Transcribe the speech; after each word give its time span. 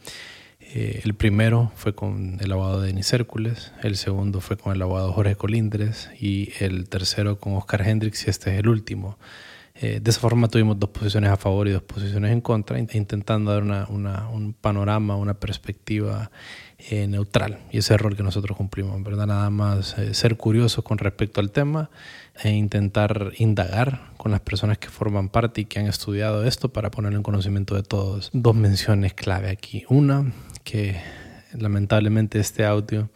Eh, 0.61 1.01
el 1.03 1.15
primero 1.15 1.73
fue 1.75 1.97
con 1.97 2.39
el 2.41 2.53
abogado 2.53 2.81
Denis 2.81 3.13
Hércules, 3.13 3.73
el 3.83 3.97
segundo 3.97 4.41
fue 4.41 4.57
con 4.57 4.73
el 4.73 4.81
abogado 4.81 5.13
Jorge 5.13 5.35
Colindres 5.35 6.11
y 6.21 6.53
el 6.61 6.89
tercero 6.89 7.41
con 7.41 7.55
Oscar 7.55 7.83
Hendrix 7.83 8.25
y 8.27 8.31
este 8.31 8.53
es 8.53 8.61
el 8.61 8.69
último. 8.69 9.19
Eh, 9.75 9.99
de 10.01 10.11
esa 10.13 10.21
forma 10.21 10.47
tuvimos 10.47 10.79
dos 10.79 10.91
posiciones 10.91 11.31
a 11.31 11.37
favor 11.37 11.67
y 11.67 11.73
dos 11.73 11.83
posiciones 11.83 12.31
en 12.31 12.41
contra, 12.41 12.79
intentando 12.79 13.51
dar 13.51 13.65
una, 13.65 14.29
un 14.29 14.53
panorama, 14.53 15.17
una 15.17 15.35
perspectiva 15.35 16.31
eh, 16.79 17.09
neutral. 17.09 17.59
Y 17.73 17.79
ese 17.79 17.95
error 17.95 18.17
que 18.17 18.23
nosotros 18.23 18.57
cumplimos, 18.57 19.03
¿verdad? 19.03 19.27
Nada 19.27 19.51
más 19.51 19.97
ser 20.13 20.37
curiosos 20.37 20.85
con 20.85 20.99
respecto 20.99 21.41
al 21.41 21.51
tema 21.51 21.91
e 22.43 22.51
intentar 22.51 23.33
indagar 23.39 24.13
con 24.17 24.33
las 24.33 24.41
personas 24.41 24.79
que 24.79 24.89
forman 24.89 25.29
parte 25.29 25.63
y 25.63 25.65
que 25.67 25.79
han 25.79 25.87
estudiado 25.87 26.45
esto 26.45 26.73
para 26.73 26.91
ponerlo 26.91 27.17
en 27.19 27.23
conocimiento 27.23 27.75
de 27.75 27.83
todos. 27.83 28.31
Dos 28.33 28.55
menciones 28.55 29.15
clave 29.15 29.51
aquí. 29.51 29.85
Una, 29.89 30.33
que 30.65 31.01
lamentablemente 31.53 32.41
este 32.41 32.65
audio 32.65 33.09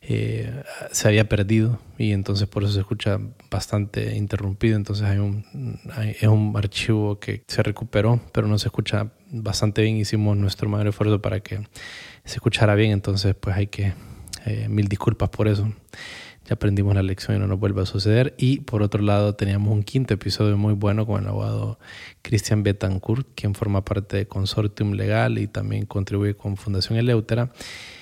eh, 0.00 0.62
se 0.90 1.08
había 1.08 1.28
perdido 1.28 1.78
y 1.98 2.12
entonces 2.12 2.48
por 2.48 2.64
eso 2.64 2.72
se 2.72 2.80
escucha 2.80 3.18
bastante 3.50 4.16
interrumpido. 4.16 4.76
Entonces 4.76 5.06
hay 5.06 5.18
un, 5.18 5.44
es 6.20 6.28
un 6.28 6.54
archivo 6.56 7.18
que 7.18 7.42
se 7.48 7.62
recuperó, 7.62 8.20
pero 8.32 8.46
no 8.46 8.58
se 8.58 8.68
escucha 8.68 9.10
bastante 9.30 9.82
bien. 9.82 9.96
Hicimos 9.96 10.36
nuestro 10.36 10.68
mayor 10.68 10.88
esfuerzo 10.88 11.20
para 11.20 11.40
que 11.40 11.66
se 12.24 12.34
escuchara 12.34 12.74
bien, 12.76 12.92
entonces 12.92 13.34
pues 13.34 13.56
hay 13.56 13.66
que, 13.66 13.94
eh, 14.46 14.68
mil 14.68 14.86
disculpas 14.86 15.30
por 15.30 15.48
eso 15.48 15.72
ya 16.52 16.56
aprendimos 16.56 16.94
la 16.94 17.02
lección 17.02 17.36
y 17.36 17.40
no 17.40 17.46
nos 17.46 17.58
vuelve 17.58 17.80
a 17.80 17.86
suceder. 17.86 18.34
Y 18.36 18.60
por 18.60 18.82
otro 18.82 19.02
lado, 19.02 19.34
teníamos 19.34 19.72
un 19.72 19.82
quinto 19.82 20.12
episodio 20.12 20.58
muy 20.58 20.74
bueno 20.74 21.06
con 21.06 21.22
el 21.22 21.28
abogado 21.28 21.78
Cristian 22.20 22.62
Betancourt, 22.62 23.26
quien 23.34 23.54
forma 23.54 23.84
parte 23.84 24.18
de 24.18 24.26
Consortium 24.26 24.92
Legal 24.92 25.38
y 25.38 25.46
también 25.46 25.86
contribuye 25.86 26.34
con 26.34 26.58
Fundación 26.58 26.98
Eleutera. 26.98 27.52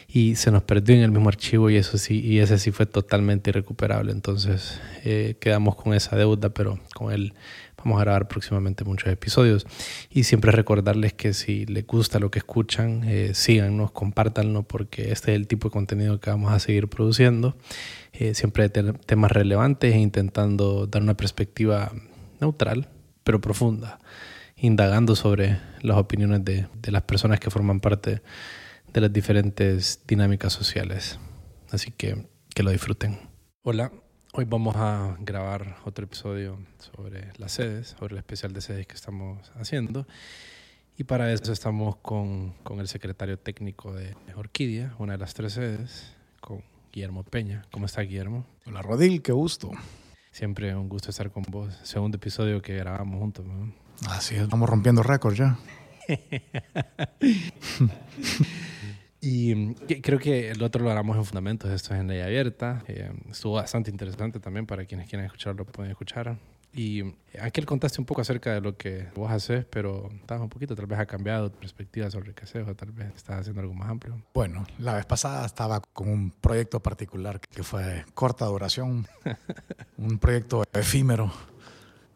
Y 0.09 0.35
se 0.35 0.51
nos 0.51 0.65
perdió 0.65 0.97
en 0.97 1.03
el 1.03 1.13
mismo 1.13 1.29
archivo 1.29 1.71
y 1.71 1.77
eso 1.77 1.97
sí, 1.97 2.19
y 2.19 2.41
ese 2.41 2.59
sí 2.59 2.73
fue 2.73 2.87
totalmente 2.87 3.51
irrecuperable. 3.51 4.11
Entonces 4.11 4.81
eh, 5.05 5.37
quedamos 5.39 5.77
con 5.77 5.95
esa 5.95 6.17
deuda, 6.17 6.49
pero 6.49 6.81
con 6.97 7.13
él 7.13 7.35
Vamos 7.85 8.01
a 8.01 8.05
grabar 8.05 8.29
próximamente 8.29 8.85
muchos 8.85 9.09
episodios. 9.09 9.67
Y 10.11 10.25
siempre 10.25 10.53
recordarles 10.53 11.13
que 11.13 11.33
si 11.33 11.67
les 11.67 11.87
gusta 11.87 12.19
lo 12.19 12.31
que 12.31 12.39
escuchan, 12.39 13.05
eh, 13.05 13.33
síganos, 13.35 13.91
compártanlo, 13.91 14.63
porque 14.63 15.13
este 15.13 15.33
es 15.33 15.37
el 15.37 15.47
tipo 15.47 15.69
de 15.69 15.73
contenido 15.73 16.21
que 16.21 16.31
vamos 16.31 16.53
a 16.53 16.59
seguir 16.59 16.89
produciendo. 16.89 17.57
Eh, 18.13 18.35
siempre 18.35 18.69
de 18.69 18.93
temas 18.93 19.33
relevantes 19.33 19.95
e 19.95 19.99
intentando 19.99 20.87
dar 20.87 21.03
una 21.03 21.15
perspectiva 21.15 21.93
neutral, 22.41 22.89
pero 23.25 23.41
profunda, 23.41 24.01
indagando 24.57 25.17
sobre 25.17 25.59
las 25.83 25.97
opiniones 25.97 26.45
de, 26.45 26.67
de 26.75 26.91
las 26.93 27.03
personas 27.03 27.41
que 27.41 27.51
forman 27.51 27.81
parte 27.81 28.23
de 28.93 29.01
las 29.01 29.13
diferentes 29.13 30.01
dinámicas 30.07 30.53
sociales. 30.53 31.19
Así 31.71 31.93
que 31.93 32.29
que 32.55 32.63
lo 32.63 32.71
disfruten. 32.71 33.19
Hola, 33.63 33.93
Hoy 34.33 34.45
vamos 34.45 34.77
a 34.77 35.17
grabar 35.19 35.79
otro 35.85 36.05
episodio 36.05 36.57
sobre 36.79 37.33
las 37.39 37.51
sedes, 37.51 37.97
sobre 37.99 38.15
el 38.15 38.19
especial 38.19 38.53
de 38.53 38.61
sedes 38.61 38.87
que 38.87 38.95
estamos 38.95 39.51
haciendo. 39.57 40.07
Y 40.97 41.03
para 41.03 41.33
eso 41.33 41.53
estamos 41.53 41.97
con, 41.97 42.53
con 42.63 42.79
el 42.79 42.87
secretario 42.87 43.41
técnico 43.41 43.93
de 43.93 44.15
Orquídea, 44.37 44.95
una 44.99 45.15
de 45.15 45.19
las 45.19 45.35
tres 45.35 45.55
sedes, 45.55 46.15
con 46.41 46.63
Guillermo 46.93 47.25
Peña. 47.25 47.63
¿Cómo 47.73 47.87
está 47.87 48.03
Guillermo? 48.03 48.47
Hola 48.67 48.83
Rodil, 48.83 49.21
qué 49.21 49.33
gusto. 49.33 49.73
Siempre 50.31 50.77
un 50.77 50.89
gusto 50.89 51.11
estar 51.11 51.33
con 51.33 51.43
vos. 51.49 51.77
Segundo 51.83 52.19
episodio 52.19 52.63
que 52.63 52.77
grabamos 52.77 53.19
juntos. 53.19 53.45
Así 54.09 54.37
es, 54.37 54.49
vamos 54.49 54.71
rompiendo 54.71 55.03
récords 55.03 55.39
ya. 55.39 55.59
Y 59.21 59.55
mm, 59.55 59.75
creo 60.03 60.19
que 60.19 60.51
el 60.51 60.63
otro 60.63 60.83
lo 60.83 60.91
haremos 60.91 61.17
en 61.17 61.25
Fundamentos, 61.25 61.71
esto 61.71 61.95
es 61.95 62.01
en 62.01 62.09
ley 62.09 62.21
abierta. 62.21 62.83
Eh, 62.89 63.11
estuvo 63.31 63.55
bastante 63.55 63.91
interesante 63.91 64.41
también 64.41 64.67
para 64.67 64.85
quienes 64.85 65.09
quieran 65.09 65.27
escucharlo, 65.27 65.65
pueden 65.65 65.91
escuchar. 65.91 66.37
Y 66.73 67.03
aquel 67.41 67.67
contaste 67.67 68.01
un 68.01 68.07
poco 68.07 68.21
acerca 68.21 68.55
de 68.55 68.61
lo 68.61 68.77
que 68.77 69.09
vos 69.17 69.31
haces, 69.31 69.65
pero 69.69 70.09
estabas 70.21 70.45
un 70.45 70.49
poquito, 70.49 70.77
tal 70.77 70.87
vez 70.87 71.01
ha 71.01 71.07
cambiado 71.07 71.51
tu 71.51 71.59
perspectiva 71.59 72.09
sobre 72.11 72.33
qué 72.33 72.45
haces 72.45 72.67
o 72.69 72.77
tal 72.77 72.93
vez 72.93 73.13
estás 73.17 73.41
haciendo 73.41 73.61
algo 73.61 73.75
más 73.75 73.89
amplio. 73.89 74.23
Bueno, 74.33 74.65
la 74.79 74.95
vez 74.95 75.05
pasada 75.05 75.45
estaba 75.45 75.81
con 75.81 76.09
un 76.09 76.31
proyecto 76.31 76.81
particular 76.81 77.41
que 77.41 77.65
fue 77.65 77.83
de 77.83 78.05
corta 78.15 78.45
duración, 78.47 79.09
un 79.99 80.19
proyecto 80.19 80.63
efímero. 80.73 81.33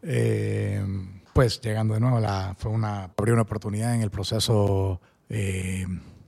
Eh, 0.01 0.81
pues 1.33 1.59
llegando 1.59 1.95
de 1.95 1.99
nuevo, 1.99 2.21
la, 2.21 2.55
fue 2.57 2.71
una, 2.71 3.11
abrió 3.17 3.33
una 3.33 3.43
oportunidad 3.43 3.93
en 3.93 4.03
el 4.03 4.09
proceso 4.09 5.01
eh, 5.27 5.85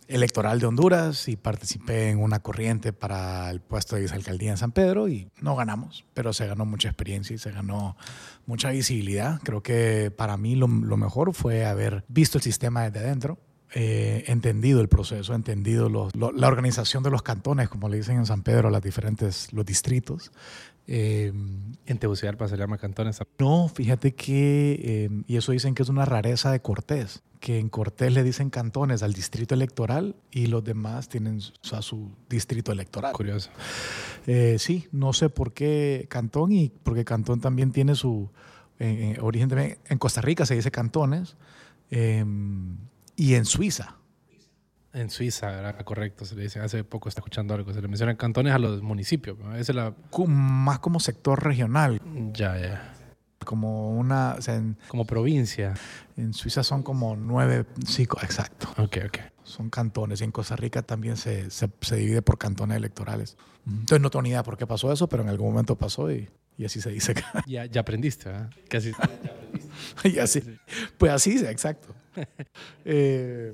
electoral 0.07 0.59
de 0.59 0.65
Honduras 0.65 1.27
y 1.27 1.35
participé 1.35 2.09
en 2.09 2.19
una 2.19 2.39
corriente 2.39 2.93
para 2.93 3.49
el 3.49 3.59
puesto 3.61 3.95
de 3.95 4.03
vicealcaldía 4.03 4.51
en 4.51 4.57
San 4.57 4.71
Pedro 4.71 5.09
y 5.09 5.29
no 5.41 5.55
ganamos, 5.55 6.05
pero 6.13 6.33
se 6.33 6.47
ganó 6.47 6.65
mucha 6.65 6.87
experiencia 6.87 7.33
y 7.33 7.37
se 7.37 7.51
ganó 7.51 7.97
mucha 8.45 8.71
visibilidad. 8.71 9.39
Creo 9.43 9.61
que 9.61 10.11
para 10.15 10.37
mí 10.37 10.55
lo, 10.55 10.67
mejor 10.67 11.33
fue 11.33 11.65
haber 11.65 12.05
visto 12.07 12.37
el 12.37 12.43
sistema 12.43 12.83
desde 12.83 13.05
adentro, 13.05 13.37
eh, 13.73 14.23
entendido 14.27 14.79
el 14.79 14.87
proceso, 14.87 15.33
entendido 15.33 15.89
la 15.89 16.47
organización 16.47 17.03
de 17.03 17.11
los 17.11 17.21
cantones, 17.21 17.67
como 17.69 17.89
le 17.89 17.97
dicen 17.97 18.17
en 18.17 18.25
San 18.25 18.43
Pedro, 18.43 18.69
las 18.69 18.81
diferentes, 18.81 19.51
los 19.51 19.65
distritos, 19.65 20.31
eh, 20.87 21.33
¿En 21.85 21.97
Tegucigalpa 21.99 22.47
se 22.47 22.55
llama 22.55 22.77
cantones? 22.77 23.19
No, 23.37 23.67
fíjate 23.67 24.15
que, 24.15 24.79
eh, 24.81 25.09
y 25.27 25.35
eso 25.35 25.51
dicen 25.51 25.75
que 25.75 25.83
es 25.83 25.89
una 25.89 26.05
rareza 26.05 26.49
de 26.51 26.61
Cortés, 26.61 27.23
que 27.39 27.59
en 27.59 27.69
Cortés 27.69 28.13
le 28.13 28.23
dicen 28.23 28.49
cantones 28.49 29.03
al 29.03 29.13
distrito 29.13 29.55
electoral 29.55 30.15
y 30.31 30.47
los 30.47 30.63
demás 30.63 31.09
tienen 31.09 31.39
a 31.71 31.81
su 31.81 32.11
distrito 32.29 32.71
electoral. 32.71 33.13
Curioso. 33.13 33.49
Eh, 34.25 34.57
sí, 34.59 34.87
no 34.91 35.13
sé 35.13 35.29
por 35.29 35.53
qué 35.53 36.07
cantón 36.09 36.51
y 36.51 36.71
porque 36.83 37.05
cantón 37.05 37.41
también 37.41 37.71
tiene 37.71 37.95
su 37.95 38.29
origen 39.21 39.49
también. 39.49 39.77
En 39.85 39.97
Costa 39.97 40.21
Rica 40.21 40.45
se 40.45 40.55
dice 40.55 40.71
cantones 40.71 41.35
y 41.89 43.33
en 43.33 43.45
Suiza 43.45 43.97
en 44.97 45.09
Suiza, 45.09 45.59
era 45.59 45.73
correcto, 45.77 46.25
se 46.25 46.35
le 46.35 46.43
dice, 46.43 46.59
hace 46.59 46.83
poco 46.83 47.09
está 47.09 47.21
escuchando 47.21 47.53
algo, 47.53 47.71
se 47.73 47.81
le 47.81 47.87
mencionan 47.87 48.15
cantones 48.15 48.53
a 48.53 48.59
los 48.59 48.81
municipios, 48.81 49.37
es 49.55 49.73
la... 49.73 49.93
Más 50.27 50.79
como 50.79 50.99
sector 50.99 51.43
regional. 51.43 52.01
Ya, 52.33 52.57
ya. 52.57 52.93
Como 53.45 53.91
una... 53.91 54.37
como 54.87 55.05
provincia. 55.05 55.73
En 56.15 56.33
Suiza 56.33 56.63
son 56.63 56.83
como 56.83 57.15
nueve, 57.15 57.65
sí, 57.85 58.03
exacto. 58.03 58.69
Ok, 58.77 58.97
ok. 59.05 59.17
Son 59.43 59.69
cantones 59.69 60.19
y 60.19 60.25
en 60.25 60.31
Costa 60.31 60.55
Rica 60.55 60.81
también 60.81 61.15
se, 61.15 61.49
se, 61.49 61.69
divide 61.95 62.21
por 62.21 62.37
cantones 62.37 62.75
electorales. 62.77 63.37
Entonces 63.65 64.01
no 64.01 64.09
tengo 64.09 64.23
ni 64.23 64.29
idea 64.29 64.43
por 64.43 64.57
qué 64.57 64.67
pasó 64.67 64.91
eso, 64.91 65.07
pero 65.07 65.23
en 65.23 65.29
algún 65.29 65.49
momento 65.49 65.77
pasó 65.77 66.11
y, 66.11 66.27
y 66.57 66.65
así 66.65 66.81
se 66.81 66.89
dice. 66.89 67.13
Ya, 67.47 67.65
ya 67.65 67.81
aprendiste, 67.81 68.29
¿eh? 68.29 68.49
Casi. 68.67 68.91
y 70.03 70.19
así. 70.19 70.41
Pues 70.97 71.11
así, 71.11 71.37
exacto. 71.45 71.93
Eh, 72.85 73.53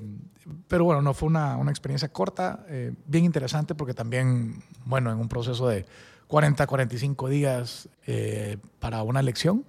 pero 0.68 0.84
bueno, 0.84 1.02
no 1.02 1.12
fue 1.12 1.26
una, 1.26 1.56
una 1.56 1.70
experiencia 1.70 2.08
corta, 2.08 2.64
eh, 2.68 2.94
bien 3.06 3.24
interesante 3.24 3.74
porque 3.74 3.92
también, 3.92 4.62
bueno, 4.86 5.12
en 5.12 5.18
un 5.18 5.28
proceso 5.28 5.68
de 5.68 5.84
40, 6.34 6.66
45 6.66 7.28
días 7.28 7.88
eh, 8.08 8.56
para 8.80 9.04
una 9.04 9.20
elección, 9.20 9.64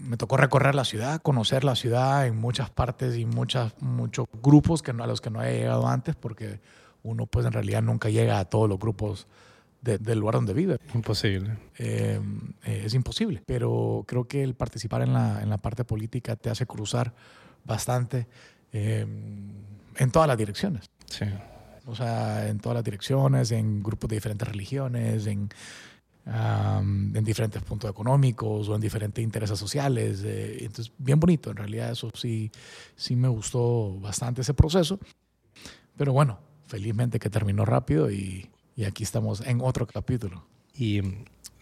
me 0.00 0.16
tocó 0.16 0.36
recorrer 0.36 0.74
la 0.74 0.84
ciudad, 0.84 1.22
conocer 1.22 1.62
la 1.62 1.76
ciudad 1.76 2.26
en 2.26 2.36
muchas 2.36 2.70
partes 2.70 3.16
y 3.16 3.24
muchas, 3.24 3.72
muchos 3.80 4.26
grupos 4.42 4.82
que 4.82 4.92
no, 4.92 5.04
a 5.04 5.06
los 5.06 5.20
que 5.20 5.30
no 5.30 5.38
había 5.38 5.52
llegado 5.52 5.86
antes 5.86 6.16
porque 6.16 6.58
uno 7.04 7.26
pues 7.26 7.46
en 7.46 7.52
realidad 7.52 7.82
nunca 7.82 8.08
llega 8.10 8.40
a 8.40 8.46
todos 8.46 8.68
los 8.68 8.80
grupos 8.80 9.28
del 9.80 10.18
lugar 10.18 10.34
donde 10.34 10.54
vive. 10.54 10.78
Imposible. 10.92 11.56
es 11.78 12.94
imposible, 12.94 13.40
pero 13.46 14.02
creo 14.08 14.26
que 14.26 14.42
el 14.42 14.54
participar 14.54 15.02
en 15.02 15.12
la, 15.12 15.40
en 15.40 15.50
la 15.50 15.58
parte 15.58 15.84
política 15.84 16.34
te 16.34 16.50
hace 16.50 16.66
cruzar 16.66 17.14
bastante 17.64 18.26
em, 18.72 19.52
en 19.98 20.10
todas 20.10 20.26
las 20.26 20.36
direcciones. 20.36 20.90
Sí. 21.06 21.26
O 21.86 21.94
sea, 21.94 22.48
en 22.48 22.58
todas 22.58 22.76
las 22.76 22.84
direcciones, 22.84 23.50
en 23.50 23.82
grupos 23.82 24.08
de 24.08 24.16
diferentes 24.16 24.48
religiones, 24.48 25.26
en, 25.26 25.50
en 26.26 27.24
diferentes 27.24 27.62
puntos 27.62 27.90
económicos 27.90 28.68
o 28.68 28.74
en 28.74 28.80
diferentes 28.80 29.22
intereses 29.22 29.58
sociales. 29.58 30.22
Eh, 30.24 30.64
entonces, 30.64 30.92
bien 30.98 31.20
bonito, 31.20 31.50
en 31.50 31.56
realidad 31.56 31.90
eso 31.90 32.10
sí, 32.14 32.50
sí 32.96 33.16
me 33.16 33.28
gustó 33.28 33.98
bastante 34.00 34.40
ese 34.40 34.54
proceso. 34.54 34.98
Pero 35.96 36.12
bueno, 36.12 36.38
felizmente 36.66 37.18
que 37.18 37.30
terminó 37.30 37.64
rápido 37.64 38.10
y, 38.10 38.48
y 38.76 38.84
aquí 38.84 39.02
estamos 39.02 39.40
en 39.42 39.60
otro 39.60 39.86
capítulo. 39.86 40.44
Y 40.74 41.02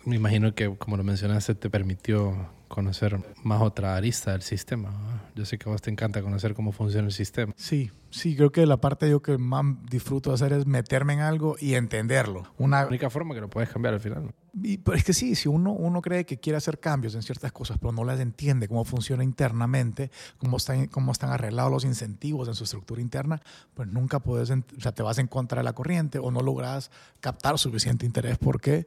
me 0.04 0.16
imagino 0.16 0.54
que, 0.54 0.74
como 0.76 0.96
lo 0.96 1.04
mencionaste, 1.04 1.54
te 1.54 1.70
permitió 1.70 2.48
conocer 2.72 3.20
más 3.42 3.60
otra 3.60 3.96
arista 3.96 4.32
del 4.32 4.42
sistema. 4.42 4.90
Yo 5.34 5.44
sé 5.44 5.58
que 5.58 5.68
a 5.68 5.72
vos 5.72 5.82
te 5.82 5.90
encanta 5.90 6.22
conocer 6.22 6.54
cómo 6.54 6.72
funciona 6.72 7.06
el 7.06 7.12
sistema. 7.12 7.52
Sí, 7.56 7.90
sí, 8.10 8.34
creo 8.34 8.50
que 8.50 8.64
la 8.64 8.78
parte 8.78 9.08
yo 9.10 9.20
que 9.20 9.36
más 9.36 9.64
disfruto 9.90 10.32
hacer 10.32 10.54
es 10.54 10.66
meterme 10.66 11.12
en 11.12 11.20
algo 11.20 11.56
y 11.60 11.74
entenderlo. 11.74 12.44
Una 12.56 12.82
la 12.82 12.88
única 12.88 13.10
forma 13.10 13.34
que 13.34 13.42
lo 13.42 13.50
puedes 13.50 13.68
cambiar 13.68 13.94
al 13.94 14.00
final. 14.00 14.34
Y, 14.54 14.78
pero 14.78 14.96
es 14.96 15.04
que 15.04 15.14
sí, 15.14 15.34
si 15.34 15.48
uno, 15.48 15.72
uno 15.72 16.02
cree 16.02 16.26
que 16.26 16.38
quiere 16.38 16.58
hacer 16.58 16.78
cambios 16.78 17.14
en 17.14 17.22
ciertas 17.22 17.52
cosas, 17.52 17.78
pero 17.78 17.92
no 17.92 18.04
las 18.04 18.20
entiende, 18.20 18.68
cómo 18.68 18.84
funciona 18.84 19.24
internamente, 19.24 20.10
cómo 20.38 20.58
están, 20.58 20.88
cómo 20.88 21.12
están 21.12 21.30
arreglados 21.30 21.72
los 21.72 21.84
incentivos 21.84 22.48
en 22.48 22.54
su 22.54 22.64
estructura 22.64 23.00
interna, 23.00 23.40
pues 23.74 23.88
nunca 23.88 24.20
puedes, 24.20 24.50
o 24.50 24.80
sea, 24.80 24.92
te 24.92 25.02
vas 25.02 25.18
en 25.18 25.26
contra 25.26 25.58
de 25.60 25.64
la 25.64 25.72
corriente 25.72 26.18
o 26.18 26.30
no 26.30 26.42
logras 26.42 26.90
captar 27.20 27.58
suficiente 27.58 28.04
interés 28.04 28.36
porque 28.36 28.86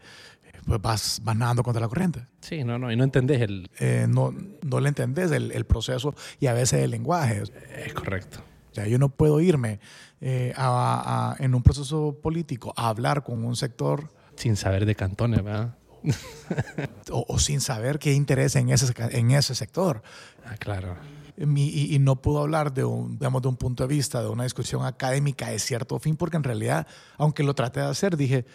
pues 0.65 0.81
vas, 0.81 1.21
vas 1.23 1.35
nadando 1.35 1.63
contra 1.63 1.81
la 1.81 1.87
corriente. 1.87 2.25
Sí, 2.41 2.63
no, 2.63 2.77
no, 2.77 2.91
y 2.91 2.95
no 2.95 3.03
entendés 3.03 3.41
el... 3.41 3.69
Eh, 3.79 4.05
no, 4.09 4.33
no 4.61 4.79
le 4.79 4.89
entendés 4.89 5.31
el, 5.31 5.51
el, 5.51 5.65
proceso 5.65 6.15
y 6.39 6.47
a 6.47 6.53
veces 6.53 6.81
el 6.83 6.91
lenguaje. 6.91 7.43
Es 7.85 7.93
correcto. 7.93 8.39
O 8.71 8.75
sea, 8.75 8.87
yo 8.87 8.97
no 8.99 9.09
puedo 9.09 9.39
irme 9.39 9.79
eh, 10.21 10.53
a, 10.55 11.35
a, 11.37 11.43
en 11.43 11.55
un 11.55 11.63
proceso 11.63 12.19
político 12.21 12.73
a 12.75 12.89
hablar 12.89 13.23
con 13.23 13.43
un 13.43 13.55
sector... 13.55 14.09
Sin 14.35 14.55
saber 14.55 14.85
de 14.85 14.95
cantones, 14.95 15.43
¿verdad? 15.43 15.75
o, 17.11 17.25
o, 17.27 17.39
sin 17.39 17.61
saber 17.61 17.99
qué 17.99 18.13
interesa 18.13 18.59
en 18.59 18.69
ese, 18.69 18.93
en 19.11 19.31
ese 19.31 19.55
sector. 19.55 20.03
Ah, 20.45 20.55
claro. 20.57 20.95
Y, 21.37 21.93
y, 21.93 21.99
no 21.99 22.21
puedo 22.21 22.39
hablar 22.39 22.73
de 22.73 22.85
un, 22.85 23.17
digamos, 23.17 23.41
de 23.41 23.49
un 23.49 23.57
punto 23.57 23.83
de 23.83 23.93
vista, 23.93 24.21
de 24.21 24.29
una 24.29 24.43
discusión 24.43 24.85
académica 24.85 25.49
de 25.49 25.59
cierto 25.59 25.99
fin, 25.99 26.15
porque 26.15 26.37
en 26.37 26.43
realidad, 26.43 26.87
aunque 27.17 27.43
lo 27.43 27.53
traté 27.53 27.81
de 27.81 27.87
hacer, 27.87 28.15
dije, 28.15 28.45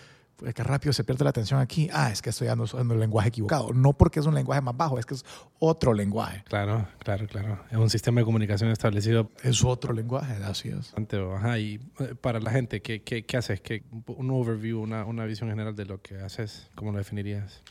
qué 0.55 0.63
rápido 0.63 0.93
se 0.93 1.05
pierde 1.05 1.25
la 1.25 1.31
atención 1.31 1.61
aquí. 1.61 1.89
Ah, 1.93 2.11
es 2.11 2.23
que 2.23 2.31
estoy 2.31 2.49
usando 2.49 2.95
el 2.95 3.01
lenguaje 3.01 3.29
equivocado. 3.29 3.73
No 3.73 3.93
porque 3.93 4.21
es 4.21 4.27
un 4.27 4.35
lenguaje 4.35 4.61
más 4.61 4.77
bajo, 4.77 4.99
es 4.99 5.07
que 5.07 5.15
es 5.15 5.25
otro 5.59 5.93
lenguaje. 5.93 6.43
Claro, 6.49 6.87
claro, 6.99 7.27
claro. 7.27 7.61
Es 7.71 7.77
un 7.77 7.91
sistema 7.91 8.21
de 8.21 8.25
comunicación 8.25 8.71
establecido. 8.71 9.31
Es 9.43 9.65
otro 9.65 9.93
lenguaje, 9.93 10.35
así 10.45 10.69
es. 10.71 10.95
Ajá, 11.35 11.59
y 11.59 11.81
eh, 11.99 12.15
para 12.21 12.41
la 12.41 12.51
gente, 12.51 12.81
¿qué, 12.83 13.03
qué, 13.03 13.25
qué 13.25 13.37
haces? 13.37 13.61
¿Qué, 13.61 13.83
un 14.07 14.31
overview, 14.31 14.81
una, 14.81 15.05
una, 15.05 15.25
visión 15.25 15.51
general 15.51 15.77
de 15.77 15.85
lo 15.85 16.01
que 16.01 16.21
haces, 16.21 16.71
¿cómo 16.75 16.93
lo 16.93 16.99
definirías? 16.99 17.63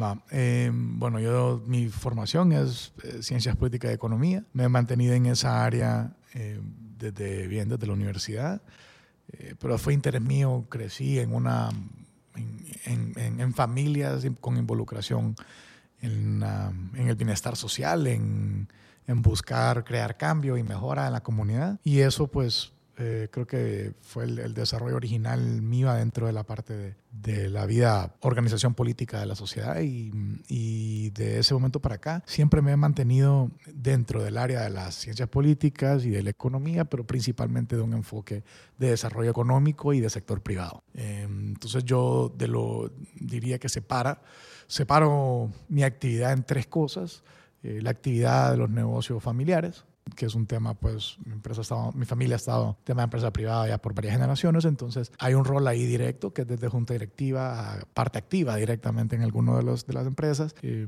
Va. 0.00 0.22
Eh, 0.30 0.70
bueno, 0.72 1.20
yo 1.20 1.62
mi 1.66 1.88
formación 1.88 2.52
es 2.52 2.92
eh, 3.02 3.22
ciencias 3.22 3.56
políticas 3.56 3.90
y 3.90 3.94
economía. 3.94 4.44
Me 4.52 4.64
he 4.64 4.68
mantenido 4.68 5.14
en 5.14 5.26
esa 5.26 5.64
área 5.64 6.16
eh, 6.34 6.60
desde 6.98 7.46
bien 7.46 7.68
desde 7.68 7.86
la 7.86 7.92
universidad. 7.92 8.62
Eh, 9.32 9.54
pero 9.58 9.78
fue 9.78 9.94
interés 9.94 10.22
mío, 10.22 10.66
crecí 10.68 11.18
en, 11.18 11.34
una, 11.34 11.70
en, 12.84 13.54
familias 13.54 14.24
con 14.40 14.56
involucración 14.56 15.36
en, 16.00 16.42
en 16.94 17.08
el 17.08 17.16
bienestar 17.16 17.56
social, 17.56 18.06
en, 18.06 18.68
en, 19.06 19.22
buscar 19.22 19.84
crear 19.84 20.16
cambio 20.16 20.56
y 20.56 20.62
mejora 20.62 21.06
en 21.06 21.12
la 21.12 21.22
comunidad. 21.22 21.80
Y 21.82 22.00
eso 22.00 22.28
pues 22.28 22.72
eh, 22.98 23.28
creo 23.30 23.46
que 23.46 23.92
fue 24.00 24.24
el, 24.24 24.38
el, 24.38 24.54
desarrollo 24.54 24.96
original 24.96 25.60
mío 25.60 25.92
dentro 25.92 26.26
de 26.26 26.32
la 26.32 26.44
parte 26.44 26.74
de, 26.74 26.94
de, 27.10 27.50
la 27.50 27.66
vida, 27.66 28.14
organización 28.20 28.72
política 28.72 29.20
de 29.20 29.26
la 29.26 29.34
sociedad 29.34 29.80
y, 29.80 30.10
y, 30.48 31.10
de 31.10 31.40
ese 31.40 31.52
momento 31.52 31.80
para 31.80 31.96
acá 31.96 32.22
siempre 32.26 32.62
me 32.62 32.72
he 32.72 32.76
mantenido 32.76 33.50
dentro 33.66 34.22
del 34.22 34.38
área 34.38 34.62
de 34.62 34.70
las 34.70 34.94
ciencias 34.94 35.28
políticas 35.28 36.06
y 36.06 36.10
de 36.10 36.22
la 36.22 36.30
economía, 36.30 36.86
pero 36.86 37.06
principalmente 37.06 37.76
de 37.76 37.82
un 37.82 37.92
enfoque 37.92 38.44
de 38.78 38.90
desarrollo 38.90 39.30
económico 39.30 39.92
y 39.92 40.00
de 40.00 40.08
sector 40.08 40.42
privado. 40.42 40.82
Eh, 40.94 41.26
entonces 41.28 41.84
yo 41.84 42.32
de 42.34 42.48
lo 42.48 42.92
diría 43.14 43.58
que 43.58 43.68
separa, 43.68 44.22
separo 44.68 45.52
mi 45.68 45.82
actividad 45.82 46.32
en 46.32 46.44
tres 46.44 46.66
cosas. 46.66 47.22
Eh, 47.62 47.80
la 47.82 47.90
actividad 47.90 48.52
de 48.52 48.56
los 48.56 48.70
negocios 48.70 49.22
familiares, 49.22 49.84
que 50.14 50.26
es 50.26 50.34
un 50.34 50.46
tema, 50.46 50.74
pues, 50.74 51.16
mi, 51.24 51.32
empresa 51.32 51.60
ha 51.60 51.62
estado, 51.62 51.92
mi 51.92 52.04
familia 52.04 52.36
ha 52.36 52.38
estado 52.38 52.76
tema 52.84 53.02
de 53.02 53.04
empresa 53.04 53.32
privada 53.32 53.66
ya 53.68 53.78
por 53.78 53.94
varias 53.94 54.14
generaciones, 54.14 54.64
entonces 54.64 55.10
hay 55.18 55.34
un 55.34 55.44
rol 55.44 55.66
ahí 55.66 55.84
directo 55.84 56.32
que 56.32 56.42
es 56.42 56.48
desde 56.48 56.68
junta 56.68 56.92
directiva 56.92 57.74
a 57.74 57.80
parte 57.92 58.18
activa 58.18 58.56
directamente 58.56 59.16
en 59.16 59.22
alguno 59.22 59.56
de, 59.56 59.62
los, 59.62 59.86
de 59.86 59.94
las 59.94 60.06
empresas. 60.06 60.54
Eh, 60.62 60.86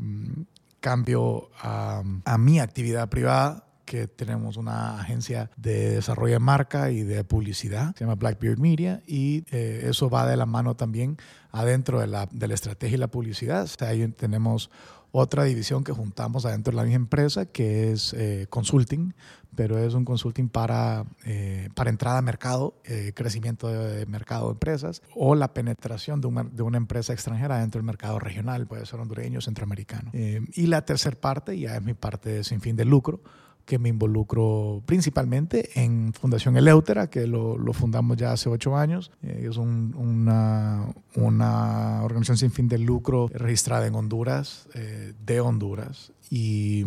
cambio 0.81 1.51
a, 1.61 2.03
mi 2.39 2.61
actividad 2.61 3.09
privada, 3.09 3.65
que 3.85 4.07
tenemos 4.07 4.59
una 4.59 5.01
agencia 5.01 5.51
de 5.57 5.95
desarrollo 5.95 6.35
de 6.35 6.41
marca 6.41 6.91
y 6.91 7.03
de 7.03 7.25
publicidad, 7.25 7.95
se 7.97 8.05
llama 8.05 8.17
Blackbeard 8.17 8.59
Media, 8.59 9.03
y 9.07 9.45
eh, 9.51 9.87
eso 9.89 10.11
va 10.11 10.27
de 10.27 10.37
la 10.37 10.45
mano 10.45 10.77
también 10.77 11.17
adentro 11.53 11.99
de 11.99 12.07
la, 12.07 12.29
de 12.31 12.49
la 12.49 12.55
estrategia 12.55 12.97
y 12.97 12.99
la 12.99 13.09
publicidad. 13.09 13.67
Ahí 13.81 14.07
tenemos 14.09 14.71
otra 15.13 15.45
división 15.45 15.85
que 15.85 15.93
juntamos 15.93 16.45
adentro 16.45 16.73
de 16.73 16.77
la 16.77 16.83
misma 16.83 16.97
empresa, 16.97 17.47
que 17.47 17.93
es 17.93 18.13
eh, 18.15 18.47
consulting, 18.51 19.15
pero 19.55 19.79
es 19.79 19.95
un 19.95 20.05
consulting 20.05 20.49
para, 20.49 21.05
eh, 21.25 21.69
para 21.75 21.91
entrada 21.91 22.19
a 22.19 22.23
mercado, 22.23 22.75
eh, 22.85 23.13
crecimiento 23.15 23.69
de, 23.69 24.07
mercado 24.07 24.47
de 24.47 24.53
empresas 24.53 25.03
o 25.15 25.35
la 25.35 25.53
penetración 25.53 26.21
de 26.21 26.29
una, 26.29 26.45
de 26.45 26.63
una, 26.63 26.77
empresa 26.77 27.13
extranjera 27.13 27.59
dentro 27.59 27.79
del 27.79 27.87
mercado 27.87 28.19
regional, 28.19 28.67
puede 28.67 28.87
ser 28.87 29.01
hondureño, 29.01 29.41
centroamericano. 29.41 30.11
y 30.13 30.67
la 30.67 30.85
tercera 30.85 31.17
parte 31.19 31.59
ya 31.59 31.77
es 31.77 31.83
mi 31.83 31.95
parte 31.95 32.45
sin 32.45 32.61
fin 32.61 32.77
de 32.77 32.85
lucro 32.85 33.21
que 33.69 33.79
me 33.79 33.91
involucro 33.91 34.83
principalmente 34.87 35.79
en 35.79 36.15
Fundación 36.15 36.57
Eleutera, 36.57 37.11
que 37.11 37.27
lo, 37.27 37.59
lo 37.59 37.75
fundamos 37.75 38.17
ya 38.17 38.33
hace 38.33 38.49
ocho 38.49 38.75
años. 38.75 39.11
Eh, 39.23 39.47
es 39.51 39.59
un, 39.59 39.95
una, 39.95 40.87
una, 41.15 42.03
organización 42.03 42.39
sin 42.39 42.51
fin 42.51 42.67
de 42.67 42.79
lucro 42.79 43.29
registrada 43.29 43.87
en 43.87 43.95
Honduras, 43.95 44.69
eh, 44.73 45.13
de 45.23 45.41
Honduras, 45.41 46.13
y, 46.31 46.83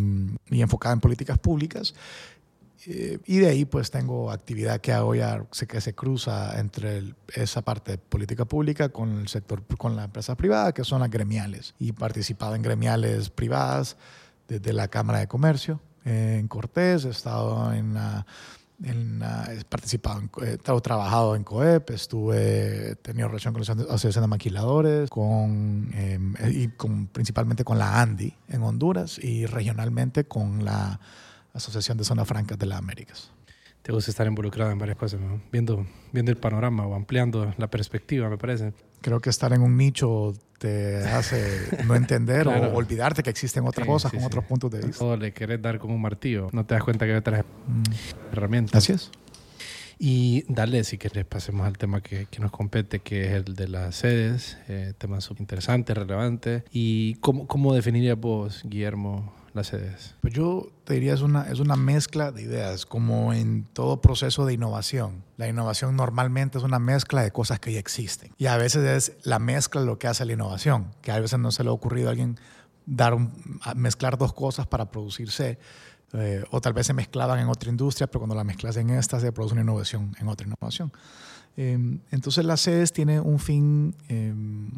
y, 0.49 0.61
enfocada 0.63 0.93
en 0.93 1.01
políticas 1.01 1.37
públicas. 1.37 1.93
Eh, 2.87 3.19
y 3.27 3.37
de 3.37 3.49
ahí 3.49 3.65
pues 3.65 3.91
tengo 3.91 4.31
actividad 4.31 4.81
que 4.81 4.91
hago 4.91 5.13
ya 5.13 5.45
que 5.67 5.81
se 5.81 5.93
cruza 5.93 6.59
entre 6.59 6.97
el, 6.97 7.15
esa 7.35 7.61
parte 7.61 7.91
de 7.91 7.97
política 7.99 8.45
pública 8.45 8.89
con 8.89 9.19
el 9.19 9.27
sector, 9.27 9.63
con 9.77 9.95
la 9.95 10.05
empresa 10.05 10.35
privada, 10.35 10.73
que 10.73 10.83
son 10.83 11.01
las 11.01 11.11
gremiales. 11.11 11.75
Y 11.77 11.91
participado 11.91 12.55
en 12.55 12.63
gremiales 12.63 13.29
privadas 13.29 13.97
desde 14.47 14.73
la 14.73 14.87
Cámara 14.87 15.19
de 15.19 15.27
Comercio, 15.27 15.79
en 16.05 16.47
Cortés, 16.47 17.05
he 17.05 17.09
estado 17.09 17.73
en 17.73 17.93
la, 17.93 18.25
en 18.83 19.21
he 19.49 19.63
participado, 19.65 20.19
en, 20.19 20.31
he 20.41 20.57
trabajado 20.57 21.35
en 21.35 21.43
COEP, 21.43 21.91
estuve, 21.91 22.91
he 22.91 22.95
tenido 22.95 23.27
relación 23.27 23.53
con 23.53 23.63
la 23.63 23.83
Asociación 23.93 24.23
de 24.23 24.27
Maquiladores, 24.27 25.09
con, 25.09 25.91
eh, 25.93 26.19
y 26.51 26.67
con, 26.69 27.07
principalmente 27.07 27.63
con 27.63 27.77
la 27.77 28.01
ANDI 28.01 28.33
en 28.47 28.63
Honduras 28.63 29.19
y 29.19 29.45
regionalmente 29.45 30.25
con 30.25 30.65
la 30.65 30.99
Asociación 31.53 31.97
de 31.97 32.05
Zonas 32.05 32.27
Francas 32.27 32.57
de 32.57 32.65
las 32.65 32.79
Américas. 32.79 33.31
Te 33.81 33.91
gusta 33.91 34.11
estar 34.11 34.27
involucrado 34.27 34.71
en 34.71 34.77
varias 34.77 34.97
cosas, 34.97 35.19
¿no? 35.19 35.41
viendo, 35.51 35.85
viendo 36.11 36.31
el 36.31 36.37
panorama 36.37 36.85
o 36.85 36.93
ampliando 36.93 37.53
la 37.57 37.69
perspectiva, 37.69 38.29
me 38.29 38.37
parece. 38.37 38.73
Creo 39.01 39.19
que 39.19 39.31
estar 39.31 39.51
en 39.53 39.61
un 39.61 39.75
nicho 39.75 40.33
te 40.59 40.97
hace 40.97 41.67
no 41.85 41.95
entender 41.95 42.43
claro. 42.43 42.67
o 42.67 42.75
olvidarte 42.75 43.23
que 43.23 43.31
existen 43.31 43.65
otras 43.65 43.85
sí, 43.85 43.91
cosas 43.91 44.11
sí, 44.11 44.17
con 44.17 44.21
sí. 44.21 44.27
otros 44.27 44.45
puntos 44.45 44.69
de 44.69 44.81
vista. 44.81 44.99
Todo 44.99 45.17
le 45.17 45.33
querés 45.33 45.59
dar 45.61 45.79
con 45.79 45.89
un 45.89 45.99
martillo, 45.99 46.49
no 46.51 46.63
te 46.65 46.75
das 46.75 46.83
cuenta 46.83 47.05
que 47.05 47.13
hay 47.13 47.17
otras 47.17 47.43
mm. 47.43 48.33
herramientas. 48.33 48.75
Así 48.75 48.93
es. 48.93 49.09
Y 49.97 50.45
dale, 50.47 50.83
si 50.83 50.97
querés, 50.97 51.25
pasemos 51.25 51.67
al 51.67 51.77
tema 51.77 52.01
que, 52.01 52.25
que, 52.25 52.39
nos 52.39 52.51
compete, 52.51 52.99
que 52.99 53.25
es 53.25 53.33
el 53.33 53.55
de 53.55 53.67
las 53.67 53.97
sedes, 53.97 54.57
eh, 54.67 54.93
tema 54.97 55.21
súper 55.21 55.41
interesante, 55.41 55.93
relevante. 55.93 56.63
¿Y 56.71 57.15
cómo, 57.15 57.45
cómo 57.45 57.75
definirías 57.75 58.19
vos, 58.19 58.63
Guillermo, 58.65 59.31
las 59.53 59.67
sedes? 59.67 60.15
Pues 60.21 60.33
yo 60.33 60.71
te 60.83 60.93
diría 60.93 61.13
es 61.13 61.21
una, 61.21 61.49
es 61.49 61.59
una 61.59 61.75
mezcla 61.75 62.31
de 62.31 62.43
ideas, 62.43 62.85
como 62.85 63.33
en 63.33 63.65
todo 63.73 64.01
proceso 64.01 64.45
de 64.45 64.53
innovación. 64.53 65.23
La 65.37 65.47
innovación 65.47 65.95
normalmente 65.95 66.57
es 66.57 66.63
una 66.63 66.79
mezcla 66.79 67.21
de 67.21 67.31
cosas 67.31 67.59
que 67.59 67.73
ya 67.73 67.79
existen. 67.79 68.31
Y 68.37 68.47
a 68.47 68.57
veces 68.57 68.83
es 68.83 69.25
la 69.25 69.39
mezcla 69.39 69.81
lo 69.81 69.99
que 69.99 70.07
hace 70.07 70.25
la 70.25 70.33
innovación, 70.33 70.95
que 71.01 71.11
a 71.11 71.19
veces 71.19 71.39
no 71.39 71.51
se 71.51 71.63
le 71.63 71.69
ha 71.69 71.73
ocurrido 71.73 72.07
a 72.07 72.11
alguien 72.11 72.39
dar 72.85 73.17
mezclar 73.75 74.17
dos 74.17 74.33
cosas 74.33 74.67
para 74.67 74.91
producirse. 74.91 75.59
Eh, 76.13 76.43
o 76.51 76.59
tal 76.59 76.73
vez 76.73 76.87
se 76.87 76.93
mezclaban 76.93 77.39
en 77.39 77.47
otra 77.47 77.69
industria, 77.69 78.07
pero 78.07 78.19
cuando 78.19 78.35
la 78.35 78.43
mezclas 78.43 78.75
en 78.75 78.89
esta 78.89 79.19
se 79.19 79.31
produce 79.31 79.53
una 79.53 79.61
innovación 79.61 80.13
en 80.19 80.27
otra 80.27 80.45
innovación. 80.45 80.91
Eh, 81.57 81.99
entonces 82.11 82.45
las 82.45 82.61
sedes 82.61 82.93
tienen 82.93 83.19
un 83.19 83.39
fin, 83.39 83.95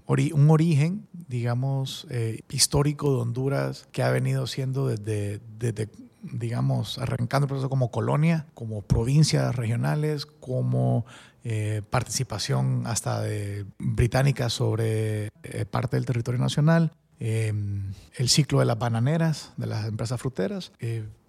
ori 0.05 0.31
un 0.31 0.49
origen, 0.49 1.07
digamos, 1.27 2.05
eh, 2.09 2.41
histórico 2.49 3.11
de 3.11 3.21
Honduras 3.21 3.87
que 3.91 4.03
ha 4.03 4.11
venido 4.11 4.47
siendo 4.47 4.87
desde, 4.87 5.39
desde 5.57 5.89
digamos, 6.21 6.97
arrancando 6.99 7.45
el 7.45 7.49
proceso 7.49 7.69
como 7.69 7.91
colonia, 7.91 8.45
como 8.53 8.81
provincias 8.81 9.55
regionales, 9.55 10.25
como 10.25 11.05
eh, 11.43 11.81
participación 11.89 12.83
hasta 12.85 13.21
de 13.21 13.65
británica 13.77 14.49
sobre 14.49 15.29
eh, 15.43 15.65
parte 15.69 15.97
del 15.97 16.05
territorio 16.05 16.39
nacional, 16.39 16.93
em, 17.19 17.93
el 18.15 18.29
ciclo 18.29 18.59
de 18.59 18.65
las 18.65 18.79
bananeras, 18.79 19.51
de 19.57 19.67
las 19.67 19.85
empresas 19.87 20.21
fruteras. 20.21 20.71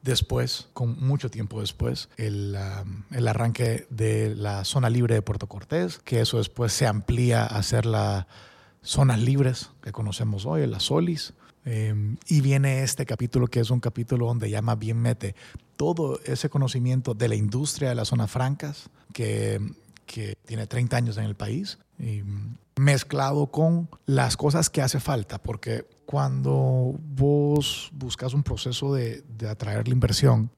Después, 0.05 0.69
con 0.75 1.01
mucho 1.05 1.31
tiempo 1.31 1.61
después, 1.61 2.09
el, 2.17 2.57
el, 3.11 3.29
arranque 3.29 3.87
de 3.91 4.35
la 4.37 4.65
zona 4.65 4.91
libre 4.91 5.15
de 5.15 5.23
Puerto 5.23 5.49
Cortés, 5.49 5.99
que 5.99 6.21
eso 6.21 6.39
después 6.39 6.73
se 6.73 6.87
amplía 6.87 7.45
a 7.45 7.63
ser 7.63 7.87
las 7.87 8.27
zonas 8.83 9.19
libres 9.19 9.71
que 9.83 9.93
conocemos 9.93 10.47
hoy, 10.47 10.67
las 10.67 10.85
SOLIS. 10.85 11.33
Em, 11.65 12.19
y 12.29 12.43
viene 12.43 12.83
este 12.83 13.07
capítulo 13.07 13.47
que 13.47 13.61
es 13.61 13.71
un 13.71 13.81
capítulo 13.81 14.27
donde 14.27 14.51
ya 14.51 14.61
más 14.61 14.79
bien 14.79 14.99
mete 14.99 15.35
todo 15.77 16.21
ese 16.27 16.51
conocimiento 16.51 17.15
de 17.15 17.29
la 17.29 17.35
industria 17.35 17.89
de 17.89 17.95
las 17.95 18.09
zonas 18.09 18.31
francas, 18.31 18.91
que 19.15 19.59
que 20.07 20.37
tiene 20.45 20.67
30 20.67 20.97
años 20.97 21.17
en 21.17 21.25
el 21.25 21.35
país, 21.35 21.79
y 21.99 22.23
mezclado 22.77 23.47
con 23.49 23.89
las 24.07 24.37
cosas 24.37 24.71
que 24.71 24.83
hace 24.83 25.01
falta, 25.01 25.39
porque 25.39 25.87
cuando 26.07 26.95
vos 27.17 27.91
buscas 27.95 28.35
un 28.35 28.43
proceso 28.43 28.95
de, 28.95 29.23
de 29.39 29.49
atraer 29.49 29.89
la 29.89 29.95
inversión, 29.95 30.51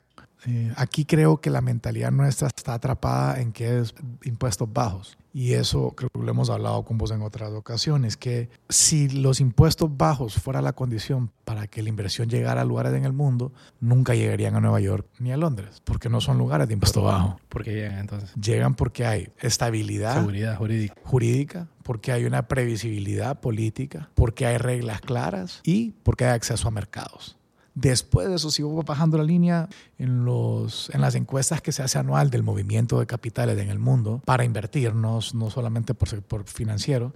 eh, 0.46 0.72
aquí 0.76 1.04
creo 1.04 1.38
que 1.38 1.50
la 1.50 1.60
mentalidad 1.60 2.12
nuestra 2.12 2.48
está 2.48 2.74
atrapada 2.74 3.40
en 3.40 3.52
que 3.52 3.80
es 3.80 3.94
impuestos 4.24 4.72
bajos. 4.72 5.18
Y 5.32 5.52
eso 5.52 5.90
creo 5.94 6.08
que 6.08 6.18
lo 6.18 6.30
hemos 6.30 6.48
hablado 6.48 6.82
con 6.84 6.96
vos 6.96 7.10
en 7.10 7.20
otras 7.20 7.52
ocasiones, 7.52 8.16
que 8.16 8.48
si 8.70 9.08
los 9.08 9.40
impuestos 9.40 9.94
bajos 9.94 10.34
fuera 10.36 10.62
la 10.62 10.72
condición 10.72 11.30
para 11.44 11.66
que 11.66 11.82
la 11.82 11.90
inversión 11.90 12.30
llegara 12.30 12.62
a 12.62 12.64
lugares 12.64 12.94
en 12.94 13.04
el 13.04 13.12
mundo, 13.12 13.52
nunca 13.80 14.14
llegarían 14.14 14.54
a 14.56 14.60
Nueva 14.60 14.80
York 14.80 15.06
ni 15.18 15.32
a 15.32 15.36
Londres, 15.36 15.82
porque 15.84 16.08
no 16.08 16.22
son 16.22 16.38
lugares 16.38 16.68
de 16.68 16.74
impuesto 16.74 17.02
bajo. 17.02 17.38
¿Por 17.50 17.64
qué 17.64 17.74
llegan 17.74 17.98
entonces? 17.98 18.32
Llegan 18.34 18.74
porque 18.76 19.04
hay 19.04 19.28
estabilidad 19.40 20.14
Seguridad 20.20 20.56
jurídica. 20.56 20.94
jurídica, 21.04 21.68
porque 21.87 22.11
hay 22.11 22.25
una 22.25 22.49
previsibilidad 22.49 23.38
política, 23.38 24.11
porque 24.16 24.45
hay 24.45 24.59
reglas 24.59 25.00
claras 25.00 25.61
y 25.62 25.93
porque 26.02 26.25
hay 26.25 26.33
acceso 26.33 26.66
a 26.66 26.73
mercados. 26.73 27.37
Después 27.76 28.28
de 28.28 28.35
eso, 28.35 28.50
si 28.50 28.64
vos 28.64 28.85
bajando 28.85 29.19
la 29.19 29.23
línea 29.23 29.69
en, 29.97 30.25
los, 30.25 30.90
en 30.93 31.00
las 31.00 31.14
encuestas 31.14 31.62
que 31.62 31.71
se 31.71 31.85
hace 31.85 31.97
anual 32.00 32.28
del 32.28 32.43
movimiento 32.43 32.99
de 32.99 33.07
capitales 33.07 33.57
en 33.59 33.71
el 33.71 33.78
mundo 33.78 34.21
para 34.25 34.45
invertir, 34.45 34.97
no, 34.97 35.21
no 35.33 35.50
solamente 35.50 35.95
por, 35.95 36.23
por 36.23 36.43
financiero, 36.43 37.12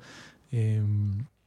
eh, 0.53 0.81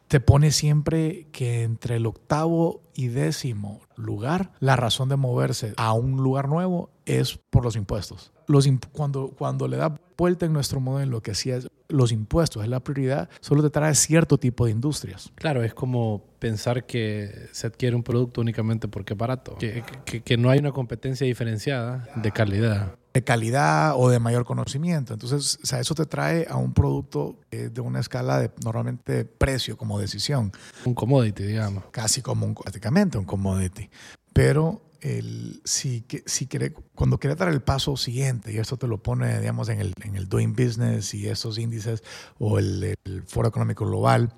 te 0.10 0.20
pone 0.20 0.52
siempre 0.52 1.28
que 1.32 1.64
entre 1.64 1.96
el 1.96 2.06
octavo 2.06 2.82
y 2.94 3.08
décimo 3.08 3.80
lugar, 3.96 4.52
la 4.60 4.76
razón 4.76 5.08
de 5.08 5.16
moverse 5.16 5.74
a 5.78 5.94
un 5.94 6.18
lugar 6.18 6.50
nuevo 6.50 6.90
es 7.06 7.40
por 7.50 7.64
los 7.64 7.78
impuestos. 7.78 8.34
Los 8.48 8.68
imp 8.68 8.86
cuando, 8.92 9.30
cuando 9.30 9.70
le 9.70 9.78
da 9.78 9.98
vuelta 10.18 10.46
en 10.46 10.54
nuestro 10.54 10.82
modelo 10.82 11.22
que 11.22 11.36
sí 11.36 11.52
es 11.52 11.70
los 11.90 12.12
impuestos 12.12 12.64
es 12.64 12.70
la 12.70 12.80
prioridad, 12.80 13.30
solo 13.40 13.62
te 13.62 13.70
trae 13.70 13.94
cierto 13.96 14.38
tipo 14.38 14.66
de 14.66 14.72
industrias. 14.72 15.32
Claro, 15.36 15.64
es 15.64 15.74
como 15.74 16.26
pensar 16.40 16.86
que 16.86 17.48
se 17.52 17.68
adquiere 17.68 17.96
un 17.96 18.04
producto 18.04 18.42
únicamente 18.42 18.88
porque 18.88 19.14
es 19.14 19.18
barato, 19.18 19.56
que, 19.58 19.84
que, 20.06 20.22
que 20.22 20.38
no 20.38 20.50
hay 20.50 20.60
una 20.60 20.72
competencia 20.72 21.26
diferenciada 21.26 22.08
de 22.16 22.32
calidad 22.32 22.96
de 23.14 23.24
calidad 23.24 23.94
o 23.96 24.10
de 24.10 24.20
mayor 24.20 24.44
conocimiento. 24.44 25.14
Entonces, 25.14 25.60
o 25.62 25.66
sea, 25.66 25.80
eso 25.80 25.94
te 25.94 26.06
trae 26.06 26.48
a 26.50 26.58
un 26.58 26.74
producto 26.74 27.38
de 27.52 27.80
una 27.80 28.00
escala 28.00 28.40
de 28.40 28.50
normalmente 28.64 29.24
precio 29.24 29.78
como 29.78 30.00
decisión. 30.00 30.52
Un 30.84 30.96
commodity, 30.96 31.44
digamos. 31.44 31.84
Casi 31.92 32.24
como 32.24 32.48
un, 32.48 32.56
prácticamente 32.56 33.20
un 33.20 33.26
commodity. 33.26 33.90
Pero 34.34 34.82
el, 35.04 35.62
si, 35.66 36.06
si 36.26 36.48
quiere, 36.48 36.74
cuando 36.96 37.20
quiere 37.20 37.36
dar 37.36 37.50
el 37.50 37.62
paso 37.62 37.98
siguiente, 37.98 38.54
y 38.54 38.58
esto 38.58 38.78
te 38.78 38.88
lo 38.88 39.04
pone, 39.04 39.40
digamos, 39.40 39.68
en 39.70 39.80
el, 39.80 39.94
en 40.02 40.16
el 40.16 40.30
Doing 40.30 40.54
Business 40.54 41.14
y 41.14 41.28
esos 41.28 41.58
índices 41.58 42.04
o 42.40 42.58
el, 42.58 42.96
el 43.04 43.24
Foro 43.24 43.50
Económico 43.50 43.86
Global, 43.86 44.34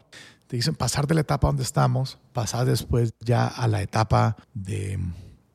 te 0.47 0.55
dicen 0.55 0.75
pasar 0.75 1.07
de 1.07 1.15
la 1.15 1.21
etapa 1.21 1.47
donde 1.47 1.63
estamos, 1.63 2.17
pasar 2.33 2.65
después 2.65 3.13
ya 3.19 3.47
a 3.47 3.67
la 3.67 3.81
etapa 3.81 4.35
de, 4.53 4.99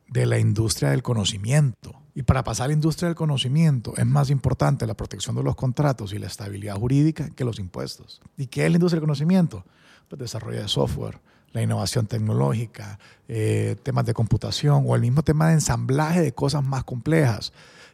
de 0.09 0.27
la 0.27 0.39
industria 0.39 0.91
del 0.91 1.03
conocimiento. 1.03 1.95
Y 2.15 2.23
para 2.23 2.43
pasar 2.43 2.65
a 2.65 2.69
la 2.69 2.75
industria 2.75 3.09
del 3.09 3.17
conocimiento 3.17 3.95
es 3.97 4.07
más 4.07 4.31
importante 4.31 4.87
la 4.87 4.95
protección 4.95 5.37
de 5.37 5.43
los 5.43 5.55
contratos 5.55 6.13
y 6.13 6.19
la 6.19 6.27
estabilidad 6.27 6.77
jurídica 6.77 7.31
que 7.31 7.45
los 7.45 7.59
impuestos. 7.59 8.21
¿Y 8.37 8.47
qué 8.47 8.65
es 8.65 8.71
la 8.71 8.77
industria 8.77 8.97
del 8.97 9.07
conocimiento? 9.07 9.65
Pues 10.09 10.19
desarrollo 10.19 10.61
de 10.61 10.69
software, 10.69 11.21
la 11.53 11.63
innovación 11.63 12.07
tecnológica, 12.07 12.99
eh, 13.29 13.77
temas 13.83 14.07
de 14.07 14.15
computación 14.15 14.85
o 14.87 14.95
el 14.95 15.03
mismo 15.03 15.23
tema 15.23 15.49
de 15.49 15.55
ensamblaje 15.55 16.21
de 16.21 16.33
cosas 16.33 16.63
más 16.65 16.85
complejas, 16.85 17.53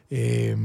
eh, 0.09 0.55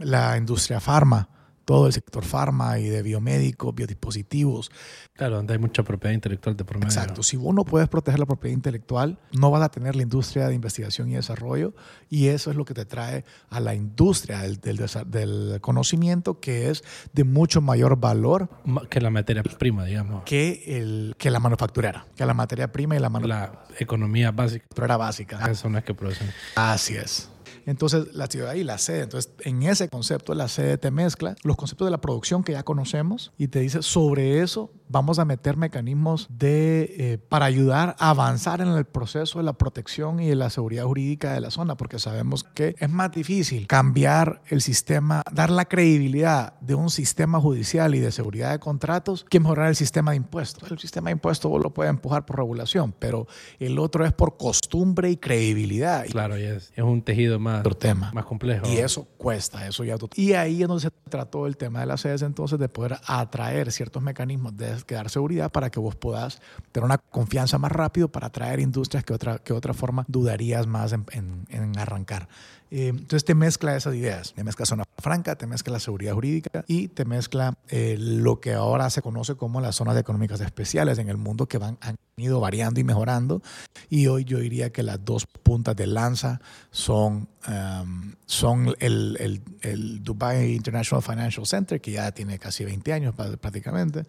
la 0.00 0.36
industria 0.36 0.80
farma 0.80 1.28
todo 1.64 1.86
el 1.86 1.92
sector 1.92 2.24
farma 2.24 2.78
y 2.78 2.88
de 2.88 3.02
biomédicos, 3.02 3.74
biodispositivos. 3.74 4.70
Claro, 5.14 5.36
donde 5.36 5.54
hay 5.54 5.58
mucha 5.58 5.82
propiedad 5.82 6.14
intelectual 6.14 6.56
de 6.56 6.64
promedio. 6.64 6.88
Exacto. 6.88 7.22
Si 7.22 7.36
vos 7.36 7.54
no 7.54 7.64
puedes 7.64 7.88
proteger 7.88 8.18
la 8.20 8.26
propiedad 8.26 8.54
intelectual, 8.54 9.18
no 9.32 9.50
vas 9.50 9.62
a 9.62 9.68
tener 9.70 9.96
la 9.96 10.02
industria 10.02 10.48
de 10.48 10.54
investigación 10.54 11.10
y 11.10 11.14
desarrollo 11.14 11.74
y 12.08 12.28
eso 12.28 12.50
es 12.50 12.56
lo 12.56 12.64
que 12.64 12.74
te 12.74 12.84
trae 12.84 13.24
a 13.50 13.60
la 13.60 13.74
industria 13.74 14.40
del, 14.40 14.60
del, 14.60 14.78
del 15.06 15.60
conocimiento 15.60 16.40
que 16.40 16.70
es 16.70 16.84
de 17.12 17.24
mucho 17.24 17.60
mayor 17.60 17.96
valor 17.98 18.48
que 18.88 19.00
la 19.00 19.10
materia 19.10 19.42
prima, 19.42 19.84
digamos. 19.84 20.22
Que, 20.24 20.78
el, 20.78 21.14
que 21.18 21.30
la 21.30 21.40
manufacturera, 21.40 22.06
que 22.16 22.26
la 22.26 22.34
materia 22.34 22.70
prima 22.72 22.96
y 22.96 22.98
la 22.98 23.08
manufacturera. 23.08 23.22
La 23.68 23.76
economía 23.78 24.30
básica. 24.30 24.66
Era 24.82 24.96
básica. 24.96 25.38
Esas 25.38 25.58
son 25.58 25.74
las 25.74 25.84
que 25.84 25.94
producen. 25.94 26.30
Así 26.56 26.96
es. 26.96 27.31
Entonces, 27.66 28.14
la 28.14 28.26
ciudad 28.26 28.54
y 28.54 28.64
la 28.64 28.78
sede. 28.78 29.02
Entonces, 29.02 29.32
en 29.40 29.62
ese 29.62 29.88
concepto, 29.88 30.34
la 30.34 30.48
sede 30.48 30.78
te 30.78 30.90
mezcla 30.90 31.36
los 31.42 31.56
conceptos 31.56 31.86
de 31.86 31.90
la 31.90 32.00
producción 32.00 32.44
que 32.44 32.52
ya 32.52 32.62
conocemos 32.62 33.32
y 33.38 33.48
te 33.48 33.60
dice 33.60 33.82
sobre 33.82 34.40
eso 34.40 34.70
vamos 34.92 35.18
a 35.18 35.24
meter 35.24 35.56
mecanismos 35.56 36.28
de, 36.30 36.94
eh, 36.98 37.18
para 37.18 37.46
ayudar 37.46 37.96
a 37.98 38.10
avanzar 38.10 38.60
en 38.60 38.68
el 38.68 38.84
proceso 38.84 39.38
de 39.38 39.44
la 39.44 39.54
protección 39.54 40.20
y 40.20 40.28
de 40.28 40.36
la 40.36 40.50
seguridad 40.50 40.84
jurídica 40.84 41.32
de 41.32 41.40
la 41.40 41.50
zona, 41.50 41.76
porque 41.76 41.98
sabemos 41.98 42.44
que 42.44 42.74
es 42.78 42.90
más 42.90 43.10
difícil 43.10 43.66
cambiar 43.66 44.42
el 44.48 44.60
sistema, 44.60 45.22
dar 45.32 45.50
la 45.50 45.64
credibilidad 45.64 46.60
de 46.60 46.74
un 46.74 46.90
sistema 46.90 47.40
judicial 47.40 47.94
y 47.94 48.00
de 48.00 48.12
seguridad 48.12 48.52
de 48.52 48.58
contratos 48.58 49.24
que 49.28 49.40
mejorar 49.40 49.68
el 49.68 49.76
sistema 49.76 50.10
de 50.10 50.18
impuestos. 50.18 50.70
El 50.70 50.78
sistema 50.78 51.08
de 51.08 51.12
impuestos 51.12 51.50
vos 51.50 51.62
lo 51.62 51.72
puedes 51.72 51.90
empujar 51.90 52.26
por 52.26 52.36
regulación, 52.36 52.94
pero 52.98 53.26
el 53.58 53.78
otro 53.78 54.04
es 54.04 54.12
por 54.12 54.36
costumbre 54.36 55.10
y 55.10 55.16
credibilidad. 55.16 56.04
Claro, 56.06 56.36
es, 56.36 56.70
es 56.76 56.84
un 56.84 57.00
tejido 57.00 57.38
más, 57.40 57.51
tema. 57.78 58.10
más 58.12 58.24
complejo. 58.24 58.66
Y 58.68 58.78
eso 58.78 59.06
cuesta, 59.16 59.66
eso 59.66 59.84
ya. 59.84 59.96
Y 60.14 60.32
ahí 60.32 60.62
es 60.62 60.68
donde 60.68 60.82
se 60.82 60.90
trató 61.08 61.46
el 61.46 61.56
tema 61.56 61.80
de 61.80 61.86
las 61.86 62.00
sedes 62.00 62.22
entonces 62.22 62.58
de 62.58 62.68
poder 62.68 62.98
atraer 63.06 63.72
ciertos 63.72 64.02
mecanismos 64.02 64.56
de 64.56 64.82
que 64.86 64.94
dar 64.94 65.10
seguridad 65.10 65.50
para 65.50 65.70
que 65.70 65.80
vos 65.80 65.96
puedas 65.96 66.40
tener 66.72 66.84
una 66.84 66.98
confianza 66.98 67.58
más 67.58 67.72
rápido 67.72 68.08
para 68.08 68.28
atraer 68.28 68.60
industrias 68.60 69.04
que 69.04 69.12
otra, 69.12 69.38
que 69.38 69.52
otra 69.52 69.74
forma 69.74 70.04
dudarías 70.08 70.66
más 70.66 70.92
en, 70.92 71.04
en, 71.12 71.46
en 71.50 71.78
arrancar. 71.78 72.28
Eh, 72.74 72.88
entonces 72.88 73.26
te 73.26 73.34
mezcla 73.34 73.76
esas 73.76 73.94
ideas, 73.94 74.32
te 74.32 74.42
mezcla 74.42 74.64
zona 74.64 74.84
franca, 74.96 75.36
te 75.36 75.46
mezcla 75.46 75.74
la 75.74 75.78
seguridad 75.78 76.14
jurídica 76.14 76.64
y 76.66 76.88
te 76.88 77.04
mezcla 77.04 77.58
eh, 77.68 77.96
lo 77.98 78.40
que 78.40 78.54
ahora 78.54 78.88
se 78.88 79.02
conoce 79.02 79.34
como 79.34 79.60
las 79.60 79.76
zonas 79.76 79.94
económicas 79.98 80.40
especiales 80.40 80.96
en 80.96 81.10
el 81.10 81.18
mundo 81.18 81.46
que 81.46 81.58
van, 81.58 81.76
han 81.82 81.96
ido 82.16 82.40
variando 82.40 82.80
y 82.80 82.84
mejorando. 82.84 83.42
Y 83.88 84.06
hoy 84.06 84.24
yo 84.24 84.38
diría 84.38 84.70
que 84.70 84.82
las 84.82 85.04
dos 85.04 85.26
puntas 85.26 85.76
de 85.76 85.86
lanza 85.86 86.40
son, 86.70 87.28
um, 87.48 88.12
son 88.26 88.74
el, 88.78 89.16
el, 89.20 89.42
el, 89.60 90.02
Dubai 90.02 90.54
International 90.54 91.02
Financial 91.02 91.46
Center, 91.46 91.80
que 91.80 91.92
ya 91.92 92.12
tiene 92.12 92.38
casi 92.38 92.64
20 92.64 92.92
años 92.92 93.14
prácticamente. 93.14 94.04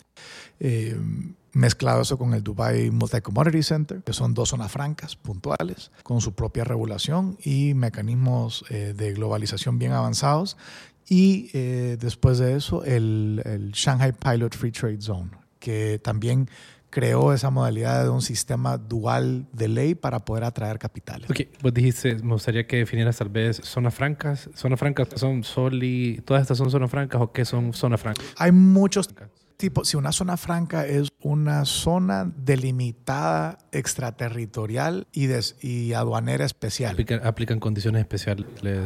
Eh, 0.59 0.97
mezclado 1.53 2.01
eso 2.01 2.17
con 2.17 2.33
el 2.33 2.43
Dubai 2.43 2.89
Multi 2.91 3.21
Commodity 3.21 3.63
Center, 3.63 4.01
que 4.03 4.13
son 4.13 4.33
dos 4.33 4.49
zonas 4.49 4.71
francas 4.71 5.15
puntuales, 5.15 5.91
con 6.03 6.19
su 6.19 6.33
propia 6.33 6.63
regulación 6.63 7.37
y 7.43 7.73
mecanismos 7.73 8.65
eh, 8.69 8.93
de 8.95 9.13
globalización 9.13 9.79
bien 9.79 9.91
avanzados. 9.91 10.57
Y 11.07 11.49
eh, 11.53 11.97
después 11.99 12.39
de 12.39 12.55
eso, 12.55 12.83
el, 12.83 13.41
el, 13.45 13.71
Shanghai 13.71 14.13
Pilot 14.13 14.55
Free 14.55 14.71
Trade 14.71 15.01
Zone, 15.01 15.31
que 15.59 15.99
también 16.01 16.49
creó 16.93 17.33
esa 17.33 17.49
modalidad 17.49 18.03
de 18.03 18.09
un 18.09 18.21
sistema 18.21 18.77
dual 18.77 19.47
de 19.51 19.67
ley 19.67 19.95
para 19.95 20.19
poder 20.19 20.43
atraer 20.43 20.77
capitales. 20.77 21.27
Ok, 21.27 21.39
vos 21.63 21.73
dijiste, 21.73 22.13
me 22.17 22.33
gustaría 22.33 22.67
que 22.67 22.77
definieras 22.77 23.17
tal 23.17 23.29
vez 23.29 23.57
zonas 23.63 23.95
francas. 23.95 24.47
¿Zonas 24.53 24.79
francas 24.79 25.07
son 25.15 25.43
soli, 25.43 26.21
todas 26.23 26.43
estas 26.43 26.59
son 26.59 26.69
zonas 26.69 26.91
francas 26.91 27.19
o 27.19 27.31
qué 27.31 27.45
son 27.45 27.73
zonas 27.73 27.99
francas? 27.99 28.23
Hay 28.37 28.51
muchos 28.51 29.09
tipo, 29.57 29.85
si 29.85 29.97
una 29.97 30.11
zona 30.11 30.37
franca 30.37 30.85
es 30.85 31.09
una 31.21 31.65
zona 31.65 32.31
delimitada 32.35 33.57
extraterritorial 33.71 35.07
y, 35.11 35.25
des, 35.25 35.55
y 35.63 35.93
aduanera 35.93 36.45
especial. 36.45 36.91
Aplican, 36.91 37.25
aplican, 37.25 37.59
condiciones 37.59 38.01
especiales, 38.01 38.45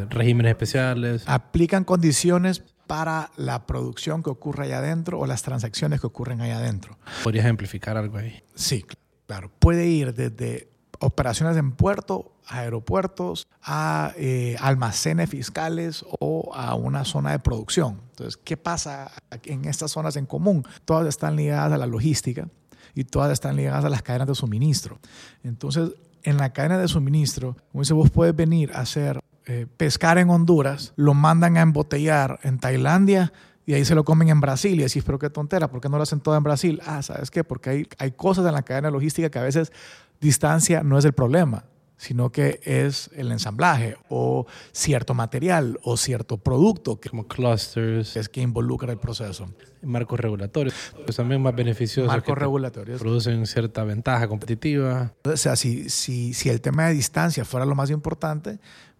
regímenes 0.10 0.52
especiales. 0.52 1.24
Aplican 1.26 1.84
condiciones 1.84 2.64
para 2.88 3.32
la 3.36 3.67
producción 3.67 4.24
que 4.24 4.29
ocurre 4.29 4.65
allá 4.65 4.79
adentro 4.79 5.20
o 5.20 5.27
las 5.27 5.44
transacciones 5.44 6.01
que 6.01 6.08
ocurren 6.08 6.41
allá 6.41 6.58
adentro. 6.58 6.98
¿Podrías 7.24 7.46
ejemplificar 7.46 7.98
algo 7.98 8.17
ahí? 8.17 8.41
Sí, 8.56 8.86
claro. 9.27 9.51
Puede 9.60 9.88
ir 9.88 10.13
desde 10.13 10.70
operaciones 11.00 11.58
en 11.58 11.74
puerto, 11.74 12.32
aeropuertos, 12.48 13.48
a 13.62 14.13
eh, 14.17 14.56
almacenes 14.60 15.29
fiscales 15.29 16.06
o 16.20 16.53
a 16.56 16.75
una 16.75 17.06
zona 17.06 17.32
de 17.32 17.39
producción. 17.39 18.01
Entonces, 18.12 18.38
¿qué 18.38 18.58
pasa 18.58 19.12
en 19.44 19.65
estas 19.65 19.91
zonas 19.91 20.15
en 20.15 20.25
común? 20.25 20.65
Todas 20.86 21.08
están 21.08 21.36
ligadas 21.36 21.74
a 21.74 21.77
la 21.77 21.86
logística 21.86 22.48
y 22.96 23.03
todas 23.03 23.32
están 23.32 23.56
ligadas 23.56 23.86
a 23.86 23.89
las 23.89 24.01
cadenas 24.01 24.27
de 24.27 24.36
suministro. 24.36 25.00
Entonces, 25.44 25.91
en 26.24 26.38
la 26.38 26.51
cadena 26.51 26.77
de 26.77 26.88
suministro, 26.88 27.56
como 27.72 27.84
dice, 27.84 27.94
vos 27.94 28.10
puedes 28.10 28.36
venir 28.36 28.72
a 28.74 28.79
hacer 28.79 29.20
eh, 29.48 29.66
pescar 29.77 30.18
en 30.18 30.30
Honduras, 30.30 30.94
lo 30.98 31.13
mandan 31.13 31.58
a 31.58 31.62
embotellar 31.62 32.39
en 32.44 32.60
Tailandia 32.60 33.32
y 33.66 33.74
ahí 33.74 33.86
se 33.86 33.96
lo 33.96 34.04
comen 34.04 34.30
en 34.30 34.42
Brasil 34.42 34.80
y 34.80 34.84
decís, 34.84 35.04
pero 35.06 35.20
qué 35.20 35.30
tontera, 35.30 35.70
¿por 35.70 35.82
qué 35.82 35.89
no 35.89 35.98
lo 35.98 36.04
hacen 36.04 36.20
todo 36.20 36.36
en 36.36 36.44
Brasil? 36.44 36.82
Ah, 36.86 37.01
¿sabes 37.01 37.32
qué? 37.32 37.44
Porque 37.44 37.70
hay, 37.70 37.88
hay 37.98 38.12
cosas 38.12 38.46
en 38.46 38.54
la 38.54 38.62
cadena 38.62 38.92
logística 38.92 39.30
que 39.30 39.39
a 39.39 39.44
veces 39.44 39.72
distancia 40.20 40.84
no 40.84 40.98
es 40.98 41.06
el 41.06 41.13
problema, 41.13 41.66
sino 41.98 42.32
que 42.32 42.60
es 42.63 43.10
el 43.16 43.32
ensamblaje 43.32 43.98
o 44.10 44.46
cierto 44.72 45.13
material 45.13 45.80
o 45.84 45.98
cierto 45.98 46.38
producto 46.38 47.00
que, 47.00 47.10
como 47.10 47.27
clusters 47.27 48.16
es 48.16 48.30
que 48.30 48.42
involucra 48.42 48.92
el 48.92 49.00
proceso. 49.00 49.50
Marcos 49.82 50.20
regulatorios, 50.20 50.74
pues 51.06 51.16
también 51.16 51.42
más 51.42 51.56
beneficiosos. 51.56 52.08
Marcos 52.12 52.38
regulatorios. 52.38 53.00
Producen 53.00 53.46
cierta 53.46 53.84
ventaja 53.84 54.27
competitiva. 54.27 55.13
O 55.24 55.38
sea, 55.38 55.56
si, 55.56 55.89
si, 55.89 56.34
si 56.34 56.50
el 56.50 56.62
tema 56.62 56.88
de 56.88 56.94
distancia 56.94 57.46
fuera 57.46 57.66
lo 57.66 57.75
más 57.75 57.89
importante, 57.89 58.60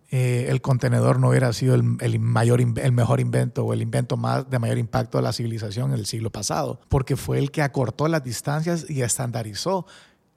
eh, 0.10 0.48
el 0.50 0.62
contenedor 0.62 1.20
no 1.20 1.30
hubiera 1.30 1.52
sido 1.52 1.76
el, 1.76 1.98
el, 2.00 2.20
mayor, 2.20 2.62
el 2.62 2.92
mejor 2.92 3.20
invento 3.20 3.66
o 3.66 3.74
el 3.74 3.82
invento 3.82 4.16
más 4.16 4.50
de 4.50 4.58
mayor 4.58 4.78
impacto 4.78 5.18
de 5.18 5.24
la 5.24 5.34
civilización 5.34 5.92
en 5.92 6.00
el 6.00 6.06
siglo 6.06 6.30
pasado, 6.30 6.80
porque 6.88 7.18
fue 7.18 7.40
el 7.40 7.52
que 7.52 7.62
acortó 7.62 8.08
las 8.08 8.24
distancias 8.24 8.90
y 8.90 9.02
estandarizó 9.02 9.86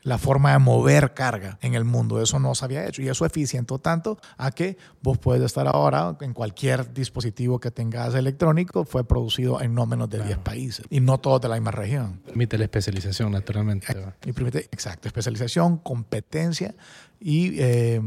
la 0.03 0.19
forma 0.19 0.53
de 0.53 0.59
mover 0.59 1.15
carga 1.15 1.59
en 1.63 1.75
el 1.75 1.85
mundo. 1.85 2.23
Eso 2.23 2.39
no 2.39 2.55
se 2.55 2.65
había 2.65 2.87
hecho 2.87 3.03
y 3.03 3.09
eso 3.09 3.25
eficientó 3.27 3.79
tanto 3.79 4.19
a 4.37 4.51
que 4.51 4.77
vos 5.03 5.19
puedes 5.19 5.43
estar 5.43 5.67
ahora 5.67 6.17
en 6.21 6.35
cualquier 6.35 6.93
dispositivo 6.93 7.61
que 7.61 7.71
tengas 7.71 8.15
electrónico, 8.15 8.85
fue 8.85 9.05
producido 9.05 9.61
en 9.61 9.75
no 9.75 9.87
menos 9.87 10.09
de 10.09 10.23
10 10.23 10.39
países 10.39 10.87
y 10.91 11.01
no 11.01 11.19
todos 11.19 11.41
de 11.41 11.49
la 11.49 11.55
misma 11.57 11.71
región. 11.71 12.21
Permite 12.25 12.59
la 12.59 12.65
especialización, 12.65 13.33
naturalmente. 13.33 13.87
Y 14.25 14.33
permite, 14.33 14.69
exacto, 14.73 15.09
especialización, 15.09 15.79
competencia 15.79 16.75
y, 17.19 17.61
eh, 17.61 18.01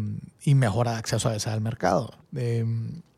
y 0.44 0.56
mejora 0.56 0.94
de 0.94 0.98
acceso 0.98 1.30
a 1.30 1.36
ese 1.36 1.50
al 1.50 1.62
mercado. 1.62 2.12
Eh, 2.36 2.66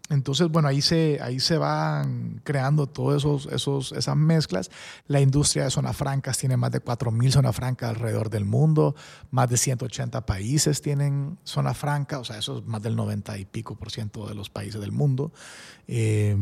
entonces, 0.10 0.50
bueno, 0.50 0.68
ahí 0.68 0.82
se, 0.82 1.20
ahí 1.22 1.40
se 1.40 1.58
van 1.58 2.42
creando 2.44 2.88
todas 2.88 3.18
esos, 3.24 3.48
esos, 3.52 3.92
esas 3.92 4.16
mezclas. 4.16 4.70
La 5.08 5.20
industria 5.20 5.64
de 5.64 5.72
zonas 5.72 5.98
francas 5.98 6.38
tiene 6.38 6.58
más 6.58 6.72
de 6.72 6.84
4.000 6.84 7.32
zonas 7.32 7.56
francas 7.56 7.90
alrededor 7.90 8.30
del 8.30 8.46
mundo. 8.46 8.96
Más 9.32 9.50
de 9.50 9.58
180 9.58 10.26
países 10.26 10.82
tienen 10.82 11.40
zona 11.44 11.74
franca, 11.74 12.20
o 12.20 12.24
sea, 12.24 12.38
eso 12.38 12.60
es 12.60 12.66
más 12.66 12.82
del 12.82 12.96
90 12.96 13.38
y 13.40 13.46
pico 13.46 13.76
por 13.76 13.92
ciento 13.92 14.28
de 14.28 14.36
los 14.36 14.50
países 14.50 14.80
del 14.80 14.92
mundo. 14.92 15.32
Eh, 15.88 16.36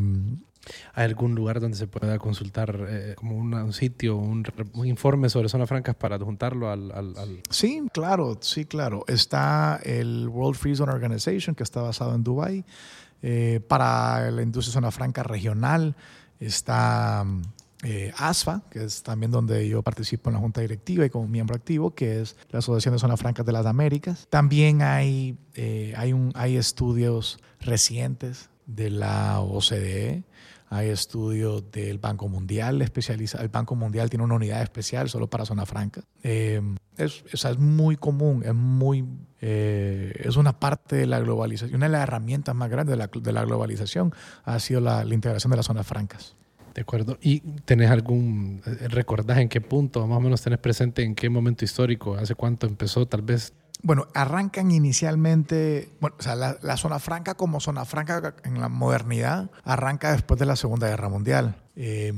¿Hay 0.93 1.05
algún 1.05 1.35
lugar 1.35 1.59
donde 1.59 1.77
se 1.77 1.87
pueda 1.87 2.17
consultar 2.19 2.85
eh, 2.87 3.15
como 3.17 3.37
un 3.37 3.73
sitio, 3.73 4.15
un, 4.15 4.45
un, 4.73 4.87
informe 4.87 5.29
sobre 5.29 5.49
zonas 5.49 5.67
francas 5.67 5.95
para 5.95 6.15
adjuntarlo 6.15 6.69
al, 6.69 6.91
al, 6.91 7.17
al, 7.17 7.41
Sí, 7.49 7.83
claro, 7.91 8.37
sí, 8.41 8.65
claro. 8.65 9.03
Está 9.07 9.79
el 9.83 10.29
World 10.29 10.57
Free 10.57 10.75
Zone 10.75 10.93
Organization, 10.93 11.55
que 11.55 11.63
está 11.63 11.81
basado 11.81 12.15
en 12.15 12.23
Dubái. 12.23 12.65
Eh, 13.23 13.61
para 13.67 14.29
la 14.31 14.41
industria 14.41 14.73
zona 14.73 14.91
franca 14.91 15.23
regional 15.23 15.95
está 16.39 17.25
eh, 17.81 18.13
ASFA, 18.17 18.61
que 18.69 18.83
es 18.83 19.01
también 19.01 19.31
donde 19.31 19.67
yo 19.67 19.81
participo 19.81 20.29
en 20.29 20.35
la 20.35 20.39
junta 20.39 20.61
directiva 20.61 21.05
y 21.05 21.09
como 21.09 21.27
miembro 21.27 21.55
activo, 21.55 21.95
que 21.95 22.21
es 22.21 22.35
la 22.49 22.59
Asociación 22.59 22.93
de 22.93 22.99
Zonas 22.99 23.19
Francas 23.19 23.45
de 23.45 23.51
las 23.53 23.65
Américas. 23.65 24.27
También 24.29 24.81
hay, 24.81 25.37
eh, 25.55 25.93
hay, 25.97 26.13
un, 26.13 26.31
hay 26.35 26.57
estudios 26.57 27.39
recientes 27.59 28.49
de 28.65 28.89
la 28.89 29.39
OCDE, 29.39 30.23
hay 30.73 30.89
estudios 30.89 31.71
del 31.71 31.99
Banco 31.99 32.27
Mundial 32.27 32.81
especializa, 32.81 33.41
el 33.41 33.49
Banco 33.49 33.75
Mundial 33.75 34.09
tiene 34.09 34.23
una 34.23 34.35
unidad 34.35 34.61
especial 34.61 35.09
solo 35.09 35.29
para 35.29 35.45
zona 35.45 35.65
franca. 35.65 36.01
Eh, 36.23 36.61
es, 36.97 37.23
es 37.31 37.57
muy 37.57 37.95
común, 37.95 38.43
es 38.45 38.53
muy 38.53 39.05
eh, 39.41 40.13
es 40.23 40.37
una 40.37 40.57
parte 40.59 40.95
de 40.95 41.05
la 41.05 41.19
globalización, 41.19 41.75
una 41.75 41.87
de 41.87 41.91
las 41.91 42.03
herramientas 42.03 42.55
más 42.55 42.69
grandes 42.69 42.93
de 42.93 42.97
la, 42.97 43.09
de 43.13 43.31
la 43.33 43.43
globalización 43.43 44.13
ha 44.45 44.57
sido 44.59 44.79
la, 44.79 45.03
la, 45.03 45.13
integración 45.13 45.51
de 45.51 45.57
las 45.57 45.65
zonas 45.65 45.85
francas. 45.85 46.35
De 46.73 46.81
acuerdo. 46.81 47.17
¿Y 47.21 47.41
tenés 47.65 47.91
algún, 47.91 48.61
eh, 48.65 48.87
recordás 48.87 49.37
en 49.39 49.49
qué 49.49 49.61
punto, 49.61 50.07
más 50.07 50.17
o 50.17 50.21
menos 50.21 50.41
tenés 50.41 50.59
presente 50.59 51.03
en 51.03 51.13
qué 51.13 51.29
momento 51.29 51.65
histórico, 51.65 52.15
hace 52.15 52.35
cuánto 52.35 52.65
empezó 52.65 53.05
tal 53.05 53.21
vez? 53.21 53.53
Bueno, 53.83 54.07
arrancan 54.13 54.71
inicialmente, 54.71 55.89
bueno, 55.99 56.15
o 56.17 56.21
sea, 56.23 56.35
la, 56.35 56.77
zona 56.77 56.99
franca 56.99 57.35
como 57.35 57.59
zona 57.59 57.83
franca 57.83 58.33
en 58.45 58.61
la 58.61 58.69
modernidad 58.69 59.51
arranca 59.65 60.13
después 60.13 60.39
de 60.39 60.45
la 60.45 60.55
Segunda 60.55 60.87
Guerra 60.87 61.09
Mundial. 61.09 61.57
Eh, 61.75 62.13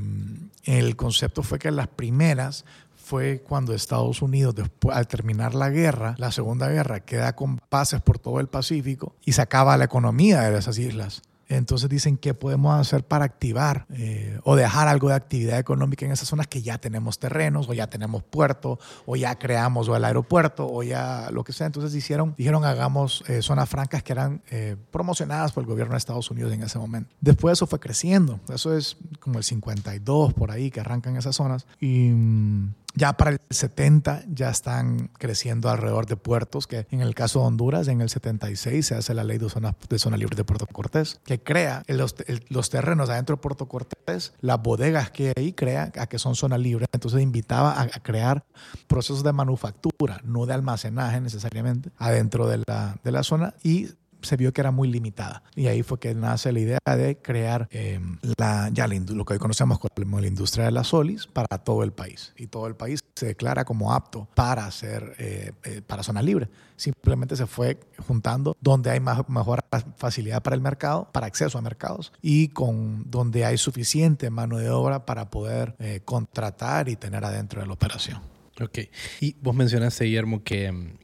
el 0.63 0.95
concepto 0.95 1.41
fue 1.41 1.57
que 1.57 1.71
las 1.71 1.87
primeras 1.87 2.65
fue 2.95 3.41
cuando 3.41 3.73
Estados 3.73 4.21
Unidos, 4.21 4.53
después, 4.53 4.95
al 4.95 5.07
terminar 5.07 5.55
la 5.55 5.69
guerra, 5.69 6.13
la 6.19 6.31
Segunda 6.31 6.69
Guerra, 6.69 6.99
queda 6.99 7.35
con 7.35 7.57
pases 7.57 7.99
por 7.99 8.19
todo 8.19 8.39
el 8.39 8.47
Pacífico 8.47 9.15
y 9.25 9.31
sacaba 9.31 9.75
la 9.75 9.85
economía 9.85 10.41
de 10.41 10.57
esas 10.57 10.77
islas. 10.77 11.23
Entonces 11.47 11.89
dicen 11.89 12.17
qué 12.17 12.33
podemos 12.33 12.79
hacer 12.79 13.03
para 13.03 13.25
activar 13.25 13.85
eh, 13.89 14.39
o 14.43 14.55
dejar 14.55 14.87
algo 14.87 15.09
de 15.09 15.15
actividad 15.15 15.59
económica 15.59 16.05
en 16.05 16.11
esas 16.11 16.27
zonas 16.27 16.47
que 16.47 16.61
ya 16.61 16.77
tenemos 16.77 17.19
terrenos 17.19 17.69
o 17.69 17.73
ya 17.73 17.87
tenemos 17.87 18.23
puerto 18.23 18.79
o 19.05 19.15
ya 19.15 19.37
creamos 19.37 19.87
o 19.87 19.95
el 19.95 20.05
aeropuerto 20.05 20.67
o 20.67 20.83
ya 20.83 21.29
lo 21.31 21.43
que 21.43 21.53
sea. 21.53 21.67
Entonces 21.67 21.93
hicieron, 21.93 22.33
dijeron 22.37 22.65
hagamos 22.65 23.23
eh, 23.27 23.41
zonas 23.41 23.69
francas 23.69 24.03
que 24.03 24.13
eran 24.13 24.41
eh, 24.49 24.75
promocionadas 24.91 25.51
por 25.51 25.63
el 25.63 25.67
gobierno 25.67 25.93
de 25.93 25.97
Estados 25.97 26.29
Unidos 26.31 26.53
en 26.53 26.63
ese 26.63 26.79
momento. 26.79 27.13
Después 27.21 27.53
eso 27.53 27.67
fue 27.67 27.79
creciendo. 27.79 28.39
Eso 28.53 28.75
es 28.75 28.97
como 29.19 29.37
el 29.37 29.43
52 29.43 30.33
por 30.33 30.51
ahí 30.51 30.71
que 30.71 30.79
arrancan 30.79 31.15
esas 31.17 31.35
zonas. 31.35 31.67
Y 31.79 32.09
mm, 32.09 32.73
ya 32.95 33.13
para 33.13 33.31
el 33.31 33.39
70 33.49 34.23
ya 34.27 34.49
están 34.49 35.09
creciendo 35.17 35.69
alrededor 35.69 36.05
de 36.05 36.15
puertos, 36.15 36.67
que 36.67 36.87
en 36.91 37.01
el 37.01 37.13
caso 37.13 37.39
de 37.39 37.47
Honduras, 37.47 37.87
en 37.87 38.01
el 38.01 38.09
76 38.09 38.85
se 38.85 38.95
hace 38.95 39.13
la 39.13 39.23
ley 39.23 39.37
de 39.37 39.49
zona, 39.49 39.75
de 39.89 39.99
zona 39.99 40.17
libre 40.17 40.35
de 40.35 40.43
Puerto 40.43 40.65
Cortés, 40.67 41.19
que 41.25 41.41
crea 41.41 41.83
los, 41.87 42.15
los 42.49 42.69
terrenos 42.69 43.09
adentro 43.09 43.35
de 43.35 43.41
Puerto 43.41 43.67
Cortés, 43.67 44.33
las 44.41 44.61
bodegas 44.61 45.11
que 45.11 45.33
ahí 45.35 45.53
crea 45.53 45.91
a 45.97 46.07
que 46.07 46.19
son 46.19 46.35
zona 46.35 46.57
libre. 46.57 46.85
Entonces 46.91 47.21
invitaba 47.21 47.73
a, 47.73 47.83
a, 47.83 47.87
crear 48.01 48.45
procesos 48.87 49.23
de 49.23 49.33
manufactura, 49.33 50.21
no 50.23 50.45
de 50.45 50.53
almacenaje 50.53 51.19
necesariamente, 51.19 51.91
adentro 51.97 52.47
de 52.47 52.63
la, 52.65 52.97
de 53.03 53.11
la 53.11 53.23
zona 53.23 53.53
y 53.63 53.89
se 54.21 54.37
vio 54.37 54.53
que 54.53 54.61
era 54.61 54.71
muy 54.71 54.87
limitada. 54.87 55.43
Y 55.55 55.67
ahí 55.67 55.83
fue 55.83 55.99
que 55.99 56.13
nace 56.13 56.51
la 56.51 56.59
idea 56.59 56.79
de 56.85 57.17
crear 57.17 57.67
eh, 57.71 57.99
la, 58.37 58.69
ya 58.71 58.87
lo 58.87 59.25
que 59.25 59.33
hoy 59.33 59.39
conocemos 59.39 59.79
como 59.79 60.19
la 60.19 60.27
industria 60.27 60.65
de 60.65 60.71
la 60.71 60.83
solis 60.83 61.27
para 61.27 61.57
todo 61.57 61.83
el 61.83 61.91
país. 61.91 62.33
Y 62.37 62.47
todo 62.47 62.67
el 62.67 62.75
país 62.75 63.01
se 63.15 63.27
declara 63.27 63.65
como 63.65 63.93
apto 63.93 64.27
para 64.35 64.65
hacer, 64.65 65.15
eh, 65.17 65.51
eh, 65.63 65.81
para 65.85 66.03
zona 66.03 66.21
libre. 66.21 66.49
Simplemente 66.75 67.35
se 67.35 67.47
fue 67.47 67.79
juntando 68.05 68.55
donde 68.59 68.91
hay 68.91 68.99
más, 68.99 69.27
mejor 69.29 69.63
facilidad 69.97 70.43
para 70.43 70.55
el 70.55 70.61
mercado, 70.61 71.09
para 71.11 71.27
acceso 71.27 71.57
a 71.57 71.61
mercados 71.61 72.11
y 72.21 72.49
con 72.49 73.09
donde 73.09 73.45
hay 73.45 73.57
suficiente 73.57 74.29
mano 74.29 74.57
de 74.57 74.69
obra 74.69 75.05
para 75.05 75.29
poder 75.29 75.75
eh, 75.79 76.01
contratar 76.03 76.89
y 76.89 76.95
tener 76.95 77.23
adentro 77.23 77.61
de 77.61 77.67
la 77.67 77.73
operación. 77.73 78.19
Ok. 78.61 78.79
Y 79.21 79.35
vos 79.41 79.55
mencionaste, 79.55 80.05
Guillermo, 80.05 80.43
que 80.43 80.97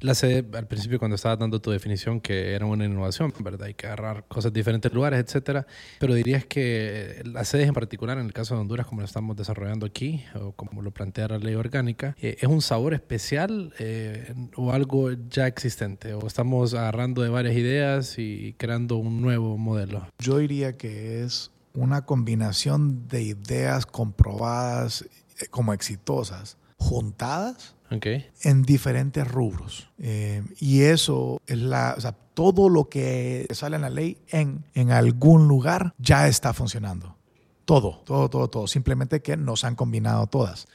la 0.00 0.14
sede, 0.14 0.44
al 0.56 0.66
principio 0.66 0.98
cuando 0.98 1.16
estabas 1.16 1.38
dando 1.38 1.60
tu 1.60 1.70
definición, 1.70 2.20
que 2.20 2.54
era 2.54 2.66
una 2.66 2.84
innovación, 2.84 3.32
¿verdad? 3.40 3.68
Hay 3.68 3.74
que 3.74 3.86
agarrar 3.86 4.24
cosas 4.28 4.52
de 4.52 4.60
diferentes 4.60 4.92
lugares, 4.92 5.20
etcétera. 5.20 5.66
Pero 5.98 6.14
dirías 6.14 6.44
que 6.44 7.22
las 7.24 7.48
sedes 7.48 7.68
en 7.68 7.74
particular, 7.74 8.18
en 8.18 8.26
el 8.26 8.32
caso 8.32 8.54
de 8.54 8.60
Honduras, 8.60 8.86
como 8.86 9.00
lo 9.00 9.06
estamos 9.06 9.36
desarrollando 9.36 9.86
aquí, 9.86 10.24
o 10.34 10.52
como 10.52 10.82
lo 10.82 10.90
plantea 10.90 11.28
la 11.28 11.38
ley 11.38 11.54
orgánica, 11.54 12.16
eh, 12.20 12.36
¿es 12.40 12.48
un 12.48 12.62
sabor 12.62 12.94
especial 12.94 13.72
eh, 13.78 14.34
o 14.56 14.72
algo 14.72 15.10
ya 15.28 15.46
existente? 15.46 16.14
¿O 16.14 16.26
estamos 16.26 16.74
agarrando 16.74 17.22
de 17.22 17.28
varias 17.28 17.56
ideas 17.56 18.18
y 18.18 18.54
creando 18.58 18.96
un 18.96 19.20
nuevo 19.20 19.58
modelo? 19.58 20.06
Yo 20.18 20.38
diría 20.38 20.76
que 20.76 21.24
es 21.24 21.50
una 21.74 22.04
combinación 22.04 23.08
de 23.08 23.22
ideas 23.22 23.86
comprobadas 23.86 25.02
eh, 25.40 25.46
como 25.50 25.72
exitosas, 25.72 26.56
juntadas 26.76 27.76
Okay. 27.90 28.26
en 28.42 28.62
diferentes 28.62 29.26
rubros. 29.26 29.88
Eh, 29.98 30.42
y 30.60 30.82
eso 30.82 31.40
es 31.46 31.58
la, 31.58 31.94
o 31.96 32.00
sea, 32.00 32.12
todo 32.12 32.68
lo 32.68 32.88
que 32.88 33.46
sale 33.50 33.76
en 33.76 33.82
la 33.82 33.90
ley 33.90 34.18
en, 34.28 34.64
en 34.74 34.90
algún 34.90 35.48
lugar 35.48 35.94
ya 35.98 36.28
está 36.28 36.52
funcionando. 36.52 37.16
Todo, 37.64 38.02
todo, 38.04 38.28
todo, 38.28 38.48
todo. 38.48 38.66
Simplemente 38.66 39.20
que 39.20 39.36
nos 39.36 39.64
han 39.64 39.74
combinado 39.74 40.26
todas. 40.26 40.68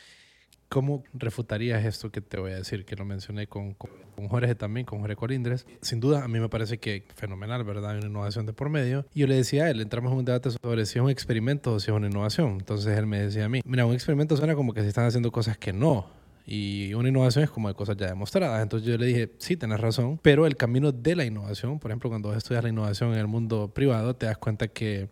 ¿Cómo 0.69 1.04
refutarías 1.13 1.86
esto 1.86 2.12
que 2.12 2.19
te 2.19 2.39
voy 2.39 2.52
a 2.52 2.56
decir? 2.56 2.84
Que 2.84 2.95
lo 2.95 3.06
mencioné 3.06 3.45
con, 3.45 3.76
con, 3.76 3.91
con, 4.15 4.28
Jorge 4.28 4.56
también, 4.56 4.88
con 4.88 5.02
Jorge 5.02 5.15
Colindres. 5.15 5.67
Sin 5.82 5.99
duda, 5.99 6.23
a 6.23 6.28
mí 6.28 6.39
me 6.39 6.49
parece 6.49 6.80
que 6.80 7.06
fenomenal, 7.15 7.63
¿verdad? 7.63 7.91
Hay 7.91 7.97
una 7.99 8.08
innovación 8.08 8.47
de 8.47 8.54
por 8.54 8.69
medio. 8.69 9.06
Y 9.13 9.19
yo 9.19 9.28
le 9.28 9.36
decía 9.36 9.65
a 9.65 9.69
él, 9.69 9.82
entramos 9.82 10.12
en 10.12 10.17
un 10.17 10.26
debate 10.26 10.49
sobre 10.49 10.88
si 10.88 10.97
es 10.97 11.04
un 11.04 11.12
experimento 11.12 11.73
o 11.73 11.80
si 11.80 11.91
es 11.91 11.95
una 11.95 12.08
innovación. 12.08 12.54
Entonces 12.54 12.97
él 12.97 13.06
me 13.06 13.19
decía 13.19 13.45
a 13.45 13.49
mí, 13.49 13.62
mira, 13.65 13.86
un 13.86 13.93
experimento 13.93 14.36
suena 14.36 14.56
como 14.56 14.73
que 14.73 14.82
se 14.82 14.88
están 14.88 15.06
haciendo 15.06 15.32
cosas 15.32 15.60
que 15.60 15.73
no 15.73 16.22
Y 16.45 16.93
una 16.93 17.08
innovación 17.08 17.43
es 17.43 17.49
como 17.49 17.69
de 17.69 17.73
cosas 17.73 17.95
ya 17.95 18.08
demostradas. 18.08 18.62
Entonces 18.62 18.88
yo 18.88 18.97
le 18.97 19.06
dije, 19.06 19.32
sí, 19.38 19.56
tenés 19.56 19.79
razón, 19.79 20.19
pero 20.21 20.45
el 20.45 20.58
camino 20.58 20.91
de 20.91 21.15
la 21.15 21.25
innovación, 21.25 21.79
por 21.79 21.91
ejemplo, 21.91 22.10
cuando 22.10 22.34
estudias 22.34 22.63
la 22.63 22.69
innovación 22.69 23.13
en 23.13 23.19
el 23.19 23.27
mundo 23.27 23.71
privado, 23.73 24.15
te 24.15 24.25
das 24.25 24.38
cuenta 24.38 24.67
que, 24.67 25.08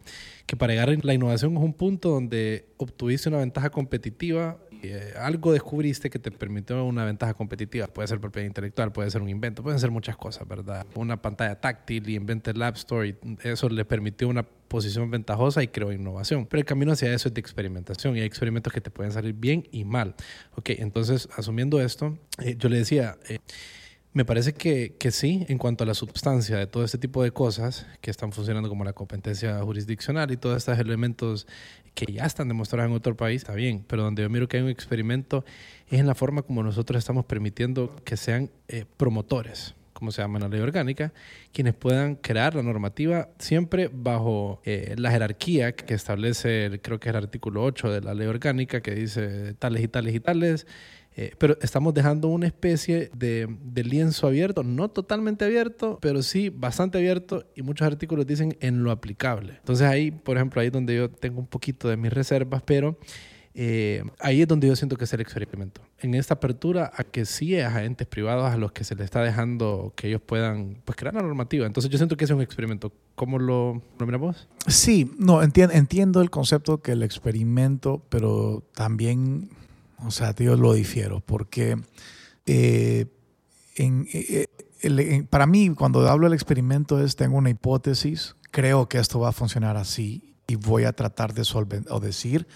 que 0.46 0.58
para 0.58 0.74
llegar 0.74 0.89
la 1.04 1.13
innovación 1.13 1.56
es 1.56 1.63
un 1.63 1.74
punto 1.74 2.10
donde 2.10 2.65
obtuviste 2.78 3.30
una 3.30 3.38
ventaja 3.38 3.70
competitiva 3.70 4.58
eh, 4.84 5.13
algo 5.17 5.52
descubriste 5.52 6.10
que 6.10 6.20
te 6.20 6.32
permitió 6.32 6.84
una 6.84 7.06
ventaja 7.06 7.34
competitiva. 7.34 7.88
Puede 7.88 8.08
ser 8.08 8.20
propiedad 8.20 8.48
intelectual, 8.48 8.91
puede 8.91 9.10
ser 9.12 9.22
un 9.22 9.30
invento, 9.30 9.63
pueden 9.63 9.80
ser 9.80 9.91
muchas 9.91 10.17
cosas, 10.17 10.48
¿verdad? 10.48 10.86
Una 10.96 11.22
pantalla 11.22 11.60
táctil 11.60 12.10
y 12.10 12.15
invente 12.15 12.52
el 12.52 12.62
App 12.62 12.76
Store, 12.76 13.17
eso 13.44 13.70
le 13.70 13.86
permitió 13.86 14.28
una 14.28 14.44
posición 14.44 15.12
ventajosa 15.12 15.62
y 15.63 15.67
creó 15.67 15.91
innovación. 15.91 16.46
Pero 16.46 16.60
el 16.60 16.65
camino 16.65 16.91
hacia 16.94 17.13
eso 17.13 17.28
es 17.28 17.34
de 17.34 17.41
experimentación 17.41 18.15
y 18.15 18.22
hay 18.22 18.26
experimentos 18.26 18.72
que 18.72 18.82
te 18.82 18.89
pueden 18.89 19.12
salir 19.12 19.34
bien 19.34 19.67
y 19.72 19.84
mal. 19.84 20.15
Ok, 20.56 20.70
entonces, 20.72 21.28
asumiendo 21.36 21.82
esto, 21.82 22.17
eh, 22.39 22.56
yo 22.58 22.70
le 22.70 22.78
decía... 22.78 23.17
Eh, 23.28 23.39
me 24.13 24.26
parece 24.26 24.54
que, 24.54 24.95
que, 25.00 25.12
sí, 25.12 25.45
en 25.47 25.58
cuanto 25.58 25.86
a 25.86 25.88
la 25.88 25.93
sustancia 25.93 26.58
de 26.58 26.67
todo 26.67 26.84
este 26.84 26.97
tipo 26.97 27.24
de 27.24 27.32
cosas 27.32 27.88
que 28.02 28.12
están 28.12 28.34
funcionando 28.34 28.67
como 28.67 28.84
la 28.84 28.91
competencia 28.91 29.62
jurisdiccional 29.62 30.32
y 30.32 30.38
todos 30.38 30.58
estos 30.58 30.78
elementos 30.80 31.47
que 31.93 32.12
ya 32.12 32.26
están 32.26 32.47
demostrados 32.50 32.89
en 32.89 32.95
otro 32.95 33.15
país, 33.15 33.41
está 33.41 33.54
bien, 33.54 33.86
pero 33.88 34.04
donde 34.04 34.24
yo 34.24 34.30
miro 34.30 34.47
que 34.47 34.58
hay 34.58 34.63
un 34.63 34.69
experimento 34.69 35.45
es 35.88 36.00
en 36.00 36.08
la 36.08 36.15
forma 36.15 36.41
como 36.41 36.62
nosotros 36.62 37.00
estamos 37.00 37.26
permitiendo 37.26 37.95
que 38.04 38.17
sean 38.17 38.50
eh, 38.67 38.86
promotores, 38.97 39.76
como 39.93 40.12
se 40.12 40.21
llama 40.21 40.39
en 40.39 40.43
la 40.43 40.50
ley 40.50 40.60
orgánica, 40.60 41.13
quienes 41.54 41.74
puedan 41.74 42.15
crear 42.15 42.56
la 42.56 42.63
normativa 42.63 43.30
siempre 43.39 43.89
bajo 43.93 44.62
eh, 44.65 44.95
la 44.97 45.12
jerarquía 45.12 45.74
que 45.74 45.93
establece, 45.93 46.80
creo 46.82 47.00
que 47.00 47.10
es 47.10 47.15
el 47.15 47.24
artículo 47.24 47.63
8 47.63 47.91
de 47.91 48.02
la 48.02 48.13
ley 48.13 48.28
orgánica, 48.28 48.82
que 48.82 48.95
dice 48.95 49.54
tales 49.54 49.84
y 49.84 49.88
tales 49.88 50.15
y 50.15 50.19
tales 50.19 50.67
eh, 51.15 51.34
pero 51.38 51.58
estamos 51.62 51.93
dejando 51.93 52.30
una 52.30 52.47
especie 52.47 53.12
de, 53.13 53.47
lienzo 53.84 54.28
abierto, 54.28 54.63
no 54.63 54.89
totalmente 54.89 55.43
abierto, 55.43 56.00
pero 56.02 56.24
sí 56.24 56.50
bastante 56.50 56.97
abierto 56.97 57.45
y 57.56 57.63
muchos 57.63 57.86
artículos 57.86 58.26
dicen 58.26 58.58
en 58.62 58.84
lo 58.84 58.91
aplicable. 58.91 59.56
Entonces 59.58 59.88
ahí, 59.88 60.12
por 60.12 60.38
ejemplo, 60.38 60.62
ahí 60.62 60.67
es 60.67 60.74
donde 60.74 60.95
yo 60.95 61.10
tengo 61.10 61.39
un 61.39 61.47
poquito 61.47 61.89
de 61.89 61.97
mis 61.97 62.13
reservas, 62.13 62.62
pero 62.63 62.97
eh, 63.54 64.04
ahí 64.19 64.41
es 64.41 64.47
donde 64.47 64.67
yo 64.67 64.76
siento 64.78 64.95
que 64.95 65.04
es 65.04 65.13
el 65.13 65.19
experimento. 65.19 65.82
En 66.00 66.13
esta 66.15 66.36
apertura 66.36 66.91
a 66.95 67.04
que 67.04 67.26
sí 67.26 67.56
es 67.56 67.65
agentes 67.65 68.08
privados 68.08 68.45
a 68.45 68.56
los 68.56 68.71
que 68.71 68.86
se 68.86 68.95
les 68.95 69.06
está 69.06 69.21
dejando 69.21 69.91
que 69.97 70.08
ellos 70.08 70.21
puedan 70.21 70.82
pues, 70.86 70.95
crear 70.95 71.13
la 71.13 71.21
normativa. 71.21 71.67
Entonces 71.67 71.91
yo 71.91 71.97
siento 71.97 72.15
que 72.15 72.24
es 72.24 72.32
un 72.32 72.41
experimento. 72.41 72.93
¿Cómo 73.15 73.38
lo, 73.38 73.82
lo 74.00 74.06
miramos? 74.06 74.47
Sí, 74.67 75.12
no, 75.17 75.43
entiendo 75.43 76.21
el 76.21 76.30
concepto 76.30 76.82
que 76.82 76.93
el 76.93 77.04
experimento, 77.04 78.02
pero 78.10 78.63
también 78.74 79.50
o 80.06 80.12
sea, 80.12 80.36
yo 80.36 80.56
lo 80.56 80.74
difiero, 80.74 81.20
porque 81.20 81.78
eh, 82.46 83.06
eh, 83.78 84.48
eh, 84.84 85.24
para 85.30 85.46
mí, 85.46 85.70
cuando 85.76 86.08
hablo 86.08 86.26
del 86.26 86.34
experimento, 86.34 87.04
es 87.04 87.16
tengo 87.16 87.38
una 87.38 87.50
hipótesis, 87.50 88.36
creo 88.52 88.90
que 88.90 88.98
esto 88.98 89.20
va 89.20 89.30
a 89.30 89.34
funcionar 89.34 89.78
así 89.78 90.36
y 90.48 90.56
voy 90.56 90.84
a 90.84 90.94
tratar 90.94 91.34
de 91.34 91.46
solventar 91.46 91.94
o 91.94 92.00
decir, 92.00 92.48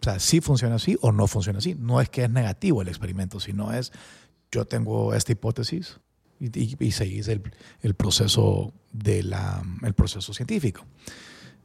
o 0.00 0.04
sea, 0.04 0.18
si 0.18 0.40
funciona 0.40 0.76
así 0.76 0.96
o 1.00 1.12
no 1.12 1.26
funciona 1.26 1.58
así. 1.58 1.74
No 1.74 2.00
es 2.00 2.08
que 2.08 2.24
es 2.24 2.30
negativo 2.30 2.82
el 2.82 2.88
experimento, 2.88 3.40
sino 3.40 3.72
es 3.72 3.92
yo 4.50 4.64
tengo 4.64 5.14
esta 5.14 5.32
hipótesis 5.32 6.00
y, 6.38 6.84
y, 6.84 6.92
seguís 6.92 7.28
el, 7.28 7.42
el, 7.80 7.94
proceso 7.94 8.72
de 8.92 9.22
la, 9.22 9.62
el 9.82 9.94
proceso 9.94 10.34
científico. 10.34 10.84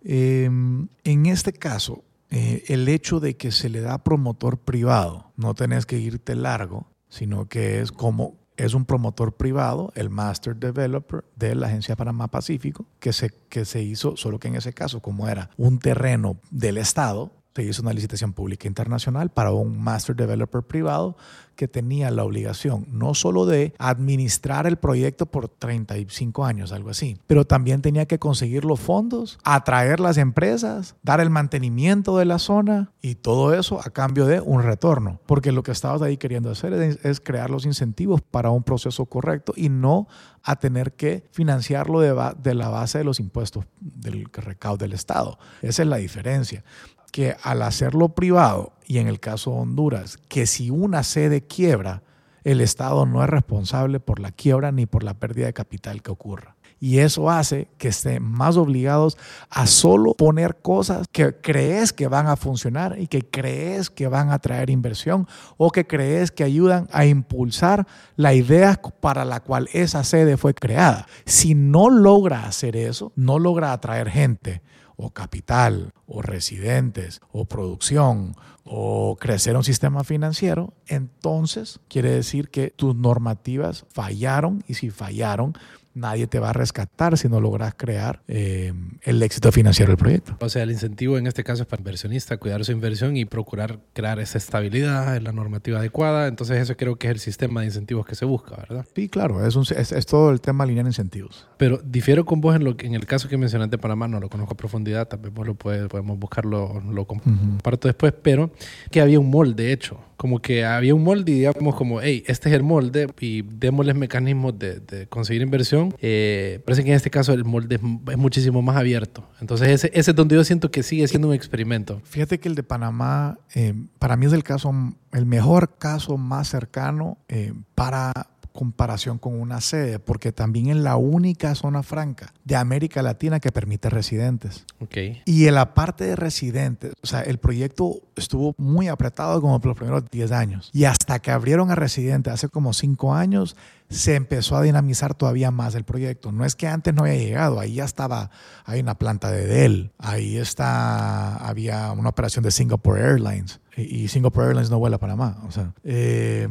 en 0.04 0.90
este 1.26 1.52
caso, 1.54 2.04
eh, 2.32 2.64
el 2.68 2.88
hecho 2.88 3.20
de 3.20 3.36
que 3.36 3.52
se 3.52 3.70
le 3.70 3.82
da 3.82 4.04
promotor 4.04 4.58
privado, 4.58 5.32
no 5.36 5.54
tenés 5.54 5.86
que 5.86 6.00
irte 6.00 6.36
largo, 6.36 6.88
sino 7.10 7.48
que 7.48 7.82
es 7.82 7.92
como 7.92 8.40
es 8.58 8.74
un 8.74 8.86
promotor 8.86 9.36
privado, 9.38 9.92
el 9.96 10.10
Master 10.10 10.56
Developer 10.56 11.26
de 11.36 11.56
la 11.56 11.68
Agencia 11.68 11.96
Panamá 11.96 12.30
Pacífico, 12.30 12.86
que 13.00 13.12
se, 13.12 13.32
que 13.50 13.66
se 13.66 13.82
hizo, 13.82 14.16
solo 14.18 14.40
que 14.40 14.50
en 14.50 14.56
ese 14.56 14.72
caso, 14.72 15.02
como 15.02 15.28
era 15.28 15.50
un 15.58 15.80
terreno 15.80 16.40
del 16.52 16.78
Estado, 16.78 17.34
se 17.56 17.64
hizo 17.64 17.82
una 17.82 17.94
licitación 17.94 18.34
pública 18.34 18.68
internacional 18.68 19.30
para 19.30 19.52
un 19.52 19.82
master 19.82 20.16
developer 20.16 20.64
privado 20.64 21.18
que 21.56 21.68
tenía 21.68 22.10
la 22.10 22.24
obligación 22.24 22.88
no 22.92 23.14
solo 23.14 23.46
de 23.46 23.74
administrar 23.78 24.66
el 24.66 24.78
proyecto 24.78 25.26
por 25.28 25.48
35 25.48 26.46
años, 26.46 26.72
algo 26.72 26.90
así, 26.90 27.20
pero 27.28 27.46
también 27.46 27.82
tenía 27.82 28.06
que 28.06 28.20
conseguir 28.20 28.66
los 28.66 28.80
fondos, 28.80 29.38
atraer 29.44 30.00
las 30.00 30.18
empresas, 30.18 30.96
dar 31.04 31.20
el 31.20 31.30
mantenimiento 31.30 32.18
de 32.18 32.26
la 32.26 32.40
zona 32.40 32.92
y 33.02 33.16
todo 33.16 33.54
eso 33.54 33.80
a 33.80 33.92
cambio 33.92 34.26
de 34.26 34.42
un 34.42 34.64
retorno. 34.64 35.20
Porque 35.26 35.52
lo 35.52 35.64
que 35.64 35.72
estabas 35.72 36.02
ahí 36.02 36.18
queriendo 36.18 36.50
hacer 36.50 36.74
es, 36.74 37.20
crear 37.20 37.50
los 37.52 37.66
incentivos 37.66 38.22
para 38.22 38.50
un 38.50 38.64
proceso 38.64 39.06
correcto 39.06 39.54
y 39.56 39.70
no 39.70 40.08
a 40.44 40.56
tener 40.56 40.94
que 40.94 41.28
financiarlo 41.32 42.00
de, 42.00 42.34
de 42.42 42.56
la 42.56 42.70
base 42.70 42.98
de 42.98 43.04
los 43.04 43.20
impuestos 43.20 43.66
del 43.80 44.32
que 44.32 44.42
recauda 44.42 44.86
el 44.86 44.94
Estado. 44.94 45.38
Esa 45.62 45.84
es 45.84 45.88
la 45.88 45.98
diferencia 45.98 46.64
que 47.12 47.36
al 47.44 47.62
hacerlo 47.62 48.10
privado, 48.10 48.74
y 48.86 48.98
en 48.98 49.08
el 49.08 49.20
caso 49.20 49.52
de 49.52 49.58
Honduras, 49.58 50.18
que 50.28 50.46
si 50.46 50.70
una 50.70 51.04
sede 51.04 51.42
quiebra, 51.42 52.04
el 52.44 52.62
Estado 52.62 53.06
no 53.06 53.24
es 53.24 53.30
responsable 53.30 54.00
por 54.00 54.20
la 54.20 54.32
quiebra 54.32 54.72
ni 54.72 54.86
por 54.86 55.04
la 55.04 55.14
pérdida 55.14 55.46
de 55.46 55.54
capital 55.54 56.02
que 56.02 56.12
ocurra. 56.12 56.56
Y 56.84 56.98
eso 56.98 57.30
hace 57.30 57.68
que 57.78 57.90
estén 57.90 58.24
más 58.24 58.58
obligados 58.58 59.16
a 59.52 59.68
solo 59.68 60.16
poner 60.16 60.58
cosas 60.64 61.08
que 61.12 61.36
crees 61.40 61.94
que 61.94 62.08
van 62.08 62.26
a 62.26 62.36
funcionar 62.36 62.98
y 62.98 63.06
que 63.06 63.22
crees 63.22 63.92
que 63.92 64.08
van 64.08 64.32
a 64.32 64.40
traer 64.40 64.72
inversión 64.72 65.28
o 65.58 65.70
que 65.70 65.86
crees 65.86 66.32
que 66.32 66.44
ayudan 66.44 66.88
a 66.92 67.06
impulsar 67.06 67.86
la 68.16 68.34
idea 68.34 68.82
para 69.00 69.26
la 69.26 69.42
cual 69.42 69.70
esa 69.74 70.04
sede 70.04 70.38
fue 70.38 70.56
creada. 70.56 71.06
Si 71.24 71.54
no 71.54 71.92
logra 71.92 72.48
hacer 72.48 72.76
eso, 72.76 73.12
no 73.16 73.38
logra 73.38 73.74
atraer 73.74 74.10
gente 74.10 74.64
o 75.02 75.12
capital, 75.12 75.94
o 76.06 76.22
residentes, 76.22 77.22
o 77.32 77.46
producción, 77.46 78.36
o 78.64 79.18
crecer 79.20 79.56
un 79.56 79.64
sistema 79.64 80.04
financiero, 80.04 80.74
entonces 80.88 81.80
quiere 81.90 82.12
decir 82.12 82.50
que 82.50 82.70
tus 82.70 82.96
normativas 82.96 83.86
fallaron 83.90 84.64
y 84.68 84.76
si 84.76 84.90
fallaron, 84.92 85.58
nadie 85.94 86.28
te 86.28 86.40
va 86.40 86.50
a 86.50 86.54
rescatar 86.54 87.18
si 87.18 87.28
no 87.28 87.40
logras 87.40 87.74
crear 87.76 88.22
eh, 88.28 88.74
el 89.04 89.22
éxito 89.24 89.52
financiero 89.52 89.92
del 89.92 89.98
proyecto. 89.98 90.38
O 90.40 90.50
sea, 90.50 90.64
el 90.64 90.72
incentivo 90.72 91.18
en 91.18 91.28
este 91.28 91.44
caso 91.44 91.64
es 91.64 91.68
para 91.68 91.80
el 91.80 91.82
inversionista, 91.82 92.38
cuidar 92.38 92.64
su 92.66 92.72
inversión 92.72 93.18
y 93.18 93.26
procurar 93.26 93.80
crear 93.94 94.20
esa 94.20 94.38
estabilidad 94.38 95.16
en 95.16 95.24
la 95.24 95.32
normativa 95.32 95.80
adecuada. 95.80 96.28
Entonces, 96.28 96.60
eso 96.60 96.76
creo 96.78 96.96
que 96.96 97.08
es 97.08 97.12
el 97.12 97.20
sistema 97.20 97.62
de 97.62 97.68
incentivos 97.68 98.06
que 98.06 98.16
se 98.16 98.26
busca, 98.26 98.56
¿verdad? 98.56 98.86
Sí, 98.96 99.10
claro, 99.10 99.46
es, 99.46 99.56
es, 99.72 100.06
todo 100.06 100.32
el 100.32 100.42
tema 100.42 100.64
alinear 100.64 100.86
incentivos. 100.86 101.48
Pero 101.58 101.82
difiero 101.84 102.26
con 102.26 102.42
vos 102.42 102.56
en, 102.56 102.64
lo, 102.64 102.76
en 102.80 102.94
el 102.94 103.06
caso 103.06 103.28
que 103.28 103.38
mencionaste 103.38 103.78
de 103.78 103.82
Panamá, 103.82 104.08
no 104.08 104.20
lo 104.20 104.30
conozco 104.30 104.54
a 104.54 104.58
profundidad, 104.58 105.08
tal 105.08 105.20
vez 105.20 105.34
vos 105.34 105.48
lo 105.48 105.56
podemos 105.56 106.18
buscarlo, 106.20 106.82
lo 106.90 107.06
comparto 107.06 107.88
después, 107.88 108.14
pero 108.22 108.52
que 108.90 109.02
había 109.02 109.20
un 109.20 109.30
molde 109.30 109.72
hecho 109.72 110.00
como 110.22 110.40
que 110.40 110.64
había 110.64 110.94
un 110.94 111.04
molde 111.04 111.32
y 111.32 111.36
digamos 111.40 111.74
como, 111.74 112.00
hey, 112.00 112.24
este 112.28 112.50
es 112.50 112.54
el 112.54 112.62
molde 112.62 113.08
y 113.20 113.42
démosles 113.42 113.96
mecanismos 113.96 114.60
de, 114.60 114.80
de 114.80 115.08
conseguir 115.08 115.42
inversión. 115.42 115.96
Eh, 115.98 116.62
parece 116.64 116.84
que 116.84 116.92
en 116.92 116.96
este 116.96 117.10
caso 117.10 117.34
el 117.34 117.44
molde 117.44 117.78
es, 117.78 118.18
muchísimo 118.18 118.62
más 118.62 118.76
abierto. 118.76 119.28
Entonces 119.40 119.70
ese, 119.70 119.90
ese, 119.96 120.12
es 120.12 120.16
donde 120.16 120.36
yo 120.36 120.44
siento 120.44 120.70
que 120.70 120.84
sigue 120.84 121.08
siendo 121.08 121.30
un 121.30 121.34
experimento. 121.34 122.02
Fíjate 122.04 122.40
que 122.40 122.50
el 122.50 122.54
de 122.54 122.62
Panamá, 122.62 123.40
eh, 123.56 123.74
para 123.98 124.16
mí 124.16 124.28
es 124.28 124.34
el 124.34 124.44
caso, 124.44 124.72
el 125.12 125.26
mejor 125.26 125.80
caso 125.80 126.20
más 126.20 126.50
cercano 126.50 127.18
eh, 127.28 127.54
para 127.74 128.14
comparación 128.52 129.18
con 129.18 129.40
una 129.40 129.62
sede, 129.62 130.00
porque 130.00 130.32
también 130.32 130.68
es 130.68 130.78
la 130.78 130.98
única 130.98 131.56
zona 131.56 131.84
franca 131.84 132.34
de 132.44 132.56
América 132.56 133.02
Latina 133.02 133.40
que 133.40 133.52
permite 133.52 133.90
residentes. 133.90 134.66
Okay. 134.80 135.22
Y 135.26 135.48
en 135.48 135.56
la 135.56 135.74
parte 135.74 136.04
de 136.04 136.16
residentes, 136.16 136.94
o 137.02 137.08
sea, 137.08 137.22
el 137.22 137.38
proyecto 137.38 138.02
estuvo 138.16 138.54
muy 138.58 138.88
apretado 138.88 139.42
como 139.42 139.60
por 139.60 139.70
los 139.70 139.78
primeros 139.78 140.10
10 140.10 140.32
años. 140.32 140.70
Y 140.74 140.86
hasta 140.86 141.20
que 141.20 141.32
abrieron 141.32 141.72
a 141.72 141.76
residentes 141.76 142.34
hace 142.34 142.50
como 142.50 142.74
5 142.74 143.14
años, 143.14 143.56
se 143.90 144.16
empezó 144.16 144.56
a 144.56 144.62
dinamizar 144.62 145.14
todavía 145.14 145.52
más 145.52 145.76
el 145.76 145.84
proyecto. 145.84 146.32
No 146.32 146.46
es 146.46 146.56
que 146.56 146.68
antes 146.68 146.94
no 146.94 147.04
haya 147.04 147.16
llegado, 147.16 147.60
ahí 147.60 147.76
ya 147.76 147.84
estaba, 147.84 148.32
hay 148.66 148.80
una 148.80 148.96
planta 148.96 149.32
de 149.32 149.46
Dell, 149.46 149.92
ahí 149.98 150.38
está, 150.38 151.36
había 151.36 151.92
una 151.92 152.10
operación 152.10 152.44
de 152.44 152.52
Singapore 152.52 153.02
Airlines 153.02 153.60
y 153.76 154.08
Singapore 154.08 154.48
Airlines 154.48 154.70
no 154.70 154.80
vuela 154.80 154.96
a 154.96 155.00
Panamá. 155.00 155.42
O 155.48 155.52
sea, 155.52 155.74
eh, 155.84 156.48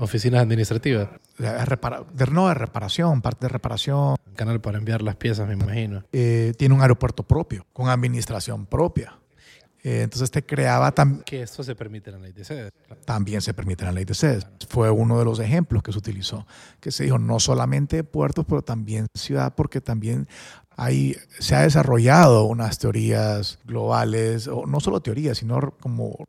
Oficinas 0.00 0.42
administrativas. 0.42 1.08
De, 1.38 2.26
no, 2.32 2.48
de 2.48 2.54
reparación, 2.54 3.22
parte 3.22 3.46
de 3.46 3.48
reparación. 3.48 4.16
Canal 4.34 4.60
para 4.60 4.78
enviar 4.78 5.02
las 5.02 5.16
piezas, 5.16 5.46
me 5.46 5.54
imagino. 5.54 6.04
Eh, 6.12 6.52
tiene 6.58 6.74
un 6.74 6.82
aeropuerto 6.82 7.22
propio, 7.22 7.64
con 7.72 7.88
administración 7.88 8.66
propia. 8.66 9.18
Eh, 9.82 10.02
entonces 10.02 10.30
te 10.30 10.44
creaba 10.44 10.92
también... 10.92 11.22
Que 11.24 11.42
esto 11.42 11.62
se 11.62 11.74
permite 11.74 12.10
en 12.10 12.16
la 12.16 12.22
ley 12.22 12.32
de 12.32 12.44
sedes. 12.44 12.72
También 13.04 13.40
se 13.40 13.54
permite 13.54 13.84
en 13.84 13.86
la 13.86 13.92
ley 13.92 14.04
de 14.04 14.14
sedes. 14.14 14.46
Fue 14.68 14.90
uno 14.90 15.18
de 15.18 15.24
los 15.24 15.38
ejemplos 15.38 15.82
que 15.82 15.92
se 15.92 15.98
utilizó, 15.98 16.46
que 16.80 16.90
se 16.90 17.04
dijo 17.04 17.18
no 17.18 17.38
solamente 17.38 18.02
puertos, 18.04 18.44
pero 18.46 18.62
también 18.62 19.06
ciudad, 19.14 19.54
porque 19.54 19.80
también 19.80 20.28
ahí 20.76 21.16
se 21.38 21.54
ha 21.54 21.62
desarrollado 21.62 22.44
unas 22.44 22.78
teorías 22.78 23.60
globales, 23.64 24.48
o 24.48 24.66
no 24.66 24.80
solo 24.80 25.00
teorías, 25.00 25.38
sino 25.38 25.72
como 25.80 26.26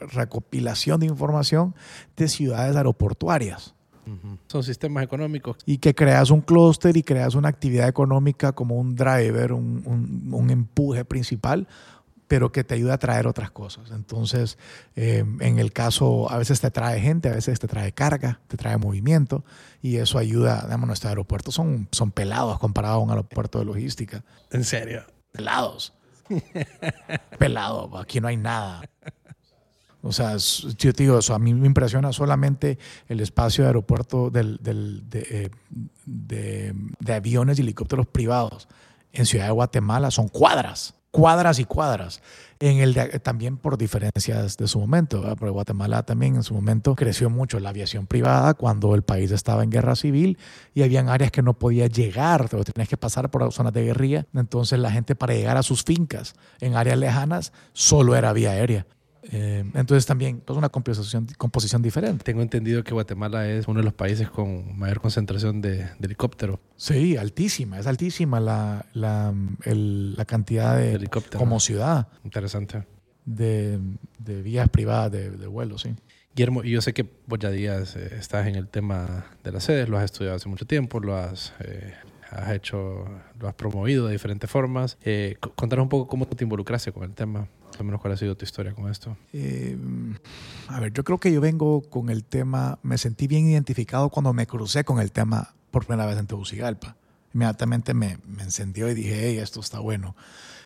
recopilación 0.00 1.00
de 1.00 1.06
información 1.06 1.74
de 2.16 2.28
ciudades 2.28 2.74
aeroportuarias. 2.76 3.74
Son 4.46 4.62
sistemas 4.62 5.04
económicos. 5.04 5.56
Y 5.66 5.78
que 5.78 5.94
creas 5.94 6.30
un 6.30 6.40
clúster 6.40 6.96
y 6.96 7.02
creas 7.02 7.34
una 7.34 7.48
actividad 7.48 7.88
económica 7.88 8.52
como 8.52 8.76
un 8.76 8.94
driver, 8.94 9.52
un, 9.52 10.30
un, 10.32 10.50
empuje 10.50 11.04
principal, 11.04 11.66
pero 12.26 12.52
que 12.52 12.64
te 12.64 12.74
ayuda 12.74 12.94
a 12.94 12.98
traer 12.98 13.26
otras 13.26 13.50
cosas. 13.50 13.90
Entonces, 13.90 14.58
eh, 14.96 15.24
en 15.40 15.58
el 15.58 15.72
caso, 15.72 16.30
a 16.30 16.38
veces 16.38 16.60
te 16.60 16.70
trae 16.70 17.00
gente, 17.00 17.28
a 17.28 17.32
veces 17.32 17.58
te 17.58 17.66
trae 17.66 17.92
carga, 17.92 18.40
te 18.48 18.56
trae 18.56 18.76
movimiento, 18.76 19.44
y 19.82 19.96
eso 19.96 20.18
ayuda, 20.18 20.62
digamos, 20.64 20.86
nuestros 20.86 21.10
aeropuertos 21.10 21.54
son, 21.54 21.88
son 21.92 22.10
pelados 22.10 22.58
comparado 22.58 22.96
a 22.96 22.98
un 22.98 23.10
aeropuerto 23.10 23.58
de 23.58 23.64
logística. 23.64 24.24
¿En 24.50 24.64
serio? 24.64 25.04
Pelados. 25.32 25.94
Pelado, 27.38 27.96
aquí 27.98 28.20
no 28.20 28.28
hay 28.28 28.36
nada. 28.36 28.82
O 30.02 30.12
sea, 30.12 30.36
yo 30.36 30.92
te 30.92 31.02
digo 31.02 31.18
eso, 31.18 31.34
a 31.34 31.38
mí 31.38 31.52
me 31.54 31.66
impresiona 31.66 32.12
solamente 32.12 32.78
el 33.08 33.20
espacio 33.20 33.64
de 33.64 33.68
aeropuerto 33.68 34.30
del, 34.30 34.60
eh, 35.12 35.50
de, 36.06 36.74
de, 37.00 37.12
aviones 37.12 37.58
y 37.58 37.62
helicópteros 37.62 38.06
privados 38.06 38.68
en 39.12 39.26
Ciudad 39.26 39.46
de 39.46 39.50
Guatemala, 39.50 40.12
son 40.12 40.28
cuadras, 40.28 40.94
cuadras 41.10 41.58
y 41.58 41.64
cuadras. 41.64 42.22
En 42.60 42.78
el 42.78 42.94
también 43.22 43.56
por 43.56 43.78
diferencias 43.78 44.56
de 44.56 44.66
su 44.66 44.80
momento, 44.80 45.22
porque 45.36 45.50
Guatemala 45.50 46.02
también 46.02 46.34
en 46.34 46.42
su 46.42 46.54
momento 46.54 46.96
creció 46.96 47.30
mucho 47.30 47.60
la 47.60 47.68
aviación 47.70 48.08
privada 48.08 48.54
cuando 48.54 48.96
el 48.96 49.02
país 49.02 49.30
estaba 49.30 49.62
en 49.62 49.70
guerra 49.70 49.94
civil 49.94 50.38
y 50.74 50.82
habían 50.82 51.08
áreas 51.08 51.30
que 51.30 51.40
no 51.40 51.54
podía 51.54 51.86
llegar, 51.86 52.48
tenías 52.48 52.88
que 52.88 52.96
pasar 52.96 53.30
por 53.30 53.52
zonas 53.52 53.72
de 53.72 53.84
guerrilla. 53.84 54.26
Entonces 54.34 54.80
la 54.80 54.90
gente 54.90 55.14
para 55.14 55.34
llegar 55.34 55.56
a 55.56 55.62
sus 55.62 55.84
fincas 55.84 56.34
en 56.60 56.74
áreas 56.74 56.98
lejanas 56.98 57.52
solo 57.72 58.16
era 58.16 58.32
vía 58.32 58.50
aérea. 58.50 58.86
Eh, 59.22 59.64
entonces 59.74 60.06
también 60.06 60.40
pues 60.40 60.56
una 60.56 60.68
composición, 60.68 61.26
composición 61.36 61.82
diferente. 61.82 62.24
Tengo 62.24 62.42
entendido 62.42 62.84
que 62.84 62.94
Guatemala 62.94 63.48
es 63.48 63.68
uno 63.68 63.80
de 63.80 63.84
los 63.84 63.94
países 63.94 64.30
con 64.30 64.78
mayor 64.78 65.00
concentración 65.00 65.60
de, 65.60 65.88
helicópteros. 66.02 66.58
Sí, 66.76 67.16
altísima, 67.16 67.78
es 67.78 67.86
altísima 67.86 68.40
la, 68.40 68.86
la, 68.92 69.34
la 69.64 70.24
cantidad 70.24 70.76
de, 70.76 70.94
helicópteros 70.94 71.38
como 71.38 71.60
ciudad. 71.60 72.08
Interesante. 72.24 72.84
De, 73.24 73.78
de 74.18 74.42
vías 74.42 74.68
privadas 74.68 75.12
de, 75.12 75.30
de 75.30 75.46
vuelo, 75.46 75.76
sí. 75.78 75.94
Guillermo, 76.34 76.62
yo 76.62 76.80
sé 76.80 76.94
que 76.94 77.04
vos 77.26 77.38
ya 77.38 77.50
días 77.50 77.96
eh, 77.96 78.14
estás 78.18 78.46
en 78.46 78.54
el 78.54 78.68
tema 78.68 79.26
de 79.42 79.52
las 79.52 79.64
sedes, 79.64 79.88
lo 79.88 79.98
has 79.98 80.04
estudiado 80.04 80.36
hace 80.36 80.48
mucho 80.48 80.66
tiempo, 80.66 81.00
lo 81.00 81.16
has 81.16 81.52
eh, 81.60 81.92
has 82.30 82.50
hecho, 82.52 83.04
lo 83.38 83.48
has 83.48 83.54
promovido 83.54 84.06
de 84.06 84.12
diferentes 84.12 84.50
formas. 84.50 84.98
Eh, 85.02 85.36
contanos 85.56 85.84
un 85.84 85.88
poco 85.88 86.08
cómo 86.08 86.26
te 86.26 86.44
involucraste 86.44 86.92
con 86.92 87.04
el 87.04 87.14
tema, 87.14 87.48
al 87.78 87.86
menos 87.86 88.00
cuál 88.00 88.14
ha 88.14 88.16
sido 88.16 88.36
tu 88.36 88.44
historia 88.44 88.74
con 88.74 88.90
esto. 88.90 89.16
Eh, 89.32 89.76
a 90.68 90.80
ver, 90.80 90.92
yo 90.92 91.04
creo 91.04 91.18
que 91.18 91.32
yo 91.32 91.40
vengo 91.40 91.82
con 91.82 92.10
el 92.10 92.24
tema, 92.24 92.78
me 92.82 92.98
sentí 92.98 93.26
bien 93.26 93.48
identificado 93.48 94.08
cuando 94.10 94.32
me 94.32 94.46
crucé 94.46 94.84
con 94.84 95.00
el 95.00 95.12
tema 95.12 95.54
por 95.70 95.86
primera 95.86 96.06
vez 96.06 96.18
en 96.18 96.26
Tegucigalpa. 96.26 96.96
Inmediatamente 97.34 97.94
me, 97.94 98.18
me 98.26 98.42
encendió 98.42 98.88
y 98.88 98.94
dije, 98.94 99.28
hey, 99.28 99.38
esto 99.38 99.60
está 99.60 99.80
bueno. 99.80 100.16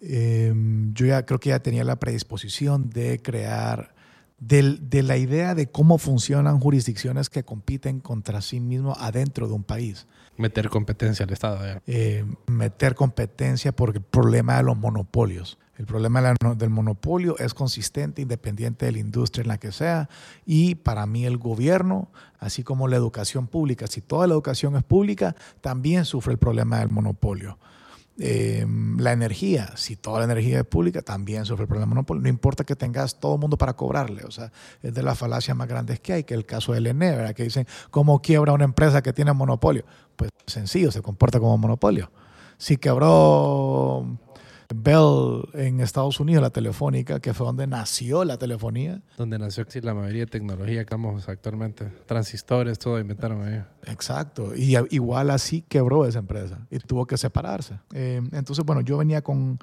Eh, 0.01 0.53
yo 0.93 1.07
ya 1.07 1.25
creo 1.25 1.39
que 1.41 1.51
ya 1.51 1.61
tenía 1.61 1.85
la 1.85 1.97
predisposición 1.97 2.91
de 2.91 3.21
crear 3.21 3.95
de, 4.43 5.03
la 5.03 5.17
idea 5.17 5.55
de 5.55 5.69
cómo 5.69 5.99
funcionan 5.99 6.59
jurisdicciones 6.59 7.31
que 7.31 7.45
compiten 7.45 8.01
contra 8.01 8.43
sí 8.43 8.59
mismos 8.61 8.99
adentro 9.01 9.47
de 9.47 9.55
un 9.55 9.63
país. 9.63 10.07
Meter 10.37 10.69
competencia 10.69 11.25
al 11.25 11.33
Estado. 11.33 11.81
Eh, 11.87 12.25
meter 12.47 12.95
competencia 12.95 13.73
por 13.73 13.95
el 13.95 14.03
problema 14.03 14.57
de 14.57 14.65
los 14.65 14.77
monopolios. 14.77 15.59
El 15.79 15.87
problema 15.87 16.35
del 16.57 16.71
monopolio 16.71 17.39
es 17.39 17.55
consistente, 17.55 18.21
independiente 18.21 18.87
de 18.87 18.93
la 18.93 18.99
industria 18.99 19.43
en 19.43 19.49
la 19.49 19.59
que 19.59 19.73
sea. 19.73 20.09
Y 20.45 20.75
para 20.75 21.07
mí 21.07 21.25
el 21.25 21.39
gobierno, 21.39 22.09
así 22.39 22.63
como 22.63 22.89
la 22.89 22.97
educación 22.97 23.47
pública, 23.47 23.87
si 23.87 24.03
toda 24.03 24.27
la 24.27 24.35
educación 24.35 24.77
es 24.77 24.83
pública, 24.83 25.35
también 25.63 26.05
sufre 26.05 26.33
el 26.33 26.39
problema 26.39 26.79
del 26.79 26.91
monopolio. 26.91 27.59
Eh, 28.19 28.67
la 28.99 29.13
energía, 29.13 29.73
si 29.75 29.97
toda 29.97 30.19
la 30.19 30.27
energía 30.27 30.59
es 30.61 30.67
pública, 30.67 31.01
también 31.01 31.47
sufre 31.47 31.63
el 31.63 31.69
problema 31.69 31.87
de 31.87 31.95
monopolio. 31.95 32.23
No 32.23 32.29
importa 32.29 32.65
que 32.65 32.77
tengas 32.77 33.19
todo 33.19 33.35
el 33.37 33.41
mundo 33.41 33.57
para 33.57 33.73
cobrarle. 33.73 34.25
O 34.25 34.31
sea, 34.31 34.53
es 34.83 34.93
de 34.93 35.03
las 35.03 35.19
falacias 35.19 35.57
más 35.57 35.67
grandes 35.67 36.01
que 36.01 36.13
hay, 36.13 36.25
que 36.25 36.35
el 36.35 36.45
caso 36.45 36.75
del 36.75 36.87
ENE, 36.87 37.17
¿verdad? 37.17 37.35
que 37.35 37.45
dicen, 37.45 37.67
¿cómo 37.91 38.21
quiebra 38.21 38.53
una 38.53 38.65
empresa 38.65 39.03
que 39.03 39.15
tiene 39.15 39.33
monopolio? 39.33 39.85
Pues 40.17 40.31
sencillo, 40.47 40.93
se 40.93 41.01
comporta 41.01 41.41
como 41.41 41.57
monopolio. 41.57 42.11
Si 42.59 42.77
quebró 42.77 44.19
Bell 44.75 45.49
en 45.55 45.81
Estados 45.81 46.21
Unidos, 46.21 46.43
la 46.43 46.51
telefónica, 46.51 47.21
que 47.21 47.35
fue 47.35 47.47
donde 47.47 47.67
nació 47.67 48.25
la 48.25 48.39
telefonía. 48.39 49.03
Donde 49.17 49.39
nació 49.39 49.67
la 49.83 49.95
mayoría 49.95 50.21
de 50.21 50.27
tecnología 50.27 50.77
que 50.77 50.81
estamos 50.81 51.29
actualmente. 51.29 51.87
Transistores, 52.07 52.79
todo 52.79 52.99
inventaron 52.99 53.43
ahí. 53.43 53.63
Exacto. 53.87 54.55
Y 54.55 54.77
igual 54.91 55.31
así 55.31 55.63
quebró 55.63 56.07
esa 56.07 56.19
empresa 56.19 56.67
y 56.71 56.79
tuvo 56.79 57.07
que 57.07 57.17
separarse. 57.17 57.79
Eh, 57.93 58.21
entonces, 58.33 58.65
bueno, 58.65 58.81
yo 58.81 58.99
venía 58.99 59.23
con, 59.23 59.59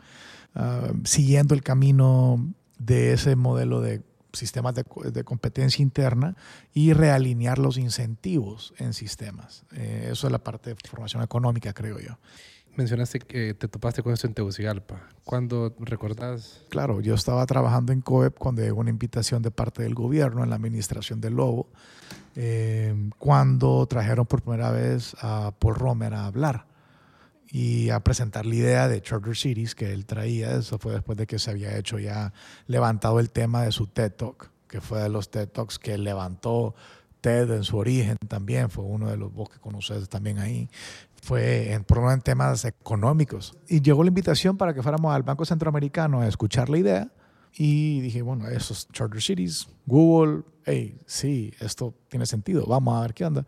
ah, 0.56 0.92
siguiendo 1.04 1.54
el 1.54 1.64
camino 1.64 2.54
de 2.78 3.14
ese 3.14 3.36
modelo 3.36 3.82
de 3.82 4.04
sistemas 4.32 4.76
de, 4.76 4.86
de, 5.12 5.24
competencia 5.24 5.82
interna 5.82 6.36
y 6.72 6.94
realinear 6.94 7.58
los 7.58 7.78
incentivos 7.78 8.74
en 8.78 8.94
sistemas. 8.94 9.66
Eh, 9.74 10.10
eso 10.12 10.28
es 10.28 10.32
la 10.32 10.44
parte 10.44 10.70
de 10.70 10.76
formación 10.88 11.24
económica, 11.24 11.74
creo 11.74 12.00
yo 12.00 12.18
mencionaste 12.80 13.20
que 13.20 13.54
te 13.54 13.68
topaste 13.68 14.02
con 14.02 14.14
esto 14.14 14.26
en 14.26 14.34
Tegucigalpa. 14.34 15.02
¿Cuándo 15.26 15.76
recordás? 15.80 16.62
Claro, 16.70 17.02
yo 17.02 17.14
estaba 17.14 17.46
trabajando 17.46 17.92
en 17.92 18.00
COEP 18.00 18.38
cuando 18.38 18.62
llegó 18.62 18.80
una 18.80 18.90
invitación 18.90 19.42
de 19.42 19.52
parte 19.52 19.84
del 19.84 19.96
gobierno 19.96 20.46
en 20.46 20.50
la 20.50 20.56
administración 20.56 21.20
del 21.20 21.34
Lobo, 21.34 21.68
eh, 22.38 22.96
cuando 23.18 23.86
trajeron 23.86 24.26
por 24.26 24.42
primera 24.42 24.72
vez 24.72 25.14
a 25.20 25.52
Paul 25.60 25.76
Romer 25.76 26.14
a 26.14 26.26
hablar 26.28 26.68
y 27.52 27.90
a 27.90 28.00
presentar 28.00 28.46
la 28.46 28.56
idea 28.56 28.88
de 28.88 29.02
Charter 29.02 29.36
Cities 29.36 29.76
que 29.76 29.92
él 29.92 30.06
traía. 30.06 30.56
Eso 30.56 30.80
fue 30.80 30.94
después 30.94 31.18
de 31.18 31.28
que 31.28 31.38
se 31.38 31.52
había 31.52 31.78
hecho 31.78 32.00
ya 32.00 32.32
levantado 32.68 33.20
el 33.20 33.30
tema 33.30 33.64
de 33.64 33.74
su 33.74 33.88
TED 33.88 34.14
Talk, 34.14 34.52
que 34.70 34.80
fue 34.80 35.02
de 35.02 35.10
los 35.10 35.30
TED 35.30 35.50
Talks 35.50 35.80
que 35.80 35.98
levantó 35.98 36.76
TED 37.22 37.52
en 37.52 37.64
su 37.64 37.78
origen 37.78 38.18
también, 38.28 38.70
fue 38.70 38.86
uno 38.86 39.10
de 39.10 39.18
los 39.18 39.34
vos 39.34 39.50
que 39.50 39.60
conoces 39.60 40.08
también 40.08 40.40
ahí 40.40 40.70
fue 41.22 41.74
en, 41.74 41.84
por 41.84 42.12
en 42.12 42.22
temas 42.22 42.66
económicos. 42.66 43.56
Y 43.68 43.82
llegó 43.82 44.04
la 44.04 44.10
invitación 44.10 44.58
para 44.58 44.74
que 44.74 44.82
fuéramos 44.82 45.14
al 45.14 45.24
Banco 45.24 45.46
Centroamericano 45.46 46.22
a 46.22 46.28
escuchar 46.28 46.70
la 46.70 46.78
idea. 46.78 47.12
Y 47.56 48.02
dije, 48.02 48.22
bueno, 48.22 48.48
esos 48.48 48.88
Charter 48.90 49.22
Cities, 49.22 49.68
Google, 49.86 50.44
hey, 50.66 51.00
sí, 51.06 51.54
esto 51.60 51.96
tiene 52.08 52.26
sentido, 52.26 52.66
vamos 52.68 52.98
a 52.98 53.02
ver 53.02 53.14
qué 53.14 53.26
onda. 53.26 53.46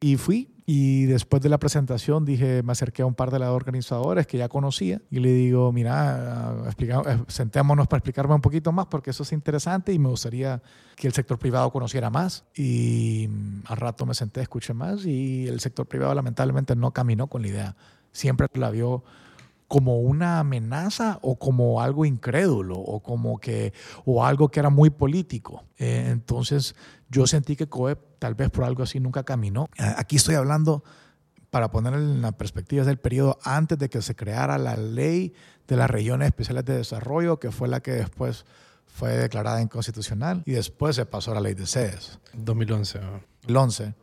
Y 0.00 0.16
fui 0.16 0.48
y 0.72 1.06
después 1.06 1.42
de 1.42 1.48
la 1.48 1.58
presentación 1.58 2.24
dije, 2.24 2.62
me 2.62 2.70
acerqué 2.70 3.02
a 3.02 3.06
un 3.06 3.14
par 3.16 3.32
de 3.32 3.40
los 3.40 3.48
organizadores 3.48 4.28
que 4.28 4.38
ya 4.38 4.48
conocía 4.48 5.02
y 5.10 5.18
le 5.18 5.32
digo, 5.32 5.72
mira, 5.72 6.72
eh, 6.78 7.18
sentémonos 7.26 7.88
para 7.88 7.98
explicarme 7.98 8.36
un 8.36 8.40
poquito 8.40 8.70
más 8.70 8.86
porque 8.86 9.10
eso 9.10 9.24
es 9.24 9.32
interesante 9.32 9.92
y 9.92 9.98
me 9.98 10.08
gustaría 10.08 10.62
que 10.94 11.08
el 11.08 11.12
sector 11.12 11.40
privado 11.40 11.72
conociera 11.72 12.08
más. 12.08 12.44
Y 12.54 13.26
mm, 13.28 13.62
al 13.66 13.78
rato 13.78 14.06
me 14.06 14.14
senté, 14.14 14.42
escuché 14.42 14.72
más 14.72 15.04
y 15.06 15.48
el 15.48 15.58
sector 15.58 15.86
privado 15.86 16.14
lamentablemente 16.14 16.76
no 16.76 16.92
caminó 16.92 17.26
con 17.26 17.42
la 17.42 17.48
idea. 17.48 17.76
Siempre 18.12 18.46
la 18.54 18.70
vio 18.70 19.02
como 19.66 19.98
una 19.98 20.38
amenaza 20.38 21.18
o 21.22 21.36
como 21.36 21.80
algo 21.80 22.04
incrédulo 22.04 22.78
o 22.78 23.00
como 23.00 23.38
que 23.38 23.72
o 24.04 24.24
algo 24.24 24.50
que 24.50 24.60
era 24.60 24.70
muy 24.70 24.90
político. 24.90 25.64
Eh, 25.78 26.10
entonces 26.10 26.76
yo 27.10 27.26
sentí 27.26 27.56
que 27.56 27.68
COEP 27.68 27.98
tal 28.18 28.34
vez 28.34 28.50
por 28.50 28.64
algo 28.64 28.82
así 28.82 29.00
nunca 29.00 29.24
caminó. 29.24 29.68
Aquí 29.96 30.16
estoy 30.16 30.36
hablando, 30.36 30.84
para 31.50 31.70
poner 31.70 31.94
en 31.94 32.22
la 32.22 32.32
perspectiva, 32.32 32.84
del 32.84 32.98
periodo 32.98 33.38
antes 33.42 33.78
de 33.78 33.88
que 33.88 34.00
se 34.00 34.14
creara 34.14 34.56
la 34.58 34.76
ley 34.76 35.34
de 35.66 35.76
las 35.76 35.90
regiones 35.90 36.28
especiales 36.28 36.64
de 36.64 36.76
desarrollo, 36.76 37.38
que 37.38 37.50
fue 37.50 37.68
la 37.68 37.80
que 37.80 37.92
después 37.92 38.44
fue 38.86 39.16
declarada 39.16 39.60
inconstitucional 39.60 40.42
y 40.46 40.52
después 40.52 40.96
se 40.96 41.06
pasó 41.06 41.32
a 41.32 41.34
la 41.34 41.40
ley 41.40 41.54
de 41.54 41.66
sedes. 41.66 42.18
2011. 42.34 43.00
El 43.46 43.56
11. 43.56 43.94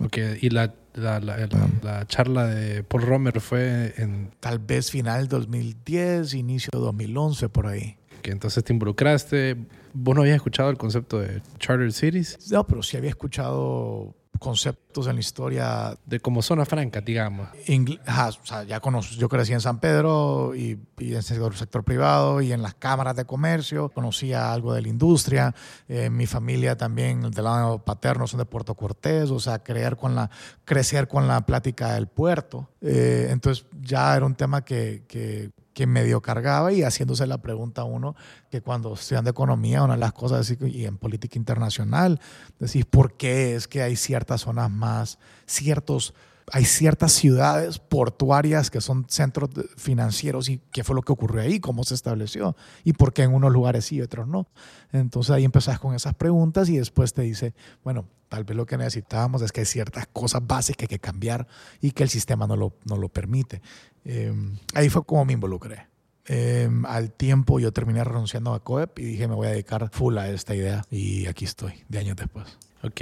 Okay. 0.00 0.38
Y 0.40 0.50
la, 0.50 0.74
la, 0.94 1.18
la, 1.20 2.06
charla 2.06 2.46
de 2.46 2.84
Paul 2.84 3.02
Romer 3.02 3.40
fue 3.40 3.94
en... 3.96 4.30
Tal 4.38 4.60
vez 4.60 4.90
final 4.90 5.26
2010, 5.26 6.34
inicio 6.34 6.70
2011, 6.72 7.48
por 7.48 7.66
ahí. 7.66 7.96
Que 8.22 8.30
entonces 8.30 8.62
te 8.62 8.72
involucraste. 8.72 9.56
¿Vos 10.00 10.14
no 10.14 10.20
habías 10.20 10.36
escuchado 10.36 10.70
el 10.70 10.78
concepto 10.78 11.18
de 11.18 11.42
Charter 11.58 11.92
Cities? 11.92 12.38
No, 12.52 12.64
pero 12.64 12.84
sí 12.84 12.96
había 12.96 13.10
escuchado 13.10 14.14
conceptos 14.38 15.08
en 15.08 15.14
la 15.14 15.20
historia. 15.20 15.98
De 16.06 16.20
como 16.20 16.40
zona 16.40 16.64
franca, 16.64 17.00
digamos. 17.00 17.48
o 17.48 18.46
sea, 18.46 18.62
ya 18.62 18.78
conozco, 18.78 19.16
yo 19.16 19.28
crecí 19.28 19.54
en 19.54 19.60
San 19.60 19.80
Pedro 19.80 20.54
y, 20.54 20.78
en 20.98 21.16
el 21.16 21.22
sector, 21.22 21.82
privado 21.82 22.40
y 22.40 22.52
en 22.52 22.62
las 22.62 22.74
cámaras 22.74 23.16
de 23.16 23.24
comercio, 23.24 23.88
conocía 23.88 24.52
algo 24.52 24.72
de 24.72 24.82
la 24.82 24.88
industria. 24.88 25.52
Eh, 25.88 26.10
mi 26.10 26.26
familia 26.26 26.76
también, 26.76 27.22
del 27.32 27.44
lado 27.44 27.84
paterno, 27.84 28.28
son 28.28 28.38
de 28.38 28.44
Puerto 28.44 28.76
Cortés, 28.76 29.32
o 29.32 29.40
sea, 29.40 29.64
creer 29.64 29.96
con 29.96 30.14
la, 30.14 30.30
crecer 30.64 31.08
con 31.08 31.26
la 31.26 31.44
plática 31.44 31.94
del 31.94 32.06
puerto. 32.06 32.70
Eh, 32.80 33.26
entonces 33.30 33.66
ya 33.80 34.14
era 34.16 34.24
un 34.24 34.36
tema 34.36 34.64
que, 34.64 35.02
que 35.08 35.50
que 35.78 35.86
medio 35.86 36.20
cargaba 36.20 36.72
y 36.72 36.82
haciéndose 36.82 37.24
la 37.28 37.38
pregunta 37.38 37.82
a 37.82 37.84
uno 37.84 38.16
que 38.50 38.60
cuando 38.60 38.94
estudiando 38.94 39.30
economía, 39.30 39.84
una 39.84 39.94
de 39.94 40.00
las 40.00 40.12
cosas 40.12 40.52
y 40.60 40.86
en 40.86 40.98
política 40.98 41.38
internacional, 41.38 42.20
decís, 42.58 42.84
¿por 42.84 43.16
qué 43.16 43.54
es 43.54 43.68
que 43.68 43.80
hay 43.80 43.94
ciertas 43.94 44.40
zonas 44.40 44.72
más, 44.72 45.20
ciertos 45.46 46.14
hay 46.50 46.64
ciertas 46.64 47.12
ciudades 47.12 47.78
portuarias 47.78 48.72
que 48.72 48.80
son 48.80 49.04
centros 49.08 49.50
financieros 49.76 50.48
y 50.48 50.60
qué 50.72 50.82
fue 50.82 50.96
lo 50.96 51.02
que 51.02 51.12
ocurrió 51.12 51.42
ahí, 51.42 51.60
cómo 51.60 51.84
se 51.84 51.94
estableció 51.94 52.56
y 52.82 52.94
por 52.94 53.12
qué 53.12 53.22
en 53.22 53.32
unos 53.32 53.52
lugares 53.52 53.84
sí 53.84 53.96
y 53.96 54.02
otros 54.02 54.26
no. 54.26 54.48
Entonces 54.90 55.30
ahí 55.30 55.44
empezás 55.44 55.78
con 55.78 55.94
esas 55.94 56.14
preguntas 56.14 56.68
y 56.70 56.78
después 56.78 57.12
te 57.12 57.22
dice, 57.22 57.54
bueno, 57.84 58.08
tal 58.28 58.44
vez 58.44 58.56
lo 58.56 58.66
que 58.66 58.76
necesitábamos 58.76 59.42
es 59.42 59.52
que 59.52 59.60
hay 59.60 59.66
ciertas 59.66 60.06
cosas 60.06 60.46
básicas 60.46 60.76
que 60.76 60.84
hay 60.84 60.98
que 60.98 60.98
cambiar 60.98 61.46
y 61.80 61.92
que 61.92 62.02
el 62.02 62.08
sistema 62.08 62.46
no 62.46 62.56
lo, 62.56 62.74
no 62.84 62.96
lo 62.96 63.08
permite. 63.08 63.62
Em, 64.04 64.56
ahí 64.74 64.88
fue 64.88 65.04
como 65.04 65.24
me 65.24 65.32
involucré. 65.32 65.86
Em, 66.26 66.84
al 66.84 67.10
tiempo 67.10 67.58
yo 67.58 67.72
terminé 67.72 68.04
renunciando 68.04 68.52
a 68.52 68.62
COEP 68.62 68.98
y 68.98 69.04
dije 69.04 69.28
me 69.28 69.34
voy 69.34 69.46
a 69.46 69.50
dedicar 69.50 69.88
full 69.90 70.18
a 70.18 70.28
esta 70.28 70.54
idea 70.54 70.84
y 70.90 71.26
aquí 71.26 71.46
estoy, 71.46 71.72
de 71.88 71.98
años 71.98 72.16
después. 72.16 72.58
Ok. 72.82 73.00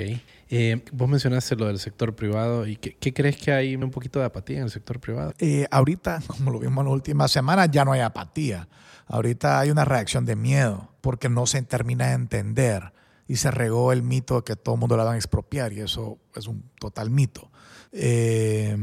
Eh, 0.48 0.84
vos 0.92 1.08
mencionaste 1.08 1.56
lo 1.56 1.66
del 1.66 1.78
sector 1.78 2.14
privado 2.14 2.66
y 2.66 2.76
¿qué, 2.76 3.12
crees 3.12 3.36
que 3.36 3.52
hay 3.52 3.74
un 3.74 3.90
poquito 3.90 4.20
de 4.20 4.26
apatía 4.26 4.58
en 4.58 4.64
el 4.64 4.70
sector 4.70 5.00
privado? 5.00 5.34
Eh, 5.38 5.66
ahorita, 5.70 6.22
como 6.26 6.50
lo 6.50 6.60
vimos 6.60 6.82
en 6.82 6.86
las 6.86 6.94
últimas 6.94 7.30
semanas, 7.30 7.68
ya 7.70 7.84
no 7.84 7.92
hay 7.92 8.00
apatía. 8.00 8.68
Ahorita 9.08 9.60
hay 9.60 9.70
una 9.70 9.84
reacción 9.84 10.24
de 10.24 10.36
miedo 10.36 10.90
porque 11.00 11.28
no 11.28 11.46
se 11.46 11.60
termina 11.62 12.08
de 12.08 12.14
entender 12.14 12.92
y 13.28 13.36
se 13.36 13.50
regó 13.50 13.92
el 13.92 14.02
mito 14.02 14.36
de 14.36 14.42
que 14.42 14.56
todo 14.56 14.76
el 14.76 14.80
mundo 14.80 14.96
la 14.96 15.04
van 15.04 15.14
a 15.14 15.18
expropiar 15.18 15.72
y 15.72 15.80
eso 15.80 16.18
es 16.40 16.46
un 16.46 16.70
total 16.78 17.10
mito. 17.10 17.50
Eh, 17.92 18.76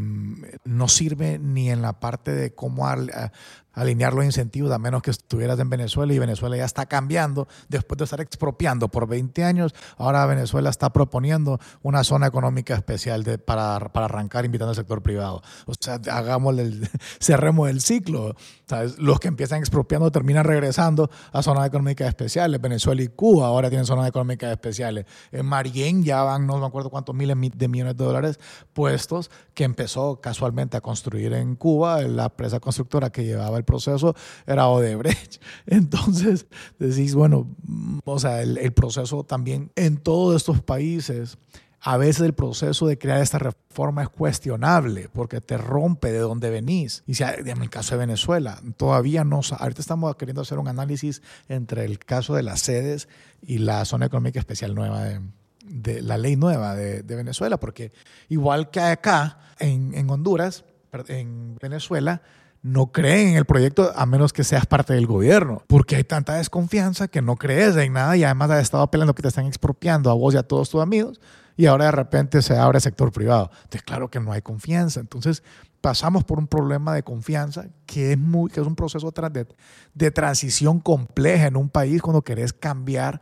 no 0.63 0.87
sirve 0.87 1.37
ni 1.37 1.69
en 1.69 1.81
la 1.81 1.99
parte 1.99 2.31
de 2.31 2.55
cómo 2.55 2.87
alinear 3.73 4.13
los 4.13 4.23
incentivos, 4.23 4.71
a 4.71 4.79
menos 4.79 5.01
que 5.01 5.11
estuvieras 5.11 5.59
en 5.59 5.69
Venezuela 5.69 6.13
y 6.13 6.19
Venezuela 6.19 6.55
ya 6.55 6.65
está 6.65 6.85
cambiando 6.85 7.47
después 7.69 7.97
de 7.97 8.03
estar 8.05 8.21
expropiando 8.21 8.87
por 8.87 9.07
20 9.07 9.43
años. 9.43 9.73
Ahora 9.97 10.25
Venezuela 10.25 10.69
está 10.69 10.91
proponiendo 10.91 11.59
una 11.81 12.03
zona 12.03 12.27
económica 12.27 12.75
especial 12.75 13.23
de, 13.23 13.37
para, 13.37 13.91
para, 13.91 14.05
arrancar 14.05 14.45
invitando 14.45 14.69
al 14.69 14.75
sector 14.75 15.01
privado. 15.01 15.41
O 15.65 15.73
sea, 15.79 15.99
hagamos 16.11 16.57
el, 16.57 16.89
cerremos 17.19 17.69
el 17.69 17.81
ciclo. 17.81 18.35
Los 18.97 19.19
que 19.19 19.27
empiezan 19.27 19.59
expropiando 19.59 20.11
terminan 20.11 20.45
regresando 20.45 21.09
a 21.31 21.43
zonas 21.43 21.67
económicas 21.67 22.07
especiales. 22.07 22.59
Venezuela 22.61 23.01
y 23.01 23.07
Cuba 23.07 23.47
ahora 23.47 23.69
tienen 23.69 23.85
zonas 23.85 24.07
económicas 24.07 24.51
especiales. 24.51 25.05
En 25.31 25.45
Marién 25.45 26.03
ya 26.03 26.23
van, 26.23 26.47
no 26.47 26.57
me 26.57 26.65
acuerdo 26.65 26.89
cuántos 26.89 27.13
miles 27.13 27.37
de 27.49 27.67
millones 27.67 27.97
de 27.97 28.03
dólares 28.03 28.39
puestos 28.73 29.31
que 29.53 29.63
empezó 29.63 30.19
casualmente 30.21 30.77
a 30.77 30.81
construir 30.81 31.33
en 31.33 31.55
Cuba 31.55 32.01
la 32.01 32.25
empresa 32.25 32.59
constructora 32.59 33.11
que 33.11 33.25
llevaba 33.25 33.57
el 33.57 33.63
proceso 33.63 34.15
era 34.45 34.67
Odebrecht. 34.67 35.41
Entonces 35.65 36.47
decís, 36.79 37.15
bueno, 37.15 37.47
o 38.05 38.19
sea, 38.19 38.41
el, 38.41 38.73
proceso 38.73 39.23
también 39.23 39.71
en 39.75 39.97
todos 39.97 40.35
estos 40.35 40.61
países 40.61 41.37
a 41.85 41.97
veces 41.97 42.21
el 42.21 42.33
proceso 42.33 42.87
de 42.87 42.97
crear 42.97 43.21
esta 43.21 43.39
reforma 43.39 44.03
es 44.03 44.09
cuestionable 44.09 45.09
porque 45.11 45.41
te 45.41 45.57
rompe 45.57 46.13
de 46.13 46.19
donde 46.19 46.49
venís. 46.49 47.03
Y 47.05 47.15
si, 47.15 47.23
en 47.23 47.61
el 47.61 47.69
caso 47.69 47.95
de 47.95 47.99
Venezuela, 47.99 48.61
todavía 48.77 49.25
no, 49.25 49.41
ahorita 49.59 49.81
estamos 49.81 50.15
queriendo 50.15 50.41
hacer 50.41 50.59
un 50.59 50.69
análisis 50.69 51.21
entre 51.49 51.83
el 51.83 51.99
caso 51.99 52.35
de 52.35 52.43
las 52.43 52.61
sedes 52.61 53.09
y 53.41 53.57
la 53.57 53.83
zona 53.83 54.05
económica 54.05 54.39
especial 54.39 54.75
nueva 54.75 55.03
de, 55.03 55.19
la 55.63 56.17
ley 56.17 56.35
nueva 56.35 56.75
de, 56.75 57.01
Venezuela, 57.15 57.57
porque 57.57 57.91
igual 58.29 58.69
que 58.69 58.79
acá 58.79 59.39
en, 59.59 59.93
en 59.93 60.09
Honduras, 60.09 60.65
en 61.07 61.55
Venezuela, 61.61 62.21
no 62.63 62.91
creen 62.93 63.29
en 63.29 63.35
el 63.35 63.45
proyecto 63.45 63.91
a 63.93 64.05
menos 64.05 64.31
que 64.31 64.43
seas 64.43 64.65
parte 64.65 64.93
del 64.93 65.05
gobierno, 65.05 65.63
porque 65.67 65.97
hay 65.97 66.05
tanta 66.05 66.35
desconfianza 66.35 67.09
que 67.09 67.21
no 67.21 67.35
crees 67.35 67.75
en 67.75 67.93
nada 67.93 68.15
y 68.15 68.23
además 68.23 68.51
has 68.51 68.61
estado 68.61 68.89
peleando 68.89 69.13
que 69.13 69.21
te 69.21 69.27
están 69.27 69.45
expropiando 69.45 70.09
a 70.09 70.13
vos 70.13 70.33
y 70.33 70.37
a 70.37 70.43
todos 70.43 70.69
tus 70.69 70.81
amigos 70.81 71.19
y 71.55 71.65
ahora 71.65 71.85
de 71.85 71.91
repente 71.91 72.41
se 72.41 72.57
abre 72.57 72.79
sector 72.79 73.11
privado. 73.11 73.51
Entonces, 73.53 73.83
claro 73.83 74.09
que 74.09 74.19
no 74.19 74.31
hay 74.31 74.41
confianza. 74.41 74.99
Entonces, 74.99 75.43
pasamos 75.81 76.23
por 76.23 76.39
un 76.39 76.47
problema 76.47 76.93
de 76.95 77.03
confianza 77.03 77.67
que 77.85 78.13
es, 78.13 78.17
muy, 78.17 78.49
que 78.49 78.61
es 78.61 78.65
un 78.65 78.75
proceso 78.75 79.11
de, 79.11 79.47
de 79.93 80.11
transición 80.11 80.79
compleja 80.79 81.47
en 81.47 81.57
un 81.57 81.69
país 81.69 82.01
cuando 82.01 82.21
querés 82.21 82.53
cambiar 82.53 83.21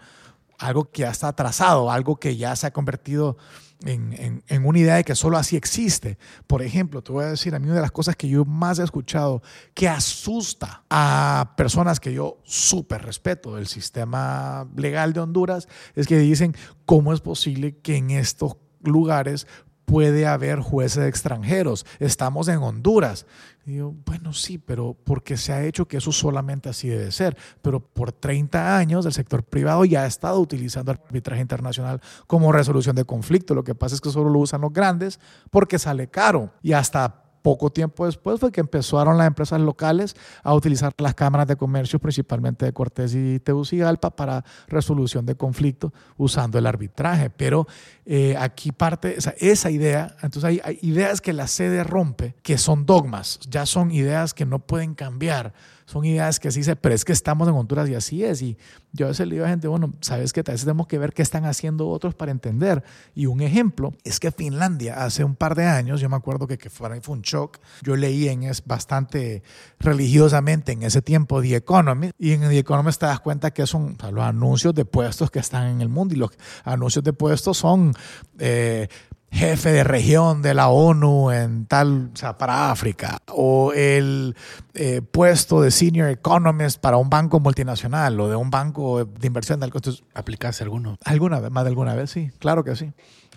algo 0.61 0.91
que 0.91 1.01
ya 1.01 1.09
está 1.09 1.29
atrasado, 1.29 1.91
algo 1.91 2.17
que 2.17 2.37
ya 2.37 2.55
se 2.55 2.67
ha 2.67 2.71
convertido 2.71 3.37
en, 3.83 4.43
en, 4.47 4.65
una 4.65 4.79
idea 4.79 4.95
de 4.95 5.03
que 5.03 5.15
solo 5.15 5.37
así 5.37 5.57
existe. 5.57 6.17
Por 6.45 6.61
ejemplo, 6.61 7.01
te 7.01 7.11
voy 7.11 7.23
a 7.25 7.29
decir, 7.29 7.55
a 7.55 7.59
mí 7.59 7.65
una 7.65 7.75
de 7.75 7.81
las 7.81 7.91
cosas 7.91 8.15
que 8.15 8.29
yo 8.29 8.45
más 8.45 8.77
he 8.77 8.83
escuchado 8.83 9.41
que 9.73 9.89
asusta 9.89 10.83
a 10.89 11.53
personas 11.57 11.99
que 11.99 12.13
yo 12.13 12.37
súper 12.43 13.01
respeto 13.01 13.55
del 13.55 13.67
sistema 13.67 14.67
legal 14.75 15.13
de 15.13 15.21
Honduras 15.21 15.67
es 15.95 16.07
que 16.07 16.19
dicen, 16.19 16.55
¿cómo 16.85 17.11
es 17.11 17.21
posible 17.21 17.77
que 17.79 17.97
en 17.97 18.11
estos 18.11 18.57
lugares 18.83 19.47
puede 19.91 20.25
haber 20.25 20.61
jueces 20.61 21.05
extranjeros. 21.05 21.85
Estamos 21.99 22.47
en 22.47 22.59
Honduras. 22.59 23.25
Y 23.65 23.79
bueno, 23.79 24.31
sí, 24.31 24.57
pero 24.57 24.95
porque 25.03 25.35
se 25.35 25.51
ha 25.51 25.65
hecho 25.65 25.85
que 25.85 25.97
eso 25.97 26.13
solamente 26.13 26.69
así 26.69 26.87
debe 26.87 27.11
ser. 27.11 27.35
Pero 27.61 27.81
por 27.81 28.13
30 28.13 28.77
años 28.77 29.05
el 29.05 29.11
sector 29.11 29.43
privado 29.43 29.83
ya 29.83 30.03
ha 30.03 30.05
estado 30.05 30.39
utilizando 30.39 30.93
arbitraje 30.93 31.41
internacional 31.41 31.99
como 32.25 32.53
resolución 32.53 32.95
de 32.95 33.03
conflicto. 33.03 33.53
Lo 33.53 33.65
que 33.65 33.75
pasa 33.75 33.95
es 33.95 33.99
que 33.99 34.11
solo 34.11 34.29
lo 34.29 34.39
usan 34.39 34.61
los 34.61 34.71
grandes 34.71 35.19
porque 35.49 35.77
sale 35.77 36.07
caro. 36.07 36.53
Y 36.63 36.71
hasta 36.71 37.25
poco 37.41 37.71
tiempo 37.71 38.05
después 38.05 38.39
fue 38.39 38.51
que 38.51 38.61
empezaron 38.61 39.17
las 39.17 39.27
empresas 39.27 39.59
locales 39.61 40.15
a 40.43 40.53
utilizar 40.53 40.93
las 40.97 41.15
cámaras 41.15 41.47
de 41.47 41.55
comercio, 41.55 41.99
principalmente 41.99 42.65
de 42.65 42.73
Cortés 42.73 43.13
y 43.15 43.39
Tegucigalpa, 43.39 44.15
para 44.15 44.43
resolución 44.67 45.25
de 45.25 45.35
conflictos 45.35 45.91
usando 46.17 46.57
el 46.57 46.67
arbitraje. 46.67 47.29
Pero 47.29 47.67
eh, 48.05 48.35
aquí 48.37 48.71
parte, 48.71 49.17
esa 49.37 49.69
idea, 49.69 50.15
entonces 50.21 50.61
hay 50.63 50.79
ideas 50.81 51.21
que 51.21 51.33
la 51.33 51.47
sede 51.47 51.83
rompe, 51.83 52.35
que 52.43 52.57
son 52.57 52.85
dogmas, 52.85 53.39
ya 53.49 53.65
son 53.65 53.91
ideas 53.91 54.33
que 54.33 54.45
no 54.45 54.59
pueden 54.59 54.95
cambiar 54.95 55.53
son 55.91 56.05
ideas 56.05 56.39
que 56.39 56.49
se 56.51 56.59
dice, 56.59 56.77
pero 56.77 56.95
es 56.95 57.03
que 57.03 57.11
estamos 57.11 57.49
en 57.49 57.53
Honduras 57.53 57.89
y 57.89 57.95
así 57.95 58.23
es. 58.23 58.41
Y 58.41 58.57
yo 58.93 59.07
a 59.07 59.09
veces 59.09 59.27
le 59.27 59.35
digo 59.35 59.45
a 59.45 59.49
gente, 59.49 59.67
bueno, 59.67 59.93
sabes 59.99 60.31
que 60.31 60.39
a 60.39 60.43
veces 60.43 60.61
tenemos 60.61 60.87
que 60.87 60.97
ver 60.97 61.11
qué 61.11 61.21
están 61.21 61.43
haciendo 61.43 61.89
otros 61.89 62.15
para 62.15 62.31
entender. 62.31 62.81
Y 63.13 63.25
un 63.25 63.41
ejemplo 63.41 63.93
es 64.05 64.21
que 64.21 64.31
Finlandia 64.31 65.03
hace 65.03 65.25
un 65.25 65.35
par 65.35 65.53
de 65.53 65.65
años, 65.65 65.99
yo 65.99 66.07
me 66.07 66.15
acuerdo 66.15 66.47
que, 66.47 66.57
que 66.57 66.69
fue, 66.69 67.01
fue 67.01 67.15
un 67.15 67.23
shock, 67.23 67.59
yo 67.81 67.97
leí 67.97 68.29
en 68.29 68.43
es 68.43 68.65
bastante 68.65 69.43
religiosamente 69.79 70.71
en 70.71 70.83
ese 70.83 71.01
tiempo 71.01 71.41
The 71.41 71.57
Economist 71.57 72.13
y 72.17 72.31
en 72.31 72.47
The 72.47 72.59
Economist 72.59 73.01
te 73.01 73.07
das 73.07 73.19
cuenta 73.19 73.51
que 73.51 73.67
son 73.67 73.97
los 74.13 74.23
anuncios 74.23 74.73
de 74.73 74.85
puestos 74.85 75.29
que 75.29 75.39
están 75.39 75.67
en 75.67 75.81
el 75.81 75.89
mundo 75.89 76.13
y 76.13 76.17
los 76.17 76.31
anuncios 76.63 77.03
de 77.03 77.11
puestos 77.11 77.57
son... 77.57 77.93
Eh, 78.39 78.87
jefe 79.31 79.71
de 79.71 79.83
región 79.83 80.41
de 80.41 80.53
la 80.53 80.67
ONU 80.67 81.31
en 81.31 81.65
tal, 81.65 82.11
o 82.13 82.15
sea, 82.17 82.37
para 82.37 82.69
África, 82.69 83.19
o 83.27 83.71
el 83.73 84.35
eh, 84.73 85.01
puesto 85.01 85.61
de 85.61 85.71
senior 85.71 86.09
economist 86.09 86.79
para 86.79 86.97
un 86.97 87.09
banco 87.09 87.39
multinacional 87.39 88.19
o 88.19 88.29
de 88.29 88.35
un 88.35 88.49
banco 88.49 89.05
de 89.05 89.27
inversión 89.27 89.59
de 89.59 89.65
algo. 89.65 89.79
¿Aplicase 90.13 90.63
alguno? 90.63 90.97
Alguna 91.05 91.39
vez, 91.39 91.49
más 91.49 91.63
de 91.63 91.69
alguna 91.69 91.95
vez, 91.95 92.11
sí, 92.11 92.31
claro 92.39 92.63
que 92.63 92.75
sí. 92.75 92.91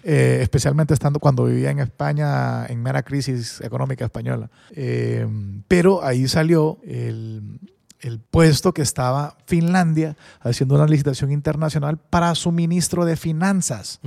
Eh, 0.07 0.40
especialmente 0.42 0.92
estando 0.92 1.18
cuando 1.18 1.46
vivía 1.46 1.70
en 1.70 1.78
España 1.78 2.66
en 2.66 2.83
mera 2.83 3.02
crisis 3.02 3.62
económica 3.62 4.04
española. 4.04 4.50
Eh, 4.72 5.26
pero 5.66 6.04
ahí 6.04 6.28
salió 6.28 6.78
el, 6.85 7.59
el 8.04 8.20
puesto 8.20 8.74
que 8.74 8.82
estaba 8.82 9.36
Finlandia 9.46 10.16
haciendo 10.40 10.74
una 10.74 10.86
licitación 10.86 11.32
internacional 11.32 11.96
para 11.96 12.34
su 12.34 12.52
ministro 12.52 13.06
de 13.06 13.16
Finanzas. 13.16 13.98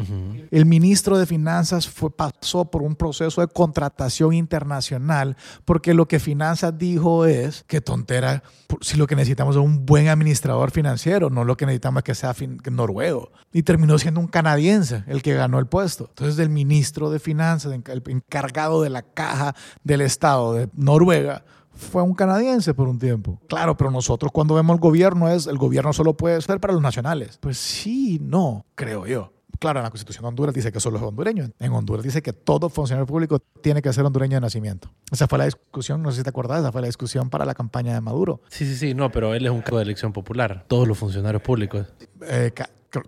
El 0.51 0.65
ministro 0.67 1.17
de 1.17 1.25
Finanzas 1.25 1.89
fue, 1.89 2.11
pasó 2.11 2.65
por 2.65 2.83
un 2.83 2.95
proceso 2.95 3.41
de 3.41 3.47
contratación 3.47 4.33
internacional 4.33 5.35
porque 5.65 5.95
lo 5.95 6.07
que 6.07 6.19
Finanzas 6.19 6.77
dijo 6.77 7.25
es 7.25 7.63
que 7.67 7.81
tontera, 7.81 8.43
si 8.81 8.97
lo 8.97 9.07
que 9.07 9.15
necesitamos 9.15 9.55
es 9.55 9.61
un 9.61 9.85
buen 9.85 10.09
administrador 10.09 10.69
financiero, 10.69 11.31
no 11.31 11.43
lo 11.43 11.57
que 11.57 11.65
necesitamos 11.65 12.01
es 12.01 12.03
que 12.03 12.15
sea 12.15 12.35
noruego. 12.71 13.31
Y 13.51 13.63
terminó 13.63 13.97
siendo 13.97 14.19
un 14.19 14.27
canadiense 14.27 15.03
el 15.07 15.23
que 15.23 15.33
ganó 15.33 15.57
el 15.57 15.65
puesto. 15.65 16.05
Entonces 16.09 16.37
el 16.37 16.49
ministro 16.49 17.09
de 17.09 17.19
Finanzas, 17.19 17.73
el 17.73 18.03
encargado 18.05 18.83
de 18.83 18.91
la 18.91 19.01
caja 19.01 19.55
del 19.83 20.01
Estado 20.01 20.53
de 20.53 20.69
Noruega, 20.73 21.43
fue 21.77 22.01
un 22.01 22.13
canadiense 22.13 22.73
por 22.73 22.87
un 22.87 22.99
tiempo. 22.99 23.39
Claro, 23.47 23.77
pero 23.77 23.91
nosotros 23.91 24.31
cuando 24.31 24.55
vemos 24.55 24.73
el 24.75 24.79
gobierno 24.79 25.29
es, 25.29 25.47
el 25.47 25.57
gobierno 25.57 25.93
solo 25.93 26.15
puede 26.15 26.41
ser 26.41 26.59
para 26.59 26.73
los 26.73 26.81
nacionales. 26.81 27.37
Pues 27.39 27.57
sí, 27.57 28.19
no, 28.21 28.65
creo 28.75 29.05
yo. 29.05 29.33
Claro, 29.59 29.79
en 29.79 29.83
la 29.85 29.89
Constitución 29.89 30.23
de 30.23 30.27
Honduras 30.27 30.53
dice 30.53 30.71
que 30.71 30.79
solo 30.79 30.97
es 30.97 31.03
hondureño. 31.03 31.49
En 31.59 31.71
Honduras 31.71 32.03
dice 32.03 32.21
que 32.21 32.33
todo 32.33 32.69
funcionario 32.69 33.07
público 33.07 33.39
tiene 33.39 33.81
que 33.81 33.91
ser 33.91 34.05
hondureño 34.05 34.35
de 34.35 34.41
nacimiento. 34.41 34.91
Esa 35.11 35.27
fue 35.27 35.39
la 35.39 35.45
discusión, 35.45 36.03
no 36.03 36.11
sé 36.11 36.17
si 36.17 36.23
te 36.23 36.29
acordás, 36.29 36.59
esa 36.59 36.71
fue 36.71 36.81
la 36.81 36.87
discusión 36.87 37.29
para 37.29 37.45
la 37.45 37.55
campaña 37.55 37.93
de 37.93 38.01
Maduro. 38.01 38.41
Sí, 38.49 38.65
sí, 38.65 38.75
sí, 38.75 38.93
no, 38.93 39.11
pero 39.11 39.33
él 39.33 39.45
es 39.45 39.51
un 39.51 39.61
cargo 39.61 39.77
de 39.77 39.83
elección 39.83 40.13
popular. 40.13 40.65
Todos 40.67 40.87
los 40.87 40.97
funcionarios 40.97 41.41
públicos. 41.41 41.87
Eh, 42.21 42.51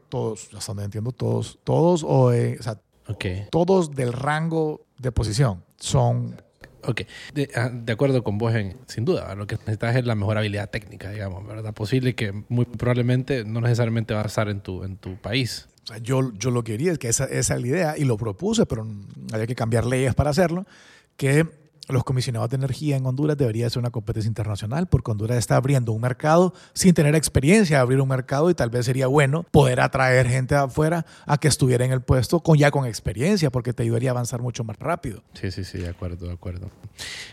todos, 0.10 0.50
hasta 0.56 0.72
donde 0.72 0.86
entiendo, 0.86 1.12
todos, 1.12 1.60
todos 1.64 2.04
o, 2.04 2.34
eh, 2.34 2.58
o 2.60 2.64
sea, 2.64 2.80
todos 3.50 3.92
del 3.92 4.14
rango 4.14 4.86
de 4.98 5.12
posición 5.12 5.64
son 5.78 6.42
Ok, 6.84 7.02
de, 7.34 7.50
ah, 7.56 7.70
de, 7.74 7.92
acuerdo 7.92 8.24
con 8.24 8.38
vos, 8.38 8.54
sin 8.88 9.06
duda, 9.06 9.36
lo 9.36 9.48
que 9.48 9.56
necesitas 9.56 9.96
es 9.96 10.06
la 10.06 10.16
mejor 10.16 10.38
habilidad 10.38 10.70
técnica, 10.70 11.12
digamos, 11.12 11.46
¿verdad? 11.46 11.74
Posible 11.74 12.16
que 12.16 12.32
muy 12.48 12.66
probablemente 12.66 13.44
no 13.44 13.60
necesariamente 13.62 14.14
va 14.14 14.22
a 14.22 14.26
estar 14.26 14.50
en 14.50 14.62
tu, 14.62 14.84
en 14.84 14.98
tu 14.98 15.18
país. 15.18 15.68
O 15.84 15.88
sea, 15.88 15.98
yo, 15.98 16.32
yo 16.34 16.52
lo 16.52 16.64
quería, 16.64 16.92
es 16.92 16.98
que 16.98 17.10
esa, 17.10 17.26
esa 17.26 17.56
es 17.56 17.62
la 17.62 17.68
idea, 17.68 17.98
y 17.98 18.06
lo 18.06 18.18
propuse, 18.18 18.66
pero 18.66 18.88
había 19.34 19.48
que 19.48 19.56
cambiar 19.56 19.86
leyes 19.86 20.16
para 20.16 20.30
hacerlo, 20.30 20.66
que 21.18 21.46
los 21.90 22.04
comisionados 22.04 22.50
de 22.50 22.56
energía 22.56 22.98
en 22.98 23.06
Honduras 23.06 23.38
debería 23.38 23.70
ser 23.70 23.80
una 23.80 23.90
competencia 23.90 24.28
internacional 24.28 24.88
porque 24.88 25.12
Honduras 25.12 25.38
está 25.38 25.56
abriendo 25.56 25.92
un 25.92 26.02
mercado 26.02 26.54
sin 26.74 26.94
tener 26.94 27.16
experiencia 27.16 27.78
de 27.78 27.82
abrir 27.82 28.00
un 28.00 28.08
mercado 28.08 28.50
y 28.50 28.54
tal 28.54 28.70
vez 28.70 28.86
sería 28.86 29.08
bueno 29.08 29.44
poder 29.52 29.80
atraer 29.80 30.28
gente 30.28 30.56
de 30.56 30.62
afuera 30.62 31.06
a 31.26 31.38
que 31.38 31.48
estuviera 31.48 31.86
en 31.86 31.92
el 31.92 32.02
puesto 32.02 32.40
con 32.42 32.58
ya 32.58 32.72
con 32.72 32.86
experiencia 32.86 33.50
porque 33.50 33.74
te 33.74 33.84
ayudaría 33.84 34.12
a 34.12 34.14
avanzar 34.14 34.42
mucho 34.42 34.64
más 34.64 34.78
rápido. 34.78 35.24
Sí, 35.34 35.52
sí, 35.52 35.64
sí, 35.64 35.80
de 35.80 35.90
acuerdo, 35.90 36.28
de 36.28 36.34
acuerdo. 36.34 36.70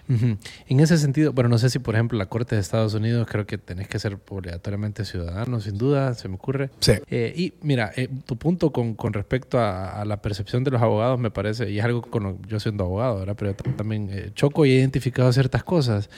En 0.09 0.81
ese 0.81 0.99
sentido, 0.99 1.33
bueno, 1.33 1.49
no 1.49 1.59
sé 1.59 1.71
si 1.71 1.79
por 1.79 1.95
ejemplo 1.95 2.19
la 2.19 2.27
Corte 2.27 2.55
de 2.55 2.61
Estados 2.61 2.95
Unidos 2.95 3.27
creo 3.31 3.47
que 3.47 3.59
tenés 3.59 3.89
que 3.89 3.99
ser 3.99 4.19
obligatoriamente 4.29 5.05
ciudadano, 5.05 5.61
sin 5.61 5.77
duda, 5.79 6.15
se 6.15 6.29
me 6.29 6.37
ocurre. 6.37 6.71
Sí. 6.81 6.93
Eh, 7.11 7.33
y 7.37 7.55
mira, 7.63 7.93
eh, 7.97 8.09
tu 8.25 8.37
punto 8.37 8.73
con, 8.73 8.95
con 8.95 9.13
respecto 9.13 9.59
a, 9.59 10.01
a, 10.01 10.05
la 10.05 10.23
percepción 10.23 10.65
de 10.65 10.71
los 10.71 10.81
abogados 10.81 11.19
me 11.19 11.31
parece, 11.31 11.71
y 11.71 11.79
es 11.79 11.85
algo 11.85 12.03
con 12.03 12.41
yo 12.47 12.61
siendo 12.61 12.85
abogado, 12.85 13.19
¿verdad? 13.19 13.37
pero 13.37 13.55
también 13.55 14.09
eh, 14.11 14.33
y 14.65 14.73
he 14.73 14.79
identificado 14.79 15.33
ciertas 15.33 15.65
cosas. 15.65 16.11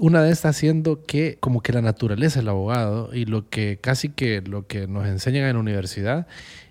Una 0.00 0.22
de 0.22 0.30
estas 0.30 0.56
siendo 0.56 1.04
que 1.04 1.36
como 1.40 1.62
que 1.62 1.72
la 1.72 1.82
naturaleza 1.82 2.38
del 2.38 2.48
abogado 2.48 3.12
y 3.12 3.24
lo 3.24 3.48
que 3.48 3.78
casi 3.80 4.08
que 4.08 4.40
lo 4.40 4.66
que 4.66 4.86
nos 4.86 5.06
enseñan 5.06 5.48
en 5.48 5.54
la 5.54 5.60
universidad 5.60 6.26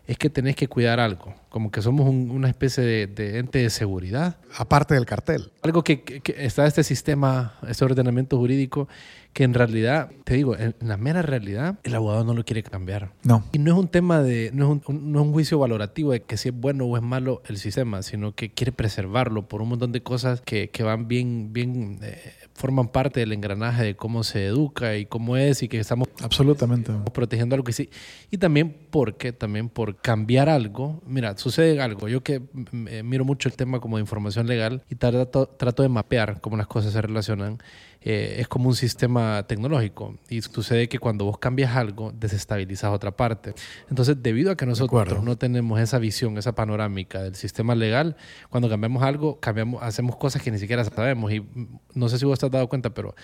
es 0.10 0.18
que 0.18 0.32
tenés 0.32 0.56
que 0.56 0.68
cuidar 0.68 1.00
algo, 1.00 1.36
como 1.50 1.70
que 1.70 1.84
somos 1.84 2.10
una 2.10 2.50
especie 2.50 2.84
de, 3.06 3.38
ente 3.38 3.60
de 3.60 3.70
seguridad. 3.70 4.38
Aparte 4.58 4.96
del 4.96 5.06
cartel. 5.06 5.52
Algo 5.62 5.84
que, 5.84 6.02
que, 6.02 6.34
está 6.36 6.66
este 6.66 6.84
sistema, 6.84 7.54
este 7.68 7.86
ordenamiento 7.86 8.36
jurídico, 8.36 8.90
que 9.34 9.44
en 9.44 9.54
realidad, 9.54 10.10
te 10.24 10.34
digo, 10.34 10.58
en 10.58 10.74
la 10.80 10.98
mera 10.98 11.22
realidad, 11.22 11.78
el 11.84 11.94
abogado 11.94 12.24
no 12.24 12.34
lo 12.34 12.44
quiere 12.44 12.64
cambiar. 12.64 13.12
No. 13.22 13.44
Y 13.52 13.60
no 13.60 13.72
es 13.72 13.78
un 13.78 13.88
tema 13.88 14.24
de, 14.24 14.50
no 14.52 14.66
es 14.66 14.88
un, 14.88 15.12
no 15.12 15.20
es 15.20 15.26
un 15.28 15.32
juicio 15.32 15.60
valorativo 15.60 16.12
de 16.12 16.24
que 16.24 16.38
si 16.38 16.50
es 16.50 16.56
bueno 16.56 16.86
o 16.86 16.98
es 16.98 17.04
malo 17.04 17.44
el 17.46 17.58
sistema, 17.58 18.02
sino 18.02 18.34
que 18.34 18.50
quiere 18.50 18.72
preservarlo 18.72 19.48
por 19.48 19.62
un 19.62 19.70
montón 19.70 19.92
de 19.92 20.02
cosas 20.02 20.42
que, 20.42 20.72
que 20.72 20.82
van 20.82 21.08
bien, 21.08 21.54
bien 21.54 22.00
eh, 22.02 22.34
forman 22.60 22.90
parte 22.90 23.22
del 23.22 23.32
engranaje 23.32 23.84
de 23.84 23.96
cómo 23.96 24.26
se 24.26 24.46
educa 24.46 24.98
y 24.98 25.06
cómo 25.06 25.38
es 25.38 25.64
y 25.64 25.70
que 25.70 25.80
estamos 25.80 26.10
absolutamente. 26.22 26.92
protegiendo 27.14 27.56
algo 27.56 27.64
que 27.64 27.72
sí. 27.72 27.90
Y 28.32 28.38
también 28.38 28.76
porque 28.90 29.32
también 29.32 29.70
por 29.70 29.96
cambiar 29.96 30.50
algo. 30.50 31.02
Mira 31.08 31.38
sucede 31.38 31.80
algo. 31.82 32.10
Yo 32.10 32.22
que 32.22 32.42
miro 32.74 33.24
mucho 33.24 33.48
el 33.48 33.56
tema 33.56 33.80
como 33.80 33.96
de 33.96 34.02
información 34.02 34.46
legal 34.46 34.84
y 34.90 34.96
trato, 34.96 35.48
trato 35.48 35.84
de 35.84 35.90
mapear 35.90 36.42
cómo 36.42 36.58
las 36.58 36.68
cosas 36.68 36.92
se 36.92 37.02
relacionan 37.02 37.60
eh, 38.02 38.38
es 38.40 38.48
como 38.48 38.70
un 38.70 38.76
sistema 38.76 39.44
tecnológico. 39.48 40.18
Y 40.30 40.42
sucede 40.42 40.88
que 40.88 41.00
cuando 41.00 41.26
vos 41.26 41.38
cambias 41.38 41.76
algo 41.76 42.14
desestabilizas 42.14 42.92
otra 42.92 43.12
parte. 43.12 43.54
Entonces, 43.90 44.22
debido 44.22 44.52
a 44.52 44.58
que 44.58 44.66
nosotros 44.66 45.24
no 45.24 45.38
tenemos 45.38 45.80
esa 45.80 46.00
visión, 46.00 46.38
esa 46.38 46.54
panorámica 46.54 47.22
del 47.24 47.36
sistema 47.36 47.76
legal, 47.76 48.16
cuando 48.50 48.70
cambiamos 48.70 49.04
algo, 49.04 49.40
cambiamos, 49.40 49.84
hacemos 49.84 50.16
cosas 50.16 50.42
que 50.42 50.52
ni 50.52 50.60
siquiera 50.60 50.84
sabemos. 50.84 51.32
Y 51.32 51.46
no 51.94 52.10
sé 52.10 52.18
si 52.18 52.26
vos 52.26 52.40
te 52.40 52.46
has 52.46 52.52
dado 52.52 52.68
cuenta, 52.70 52.92
pero 52.92 53.16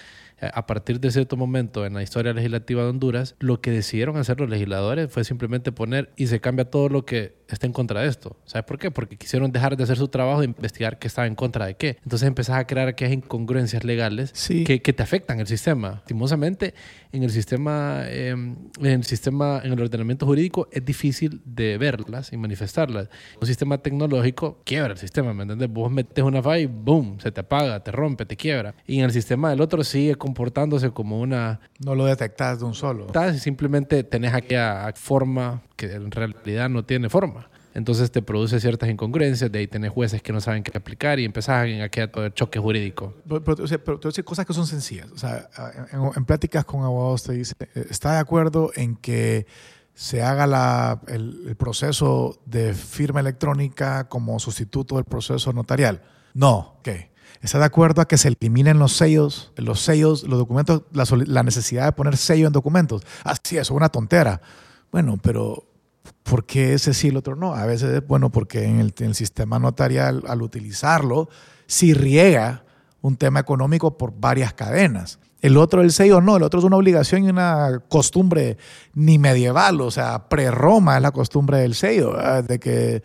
a 0.42 0.66
partir 0.66 1.00
de 1.00 1.12
cierto 1.12 1.38
momento 1.38 1.86
en 1.86 1.94
la 1.94 2.04
historia 2.04 2.34
legislativa 2.34 2.84
de 2.84 2.90
Honduras, 2.90 3.36
lo 3.40 3.62
que 3.62 3.72
decidieron 3.72 4.18
hacer 4.18 4.40
los 4.40 4.50
legisladores 4.50 5.12
fue 5.12 5.24
simplemente 5.24 5.72
poner 5.72 6.12
y 6.16 6.28
se 6.28 6.40
cambia 6.42 6.66
todo 6.66 6.90
lo 6.90 7.06
que 7.06 7.36
está 7.48 7.68
en 7.68 7.74
contra 7.74 8.02
de 8.02 8.08
esto. 8.08 8.38
¿Sabes 8.46 8.66
por 8.66 8.78
qué? 8.78 8.92
Porque 8.92 9.18
quisieron 9.18 9.52
dejar 9.52 9.78
de 9.78 9.84
hacer 9.84 9.98
su 9.98 10.08
trabajo 10.08 10.40
de 10.40 10.46
investigar 10.46 11.00
qué 11.00 11.08
estaba 11.08 11.28
en 11.28 11.36
contra 11.36 11.66
de 11.66 11.76
qué. 11.76 11.98
Entonces 12.04 12.28
empezás 12.28 12.58
a 12.58 12.68
crear 12.68 12.88
aquellas 12.88 13.14
incongruencias 13.14 13.84
legales 13.84 14.34
que, 14.48 14.82
que, 14.82 14.94
te 14.94 15.04
afectan 15.04 15.40
el 15.40 15.48
sistema. 15.48 15.92
Lastimosamente, 15.92 16.74
en 17.12 17.24
el 17.24 17.30
sistema, 17.30 18.04
em, 18.08 18.56
en 18.80 18.86
el 18.86 19.04
sistema, 19.04 19.62
en 19.64 19.74
el 19.74 19.82
ordenamiento 19.82 20.26
jurídico 20.26 20.68
es 20.72 20.84
difícil 20.84 21.42
de 21.46 21.78
verlas 21.78 22.34
y 22.34 22.38
manifestarlas. 22.38 23.10
Un 23.40 23.48
sistema 23.48 23.78
tecnológico 23.78 24.62
quiebra 24.64 24.94
el 24.94 24.98
sistema, 24.98 25.34
¿me 25.34 25.44
entiendes? 25.44 25.70
Vos 25.70 25.92
metes 25.92 26.24
una 26.24 26.42
falla 26.42 26.60
y 26.60 26.66
boom, 26.66 27.20
se 27.20 27.32
te 27.32 27.42
apaga, 27.42 27.84
te 27.84 27.92
rompe, 27.92 28.26
te 28.26 28.36
quiebra. 28.36 28.76
Y 28.88 29.00
en 29.00 29.06
el 29.06 29.12
sistema 29.12 29.50
del 29.50 29.62
otro 29.62 29.84
sigue 29.84 30.16
comportándose 30.26 30.90
como 30.90 31.22
una... 31.22 31.60
No 31.78 31.94
lo 31.94 32.06
detectas 32.06 32.58
de 32.58 32.66
un 32.66 32.74
solo. 32.74 33.06
Simplemente 33.38 34.04
tenés 34.04 34.34
aquella 34.34 34.92
forma 34.96 35.62
que 35.76 35.94
en 35.94 36.10
realidad 36.10 36.68
no 36.68 36.84
tiene 36.84 37.10
forma. 37.10 37.48
Entonces 37.76 38.10
te 38.10 38.24
produce 38.24 38.60
ciertas 38.60 38.90
incongruencias, 38.90 39.52
de 39.52 39.60
ahí 39.60 39.68
tenés 39.68 39.92
jueces 39.92 40.24
que 40.24 40.34
no 40.34 40.42
saben 40.42 40.64
qué 40.64 40.76
aplicar 40.76 41.20
y 41.20 41.26
empezás 41.26 41.68
en 41.68 41.82
aquel 41.84 42.10
choque 42.34 42.58
jurídico. 42.58 43.14
Pero, 43.30 43.44
pero, 43.44 44.00
pero, 44.00 44.24
cosas 44.24 44.48
que 44.48 44.54
son 44.56 44.66
sencillas. 44.66 45.12
O 45.12 45.18
sea, 45.20 45.48
en, 45.92 46.26
pláticas 46.26 46.66
con 46.66 46.82
abogados 46.82 47.22
te 47.22 47.34
dice, 47.34 47.54
¿está 47.76 48.14
de 48.14 48.20
acuerdo 48.20 48.72
en 48.76 48.96
que 48.96 49.46
se 49.94 50.24
haga 50.24 50.48
la, 50.48 51.02
el, 51.08 51.44
el, 51.50 51.56
proceso 51.56 52.42
de 52.48 52.74
firma 52.74 53.20
electrónica 53.20 54.08
como 54.10 54.40
sustituto 54.40 54.96
del 54.96 55.06
proceso 55.06 55.54
notarial? 55.54 56.02
No, 56.34 56.80
¿qué? 56.82 57.14
¿Está 57.46 57.60
de 57.60 57.66
acuerdo 57.66 58.02
a 58.02 58.08
que 58.08 58.18
se 58.18 58.28
eliminen 58.28 58.80
los 58.80 58.94
sellos, 58.94 59.52
los 59.56 59.80
sellos, 59.80 60.24
los 60.24 60.40
documentos, 60.40 60.82
la, 60.92 61.44
necesidad 61.44 61.86
de 61.86 61.92
poner 61.92 62.18
sello 62.18 62.48
en 62.48 62.54
documentos? 62.54 63.04
Así 63.24 63.56
es, 63.58 63.70
una 63.70 63.90
tontera. 63.90 64.42
Bueno, 64.92 65.20
pero 65.22 65.64
¿por 66.24 66.48
qué 66.48 66.74
ese 66.74 66.96
sí 66.96 67.06
y 67.06 67.10
el 67.12 67.18
otro 67.18 67.36
no? 67.36 67.54
A 67.54 67.68
veces, 67.68 68.02
bueno, 68.08 68.32
porque 68.32 68.64
en 68.64 68.80
el, 68.80 68.96
en 68.98 69.10
el 69.10 69.16
sistema 69.16 69.60
notarial, 69.60 70.24
al 70.28 70.42
utilizarlo, 70.42 71.30
sí 71.68 71.94
riega 71.94 72.64
un 73.02 73.16
tema 73.16 73.42
económico 73.42 73.96
por 73.96 74.20
varias 74.20 74.56
cadenas. 74.56 75.20
El 75.40 75.58
otro, 75.58 75.84
el 75.84 75.92
sello, 75.92 76.22
no, 76.22 76.38
el 76.38 76.44
otro 76.44 76.60
es 76.60 76.66
una 76.66 76.78
obligación 76.78 77.26
y 77.26 77.30
una 77.30 77.80
costumbre 77.90 78.58
ni 78.96 79.20
medieval, 79.20 79.82
o 79.82 79.92
sea, 79.92 80.30
pre-Roma 80.30 80.96
es 80.96 81.04
la 81.04 81.12
costumbre 81.12 81.60
del 81.60 81.76
sello, 81.76 82.16
de 82.42 82.60
que 82.60 83.04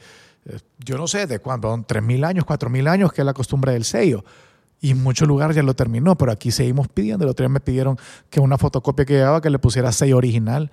yo 0.78 0.96
no 0.96 1.06
sé 1.06 1.26
de 1.26 1.38
cuándo, 1.38 1.74
3.000 1.74 2.26
años, 2.26 2.44
4.000 2.44 2.88
años, 2.88 3.12
que 3.12 3.22
es 3.22 3.26
la 3.26 3.34
costumbre 3.34 3.72
del 3.72 3.84
sello. 3.84 4.24
Y 4.80 4.92
en 4.92 5.02
muchos 5.02 5.28
lugares 5.28 5.54
ya 5.54 5.62
lo 5.62 5.74
terminó, 5.74 6.16
pero 6.16 6.32
aquí 6.32 6.50
seguimos 6.50 6.88
pidiendo. 6.88 7.24
El 7.24 7.30
otro 7.30 7.44
día 7.44 7.50
me 7.50 7.60
pidieron 7.60 7.98
que 8.30 8.40
una 8.40 8.56
fotocopia 8.56 9.04
que 9.04 9.14
llevaba 9.14 9.42
que 9.42 9.50
le 9.50 9.58
pusiera 9.58 9.92
sello 9.92 10.16
original. 10.16 10.70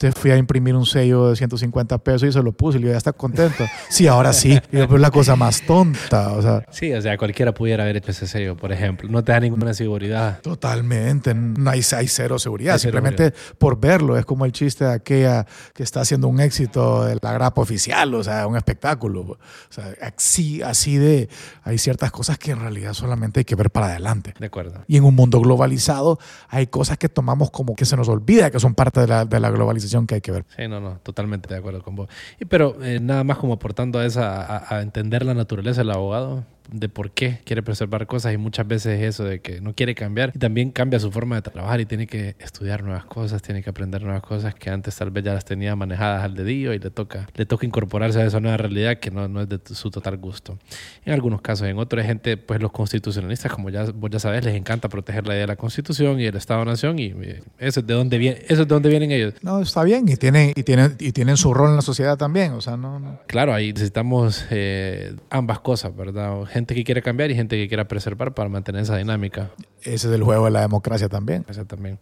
Entonces 0.00 0.20
fui 0.20 0.30
a 0.30 0.36
imprimir 0.36 0.76
un 0.76 0.86
sello 0.86 1.30
de 1.30 1.34
150 1.34 1.98
pesos 1.98 2.28
y 2.28 2.32
se 2.32 2.40
lo 2.40 2.52
puse 2.52 2.78
y 2.78 2.82
yo 2.82 2.88
ya 2.90 2.96
está 2.96 3.12
contento. 3.12 3.64
Sí, 3.88 4.06
ahora 4.06 4.32
sí. 4.32 4.58
Y 4.70 4.78
es 4.78 4.90
la 4.90 5.10
cosa 5.10 5.34
más 5.34 5.62
tonta. 5.62 6.32
O 6.32 6.42
sea, 6.42 6.64
sí, 6.70 6.92
o 6.92 7.00
sea, 7.00 7.16
cualquiera 7.16 7.52
pudiera 7.52 7.82
haber 7.82 7.96
hecho 7.96 8.10
ese 8.10 8.26
sello, 8.26 8.56
por 8.56 8.70
ejemplo. 8.70 9.08
No 9.08 9.24
te 9.24 9.32
da 9.32 9.40
ninguna 9.40 9.72
seguridad. 9.74 10.40
Totalmente. 10.42 11.34
No 11.34 11.70
hay, 11.70 11.80
hay 11.96 12.06
cero 12.06 12.38
seguridad. 12.38 12.78
Simplemente 12.78 13.32
por 13.56 13.80
verlo. 13.80 14.16
Es 14.16 14.24
como 14.24 14.44
el 14.44 14.52
chiste 14.52 14.84
de 14.84 14.92
aquella 14.92 15.46
que 15.74 15.82
está 15.82 16.02
haciendo 16.02 16.28
un 16.28 16.38
éxito 16.38 17.04
de 17.06 17.18
la 17.20 17.32
grapa 17.32 17.60
oficial, 17.60 18.14
o 18.14 18.22
sea, 18.22 18.46
un 18.46 18.56
espectáculo. 18.56 19.22
O 19.22 19.38
sea, 19.70 19.94
así, 20.00 20.62
así 20.62 20.96
de. 20.96 21.28
Hay 21.64 21.78
ciertas 21.78 22.12
cosas 22.12 22.38
que 22.38 22.52
en 22.52 22.60
realidad 22.60 22.92
solamente 22.92 23.40
hay 23.40 23.44
que 23.44 23.56
ver 23.56 23.70
para 23.70 23.86
adelante. 23.86 24.34
De 24.38 24.46
acuerdo. 24.46 24.84
Y 24.86 24.96
en 24.96 25.04
un 25.04 25.14
mundo 25.14 25.40
globalizado 25.40 26.18
hay 26.48 26.68
cosas 26.68 26.98
que 26.98 27.08
tomamos 27.08 27.50
como 27.50 27.74
que 27.74 27.84
se 27.84 27.96
nos 27.96 28.08
olvida 28.08 28.50
que 28.50 28.60
son 28.60 28.74
parte 28.74 29.00
de 29.00 29.06
la, 29.06 29.24
de 29.24 29.40
la 29.40 29.50
globalización 29.50 29.87
que 30.06 30.16
hay 30.16 30.20
que 30.20 30.32
ver. 30.32 30.44
Sí, 30.56 30.68
no, 30.68 30.80
no, 30.80 30.98
totalmente 31.02 31.48
de 31.48 31.56
acuerdo 31.58 31.82
con 31.82 31.96
vos. 31.96 32.08
Pero 32.48 32.82
eh, 32.82 33.00
nada 33.00 33.24
más 33.24 33.38
como 33.38 33.54
aportando 33.54 33.98
a 33.98 34.06
esa, 34.06 34.74
a 34.74 34.82
entender 34.82 35.24
la 35.24 35.34
naturaleza 35.34 35.80
del 35.80 35.90
abogado, 35.90 36.44
de 36.70 36.88
por 36.88 37.10
qué 37.10 37.40
quiere 37.44 37.62
preservar 37.62 38.06
cosas 38.06 38.34
y 38.34 38.36
muchas 38.36 38.66
veces 38.66 39.02
eso 39.02 39.24
de 39.24 39.40
que 39.40 39.60
no 39.60 39.74
quiere 39.74 39.94
cambiar 39.94 40.32
y 40.34 40.38
también 40.38 40.70
cambia 40.70 41.00
su 41.00 41.10
forma 41.10 41.36
de 41.36 41.42
trabajar 41.42 41.80
y 41.80 41.86
tiene 41.86 42.06
que 42.06 42.36
estudiar 42.38 42.82
nuevas 42.82 43.04
cosas, 43.04 43.42
tiene 43.42 43.62
que 43.62 43.70
aprender 43.70 44.02
nuevas 44.02 44.22
cosas 44.22 44.54
que 44.54 44.70
antes 44.70 44.96
tal 44.96 45.10
vez 45.10 45.24
ya 45.24 45.34
las 45.34 45.44
tenía 45.44 45.74
manejadas 45.76 46.24
al 46.24 46.34
dedillo 46.34 46.72
y 46.72 46.78
le 46.78 46.90
toca, 46.90 47.28
le 47.34 47.46
toca 47.46 47.66
incorporarse 47.66 48.20
a 48.20 48.26
esa 48.26 48.40
nueva 48.40 48.56
realidad 48.56 48.98
que 48.98 49.10
no, 49.10 49.28
no 49.28 49.42
es 49.42 49.48
de 49.48 49.60
su 49.72 49.90
total 49.90 50.18
gusto. 50.18 50.58
En 51.04 51.12
algunos 51.12 51.40
casos, 51.40 51.68
en 51.68 51.78
otros 51.78 52.04
gente, 52.04 52.36
pues 52.36 52.60
los 52.60 52.72
constitucionalistas, 52.72 53.52
como 53.52 53.70
ya 53.70 53.84
vos 53.90 54.10
ya 54.10 54.18
sabes, 54.18 54.44
les 54.44 54.54
encanta 54.54 54.88
proteger 54.88 55.26
la 55.26 55.34
idea 55.34 55.42
de 55.42 55.48
la 55.48 55.56
constitución 55.56 56.20
y 56.20 56.26
el 56.26 56.36
Estado-Nación 56.36 56.98
y 56.98 57.14
eso 57.58 57.80
es 57.80 57.86
de 57.86 57.94
dónde 57.94 58.18
viene, 58.18 58.38
eso 58.48 58.62
es 58.62 58.68
de 58.68 58.74
dónde 58.74 58.88
vienen 58.88 59.10
ellos. 59.10 59.34
No, 59.42 59.60
está 59.60 59.82
bien 59.84 60.08
y 60.08 60.16
tienen, 60.16 60.52
y 60.54 60.62
tienen, 60.62 60.96
y 60.98 61.12
tienen 61.12 61.36
su 61.36 61.52
rol 61.54 61.70
en 61.70 61.76
la 61.76 61.82
sociedad 61.82 62.16
también, 62.16 62.52
o 62.52 62.60
sea, 62.60 62.76
no... 62.76 63.20
Claro, 63.26 63.54
ahí 63.54 63.72
necesitamos 63.72 64.44
eh, 64.50 65.14
ambas 65.30 65.60
cosas, 65.60 65.94
¿verdad? 65.94 66.44
Gente 66.58 66.74
que 66.74 66.84
quiere 66.84 67.02
cambiar 67.02 67.30
y 67.30 67.34
gente 67.34 67.56
que 67.56 67.68
quiera 67.68 67.88
preservar 67.88 68.34
para 68.34 68.48
mantener 68.48 68.82
esa 68.82 68.96
dinámica. 68.96 69.50
Ese 69.80 70.08
es 70.08 70.14
el 70.14 70.22
juego 70.22 70.46
de 70.46 70.50
la 70.50 70.60
democracia 70.60 71.08
también. 71.08 71.44
también. 71.66 71.98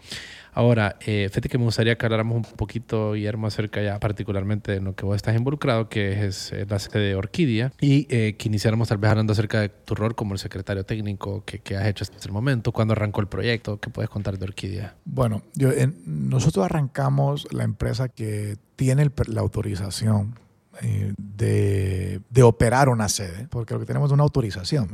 Ahora, 0.52 0.96
eh, 1.00 1.28
fíjate 1.28 1.50
que 1.50 1.59
me 1.59 1.64
gustaría 1.64 1.98
que 1.98 2.07
habláramos 2.07 2.36
un 2.36 2.57
poquito, 2.57 3.12
Guillermo, 3.12 3.46
acerca 3.46 3.82
ya 3.82 4.00
particularmente 4.00 4.72
de 4.72 4.80
lo 4.80 4.94
que 4.94 5.04
vos 5.04 5.14
estás 5.14 5.36
involucrado, 5.36 5.90
que 5.90 6.26
es 6.26 6.50
eh, 6.52 6.64
la 6.66 6.78
sede 6.78 7.09
de 7.09 7.14
Orquídea, 7.14 7.72
y 7.78 8.07
eh, 8.09 8.36
que 8.38 8.48
iniciáramos 8.48 8.88
tal 8.88 8.96
vez 8.96 9.11
hablando 9.11 9.34
acerca 9.34 9.61
de 9.61 9.68
tu 9.68 9.94
rol 9.94 10.14
como 10.14 10.32
el 10.32 10.38
secretario 10.38 10.84
técnico 10.84 11.44
que, 11.44 11.59
que 11.59 11.76
has 11.76 11.86
hecho 11.86 12.04
hasta 12.04 12.16
el 12.26 12.32
momento, 12.32 12.72
cuándo 12.72 12.92
arrancó 12.92 13.20
el 13.20 13.26
proyecto, 13.26 13.78
¿qué 13.78 13.90
puedes 13.90 14.09
contar 14.09 14.38
de 14.38 14.44
Orquídea? 14.46 14.94
Bueno, 15.04 15.42
yo, 15.54 15.68
nosotros 16.07 16.64
arrancamos 16.64 17.52
la 17.52 17.64
empresa 17.64 18.09
que 18.09 18.57
tiene 18.76 19.11
la 19.26 19.42
autorización 19.42 20.45
de, 20.83 22.20
de, 22.29 22.43
operar 22.43 22.89
una 22.89 23.09
sede, 23.09 23.49
porque 23.49 23.74
lo 23.74 23.81
que 23.81 23.87
tenemos 23.87 24.11
es 24.11 24.12
una 24.12 24.22
autorización. 24.22 24.89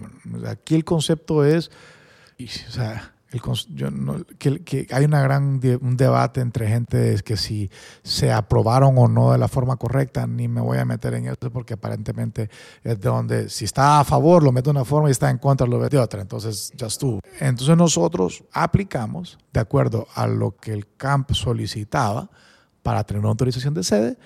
Aquí 0.46 0.74
el 0.74 0.84
concepto 0.84 1.44
es, 1.44 1.70
que, 4.38 4.86
hay 4.90 5.04
una 5.04 5.22
gran 5.22 5.60
un 5.80 5.96
debate 5.96 6.40
entre 6.40 6.68
gente 6.68 7.16
que 7.24 7.36
si 7.36 7.70
se 8.02 8.30
aprobaron 8.32 8.98
o 8.98 9.08
no 9.08 9.32
de 9.32 9.38
la 9.38 9.48
forma 9.48 9.76
correcta, 9.76 10.26
ni 10.26 10.48
me 10.48 10.60
voy 10.60 10.78
a 10.78 10.84
meter 10.84 11.14
en 11.14 11.26
eso 11.26 11.50
porque 11.50 11.74
aparentemente 11.74 12.50
es 12.82 13.00
de 13.00 13.08
donde 13.08 13.48
si 13.48 13.64
está 13.64 14.00
a 14.00 14.04
favor 14.04 14.42
lo 14.42 14.52
mete 14.52 14.66
de 14.66 14.72
una 14.72 14.84
forma 14.84 15.08
y 15.08 15.12
está 15.12 15.30
en 15.30 15.38
contra 15.38 15.66
lo 15.66 15.78
mete 15.78 15.96
de 15.96 16.02
otra, 16.02 16.20
entonces 16.20 16.72
ya 16.76 16.86
estuvo. 16.88 17.20
Entonces 17.40 17.76
nosotros 17.76 18.44
aplicamos 18.52 19.38
de 19.52 19.60
acuerdo 19.60 20.06
a 20.14 20.26
lo 20.26 20.56
que 20.56 20.72
el 20.72 20.86
CAMP 20.96 21.32
solicitaba 21.32 22.30
para 22.82 23.04
tener 23.04 23.20
una 23.20 23.30
autorización 23.30 23.74
de 23.74 23.84
sede 23.84 24.18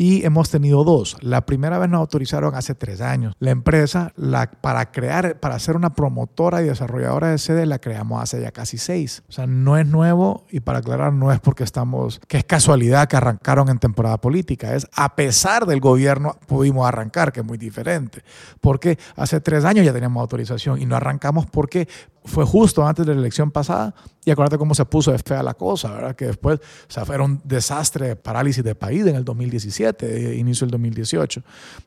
y 0.00 0.24
hemos 0.24 0.48
tenido 0.48 0.82
dos. 0.82 1.18
La 1.20 1.44
primera 1.44 1.78
vez 1.78 1.90
nos 1.90 2.00
autorizaron 2.00 2.54
hace 2.54 2.74
tres 2.74 3.02
años. 3.02 3.34
La 3.38 3.50
empresa, 3.50 4.14
la, 4.16 4.50
para 4.50 4.92
crear, 4.92 5.38
para 5.40 5.58
ser 5.58 5.76
una 5.76 5.92
promotora 5.92 6.62
y 6.62 6.64
desarrolladora 6.64 7.28
de 7.28 7.36
sede, 7.36 7.66
la 7.66 7.80
creamos 7.80 8.22
hace 8.22 8.40
ya 8.40 8.50
casi 8.50 8.78
seis. 8.78 9.22
O 9.28 9.32
sea, 9.32 9.46
no 9.46 9.76
es 9.76 9.86
nuevo 9.86 10.46
y 10.48 10.60
para 10.60 10.78
aclarar, 10.78 11.12
no 11.12 11.30
es 11.30 11.38
porque 11.40 11.64
estamos, 11.64 12.18
que 12.28 12.38
es 12.38 12.44
casualidad 12.44 13.08
que 13.08 13.16
arrancaron 13.16 13.68
en 13.68 13.78
temporada 13.78 14.16
política. 14.16 14.74
Es 14.74 14.86
a 14.94 15.14
pesar 15.16 15.66
del 15.66 15.80
gobierno 15.80 16.38
pudimos 16.46 16.88
arrancar, 16.88 17.30
que 17.30 17.40
es 17.40 17.46
muy 17.46 17.58
diferente. 17.58 18.22
Porque 18.62 18.98
hace 19.16 19.42
tres 19.42 19.66
años 19.66 19.84
ya 19.84 19.92
teníamos 19.92 20.22
autorización 20.22 20.80
y 20.80 20.86
no 20.86 20.96
arrancamos 20.96 21.44
porque 21.44 21.86
fue 22.24 22.44
justo 22.44 22.86
antes 22.86 23.04
de 23.04 23.14
la 23.14 23.20
elección 23.20 23.50
pasada 23.50 23.94
y 24.24 24.30
acuérdate 24.30 24.58
cómo 24.58 24.74
se 24.74 24.84
puso 24.84 25.10
de 25.10 25.18
fea 25.18 25.42
la 25.42 25.54
cosa, 25.54 25.90
¿verdad? 25.92 26.16
Que 26.16 26.26
después, 26.26 26.58
o 26.58 26.90
sea, 26.92 27.04
fue 27.04 27.18
un 27.18 27.40
desastre 27.44 28.08
de 28.08 28.16
parálisis 28.16 28.62
de 28.62 28.74
país 28.74 29.06
en 29.06 29.16
el 29.16 29.24
2017 29.24 29.89
inicio 30.36 30.66
del 30.66 30.72
2018. 30.72 31.42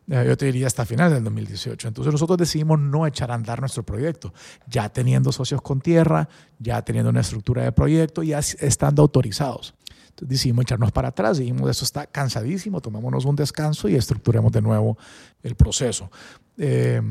Eh, 0.10 0.26
yo 0.28 0.38
te 0.38 0.46
diría 0.46 0.68
hasta 0.68 0.86
final 0.86 1.12
del 1.14 1.24
2018. 1.24 1.88
Entonces 1.88 2.12
nosotros 2.12 2.38
decidimos 2.38 2.80
no 2.80 3.06
echar 3.08 3.32
a 3.32 3.36
andar 3.36 3.60
nuestro 3.60 3.84
proyecto, 3.84 4.34
ya 4.68 4.90
teniendo 4.90 5.32
socios 5.32 5.62
con 5.62 5.82
tierra, 5.82 6.28
ya 6.60 6.82
teniendo 6.82 7.10
una 7.10 7.22
estructura 7.22 7.64
de 7.64 7.72
proyecto, 7.72 8.24
ya 8.24 8.40
estando 8.40 9.02
autorizados. 9.02 9.76
Entonces 10.10 10.30
decidimos 10.30 10.64
echarnos 10.64 10.92
para 10.92 11.10
atrás, 11.10 11.38
dijimos, 11.38 11.70
eso 11.70 11.86
está 11.86 12.06
cansadísimo, 12.06 12.82
tomémonos 12.82 13.26
un 13.26 13.36
descanso 13.36 13.90
y 13.90 13.96
estructuremos 13.96 14.52
de 14.52 14.62
nuevo 14.62 14.98
el 15.42 15.56
proceso. 15.56 16.12
Eh, 16.58 17.02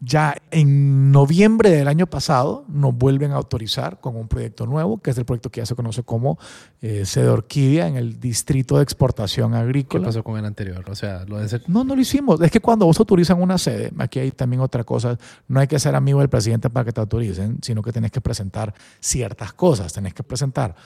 ya 0.00 0.36
en 0.52 1.10
noviembre 1.10 1.70
del 1.70 1.88
año 1.88 2.06
pasado 2.06 2.64
nos 2.68 2.94
vuelven 2.94 3.32
a 3.32 3.36
autorizar 3.36 3.98
con 4.00 4.16
un 4.16 4.28
proyecto 4.28 4.64
nuevo, 4.64 4.98
que 4.98 5.10
es 5.10 5.18
el 5.18 5.24
proyecto 5.24 5.50
que 5.50 5.60
ya 5.60 5.66
se 5.66 5.74
conoce 5.74 6.04
como 6.04 6.38
eh, 6.80 7.04
Sede 7.04 7.28
Orquídea 7.28 7.88
en 7.88 7.96
el 7.96 8.20
Distrito 8.20 8.76
de 8.76 8.84
Exportación 8.84 9.54
Agrícola. 9.54 10.02
¿Qué 10.02 10.06
pasó 10.06 10.22
con 10.22 10.38
el 10.38 10.44
anterior? 10.44 10.84
O 10.88 10.94
sea, 10.94 11.24
lo 11.26 11.38
de 11.38 11.60
No, 11.66 11.82
no 11.82 11.96
lo 11.96 12.00
hicimos. 12.00 12.40
Es 12.40 12.50
que 12.50 12.60
cuando 12.60 12.86
vos 12.86 12.98
autorizan 13.00 13.42
una 13.42 13.58
sede, 13.58 13.90
aquí 13.98 14.20
hay 14.20 14.30
también 14.30 14.60
otra 14.60 14.84
cosa, 14.84 15.18
no 15.48 15.58
hay 15.58 15.66
que 15.66 15.78
ser 15.80 15.96
amigo 15.96 16.20
del 16.20 16.28
presidente 16.28 16.70
para 16.70 16.84
que 16.84 16.92
te 16.92 17.00
autoricen, 17.00 17.58
sino 17.62 17.82
que 17.82 17.90
tenés 17.90 18.12
que 18.12 18.20
presentar 18.20 18.72
ciertas 19.00 19.52
cosas. 19.52 19.92
Tenés 19.92 20.14
que 20.14 20.22
presentar 20.22 20.76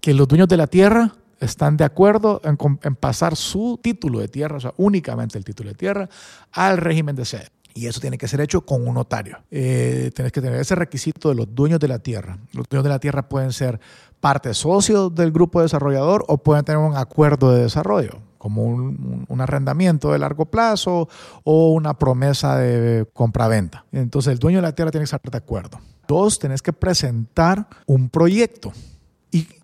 que 0.00 0.14
los 0.14 0.28
dueños 0.28 0.48
de 0.48 0.56
la 0.56 0.68
tierra 0.68 1.12
están 1.40 1.76
de 1.76 1.84
acuerdo 1.84 2.40
en, 2.44 2.56
en 2.82 2.94
pasar 2.94 3.34
su 3.34 3.80
título 3.82 4.20
de 4.20 4.28
tierra, 4.28 4.58
o 4.58 4.60
sea, 4.60 4.74
únicamente 4.76 5.36
el 5.38 5.44
título 5.44 5.70
de 5.70 5.74
tierra, 5.74 6.08
al 6.52 6.78
régimen 6.78 7.16
de 7.16 7.24
sede. 7.24 7.53
Y 7.74 7.86
eso 7.86 8.00
tiene 8.00 8.16
que 8.18 8.28
ser 8.28 8.40
hecho 8.40 8.60
con 8.60 8.86
un 8.86 8.94
notario. 8.94 9.38
Eh, 9.50 10.12
tienes 10.14 10.32
que 10.32 10.40
tener 10.40 10.60
ese 10.60 10.76
requisito 10.76 11.28
de 11.28 11.34
los 11.34 11.52
dueños 11.52 11.80
de 11.80 11.88
la 11.88 11.98
tierra. 11.98 12.38
Los 12.52 12.68
dueños 12.68 12.84
de 12.84 12.90
la 12.90 13.00
tierra 13.00 13.28
pueden 13.28 13.52
ser 13.52 13.80
parte 14.20 14.54
socios 14.54 15.14
del 15.14 15.32
grupo 15.32 15.60
desarrollador 15.60 16.24
o 16.28 16.38
pueden 16.38 16.64
tener 16.64 16.78
un 16.78 16.96
acuerdo 16.96 17.52
de 17.52 17.64
desarrollo, 17.64 18.20
como 18.38 18.62
un, 18.62 19.26
un 19.28 19.40
arrendamiento 19.40 20.12
de 20.12 20.18
largo 20.20 20.46
plazo 20.46 21.08
o 21.42 21.72
una 21.72 21.94
promesa 21.98 22.56
de 22.56 23.06
compraventa. 23.12 23.84
Entonces 23.92 24.32
el 24.32 24.38
dueño 24.38 24.58
de 24.58 24.62
la 24.62 24.74
tierra 24.74 24.92
tiene 24.92 25.02
que 25.02 25.16
estar 25.16 25.20
de 25.20 25.36
acuerdo. 25.36 25.80
Dos, 26.06 26.38
tenés 26.38 26.62
que 26.62 26.72
presentar 26.72 27.66
un 27.86 28.08
proyecto 28.08 28.72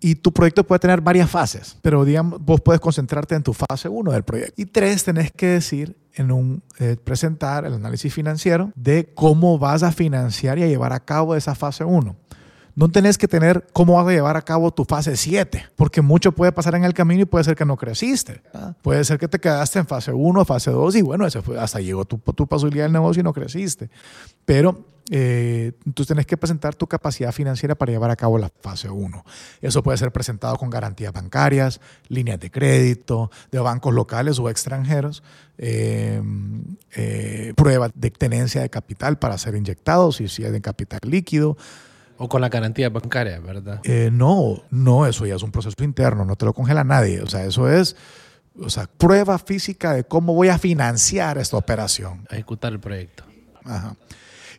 y, 0.01 0.15
tu 0.15 0.33
proyecto 0.33 0.65
puede 0.65 0.79
tener 0.79 0.99
varias 0.99 1.29
fases, 1.29 1.77
pero 1.81 2.03
digamos, 2.03 2.43
vos 2.43 2.59
puedes 2.59 2.81
concentrarte 2.81 3.35
en 3.35 3.43
tu 3.43 3.53
fase 3.53 3.87
1 3.87 4.11
del 4.11 4.23
proyecto. 4.23 4.61
Y 4.61 4.65
tres, 4.65 5.05
tenés 5.05 5.31
que 5.31 5.47
decir 5.47 5.95
en 6.15 6.31
un 6.31 6.61
eh, 6.79 6.97
presentar 7.01 7.65
el 7.65 7.73
análisis 7.73 8.13
financiero 8.13 8.71
de 8.75 9.09
cómo 9.13 9.57
vas 9.57 9.83
a 9.83 9.93
financiar 9.93 10.59
y 10.59 10.63
a 10.63 10.67
llevar 10.67 10.91
a 10.91 10.99
cabo 10.99 11.35
esa 11.35 11.55
fase 11.55 11.85
1. 11.85 12.15
No 12.75 12.89
tenés 12.89 13.17
que 13.17 13.27
tener 13.27 13.67
cómo 13.73 13.95
vas 13.95 14.07
a 14.07 14.11
llevar 14.11 14.37
a 14.37 14.41
cabo 14.41 14.71
tu 14.71 14.85
fase 14.85 15.17
7, 15.17 15.67
porque 15.75 16.01
mucho 16.01 16.31
puede 16.31 16.51
pasar 16.51 16.75
en 16.75 16.83
el 16.83 16.93
camino 16.93 17.21
y 17.21 17.25
puede 17.25 17.43
ser 17.43 17.55
que 17.55 17.65
no 17.65 17.77
creciste. 17.77 18.41
Puede 18.81 19.03
ser 19.03 19.17
que 19.19 19.27
te 19.27 19.39
quedaste 19.39 19.79
en 19.79 19.87
fase 19.87 20.13
1, 20.13 20.45
fase 20.45 20.71
2 20.71 20.95
y 20.95 21.01
bueno, 21.01 21.25
ese 21.25 21.41
fue, 21.41 21.59
hasta 21.59 21.79
llegó 21.79 22.05
tu, 22.05 22.17
tu 22.17 22.47
posibilidad 22.47 22.85
del 22.85 22.93
negocio 22.93 23.21
y 23.21 23.23
no 23.23 23.33
creciste. 23.33 23.89
Pero 24.45 24.85
eh, 25.13 25.73
tú 25.93 26.05
tienes 26.05 26.25
que 26.25 26.37
presentar 26.37 26.75
tu 26.75 26.87
capacidad 26.87 27.33
financiera 27.33 27.75
para 27.75 27.91
llevar 27.91 28.11
a 28.11 28.15
cabo 28.15 28.37
la 28.37 28.49
fase 28.61 28.89
1. 28.89 29.25
Eso 29.61 29.83
puede 29.83 29.97
ser 29.97 30.11
presentado 30.11 30.55
con 30.55 30.69
garantías 30.69 31.11
bancarias, 31.11 31.81
líneas 32.07 32.39
de 32.39 32.49
crédito, 32.49 33.29
de 33.51 33.59
bancos 33.59 33.93
locales 33.93 34.39
o 34.39 34.49
extranjeros, 34.49 35.21
eh, 35.57 36.21
eh, 36.95 37.53
pruebas 37.57 37.91
de 37.93 38.11
tenencia 38.11 38.61
de 38.61 38.69
capital 38.69 39.17
para 39.17 39.37
ser 39.37 39.55
inyectados, 39.55 40.17
si, 40.17 40.29
si 40.29 40.45
es 40.45 40.51
de 40.51 40.61
capital 40.61 41.01
líquido. 41.03 41.57
O 42.23 42.29
con 42.29 42.39
la 42.39 42.49
garantía 42.49 42.89
bancaria, 42.89 43.39
¿verdad? 43.39 43.81
no, 44.11 44.61
no, 44.69 45.07
eso 45.07 45.25
ya 45.25 45.35
es 45.35 45.41
un 45.41 45.51
proceso 45.51 45.83
interno, 45.83 46.23
no 46.23 46.35
te 46.35 46.45
lo 46.45 46.53
congela 46.53 46.83
nadie. 46.83 47.19
O 47.21 47.27
sea, 47.27 47.45
eso 47.45 47.67
es 47.67 47.95
o 48.59 48.69
sea, 48.69 48.87
prueba 48.97 49.39
física 49.39 49.93
de 49.93 50.03
cómo 50.03 50.33
voy 50.33 50.49
a 50.49 50.57
financiar 50.57 51.37
esta 51.37 51.57
operación. 51.57 52.27
ejecutar 52.29 52.73
el 52.73 52.79
proyecto. 52.79 53.23
Ajá. 53.63 53.95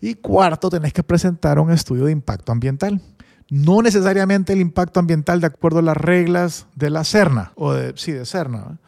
Y 0.00 0.14
cuarto, 0.16 0.70
tenés 0.70 0.92
que 0.92 1.02
presentar 1.02 1.58
un 1.58 1.70
estudio 1.70 2.06
de 2.06 2.12
impacto 2.12 2.50
ambiental. 2.52 3.00
No 3.48 3.82
necesariamente 3.82 4.52
el 4.52 4.60
impacto 4.60 4.98
ambiental 4.98 5.40
de 5.40 5.46
acuerdo 5.46 5.78
a 5.78 5.82
las 5.82 5.96
reglas 5.96 6.66
de 6.74 6.90
la 6.90 7.04
CERNA, 7.04 7.52
o 7.54 7.72
de, 7.72 7.92
sí, 7.96 8.12
de 8.12 8.24
CERNA, 8.24 8.80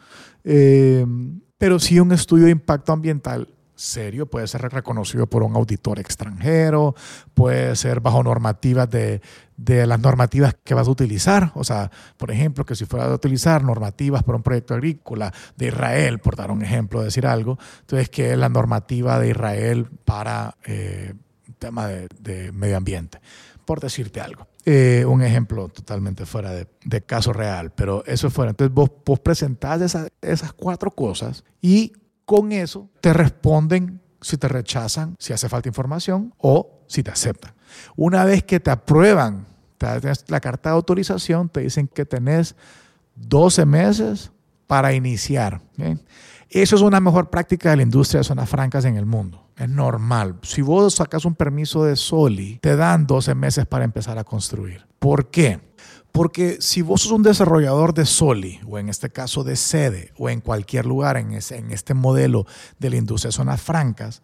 eh, 0.43 1.05
pero 1.57 1.79
sí 1.79 1.99
un 1.99 2.11
estudio 2.11 2.45
de 2.45 2.51
impacto 2.51 2.91
ambiental 2.91 3.47
serio, 3.75 4.25
puede 4.25 4.47
ser 4.47 4.61
reconocido 4.61 5.27
por 5.27 5.43
un 5.43 5.55
auditor 5.55 5.99
extranjero, 5.99 6.95
puede 7.33 7.75
ser 7.75 7.99
bajo 7.99 8.23
normativas 8.23 8.89
de, 8.89 9.21
de, 9.57 9.85
las 9.85 9.99
normativas 9.99 10.55
que 10.63 10.73
vas 10.73 10.87
a 10.87 10.91
utilizar. 10.91 11.51
O 11.55 11.63
sea, 11.63 11.91
por 12.17 12.31
ejemplo, 12.31 12.65
que 12.65 12.75
si 12.75 12.85
fuera 12.85 13.05
a 13.05 13.13
utilizar 13.13 13.63
normativas 13.63 14.23
para 14.23 14.37
un 14.37 14.43
proyecto 14.43 14.73
agrícola 14.73 15.33
de 15.55 15.67
Israel, 15.67 16.19
por 16.19 16.35
dar 16.35 16.51
un 16.51 16.63
ejemplo, 16.63 17.03
decir 17.03 17.27
algo, 17.27 17.57
entonces 17.81 18.09
que 18.09 18.31
es 18.31 18.37
la 18.37 18.49
normativa 18.49 19.19
de 19.19 19.29
Israel 19.29 19.87
para 20.05 20.55
eh, 20.65 21.13
tema 21.59 21.87
de, 21.87 22.51
medio 22.53 22.77
ambiente, 22.77 23.19
por 23.65 23.79
decirte 23.79 24.21
algo. 24.21 24.47
Eh, 24.67 25.05
un 25.07 25.21
ejemplo 25.21 25.69
totalmente 25.69 26.25
fuera 26.25 26.51
de, 26.51 26.67
de, 26.83 27.01
caso 27.01 27.33
real, 27.33 27.71
pero 27.71 28.03
eso 28.05 28.29
fuera. 28.31 28.51
Entonces 28.51 28.73
vos, 28.73 28.89
vos 29.05 29.19
presentás 29.19 29.81
esas, 29.81 30.09
esas 30.21 30.53
cuatro 30.53 30.89
cosas 30.89 31.43
y 31.61 31.93
con 32.25 32.51
eso 32.51 32.89
te 33.01 33.13
responden 33.13 34.01
si 34.21 34.37
te 34.37 34.47
rechazan, 34.47 35.15
si 35.19 35.33
hace 35.33 35.49
falta 35.49 35.69
información 35.69 36.33
o 36.37 36.81
si 36.87 37.03
te 37.03 37.11
aceptan. 37.11 37.53
Una 37.95 38.25
vez 38.25 38.43
que 38.43 38.59
te 38.59 38.71
aprueban 38.71 39.45
la 40.27 40.39
carta 40.39 40.69
de 40.69 40.75
autorización, 40.75 41.49
te 41.49 41.61
dicen 41.61 41.87
que 41.87 42.05
tenés 42.05 42.55
12 43.15 43.65
meses 43.65 44.31
para 44.67 44.93
iniciar. 44.93 45.61
Eso 46.49 46.75
es 46.75 46.81
una 46.81 46.99
mejor 46.99 47.29
práctica 47.29 47.69
de 47.69 47.77
la 47.77 47.83
industria 47.83 48.19
de 48.19 48.23
zonas 48.23 48.49
francas 48.49 48.85
en 48.85 48.97
el 48.97 49.05
mundo. 49.05 49.47
Es 49.57 49.69
normal. 49.69 50.39
Si 50.41 50.61
vos 50.61 50.95
sacas 50.95 51.25
un 51.25 51.35
permiso 51.35 51.83
de 51.83 51.95
SOLI, 51.95 52.59
te 52.61 52.75
dan 52.75 53.05
12 53.05 53.35
meses 53.35 53.65
para 53.65 53.85
empezar 53.85 54.17
a 54.17 54.23
construir. 54.23 54.85
¿Por 54.99 55.29
qué? 55.29 55.59
Porque 56.15 56.59
si 56.61 56.81
vos 56.81 57.01
sos 57.01 57.11
un 57.11 57.23
desarrollador 57.23 57.93
de 57.93 58.05
Soli, 58.05 58.61
o 58.65 58.79
en 58.79 58.87
este 58.87 59.09
caso 59.09 59.43
de 59.43 59.57
sede, 59.57 60.13
o 60.17 60.29
en 60.29 60.39
cualquier 60.39 60.85
lugar 60.85 61.17
en, 61.17 61.33
en 61.33 61.71
este 61.71 61.93
modelo 61.93 62.45
de 62.79 62.89
la 62.89 62.95
industria 62.95 63.27
de 63.27 63.33
zonas 63.33 63.61
francas, 63.61 64.21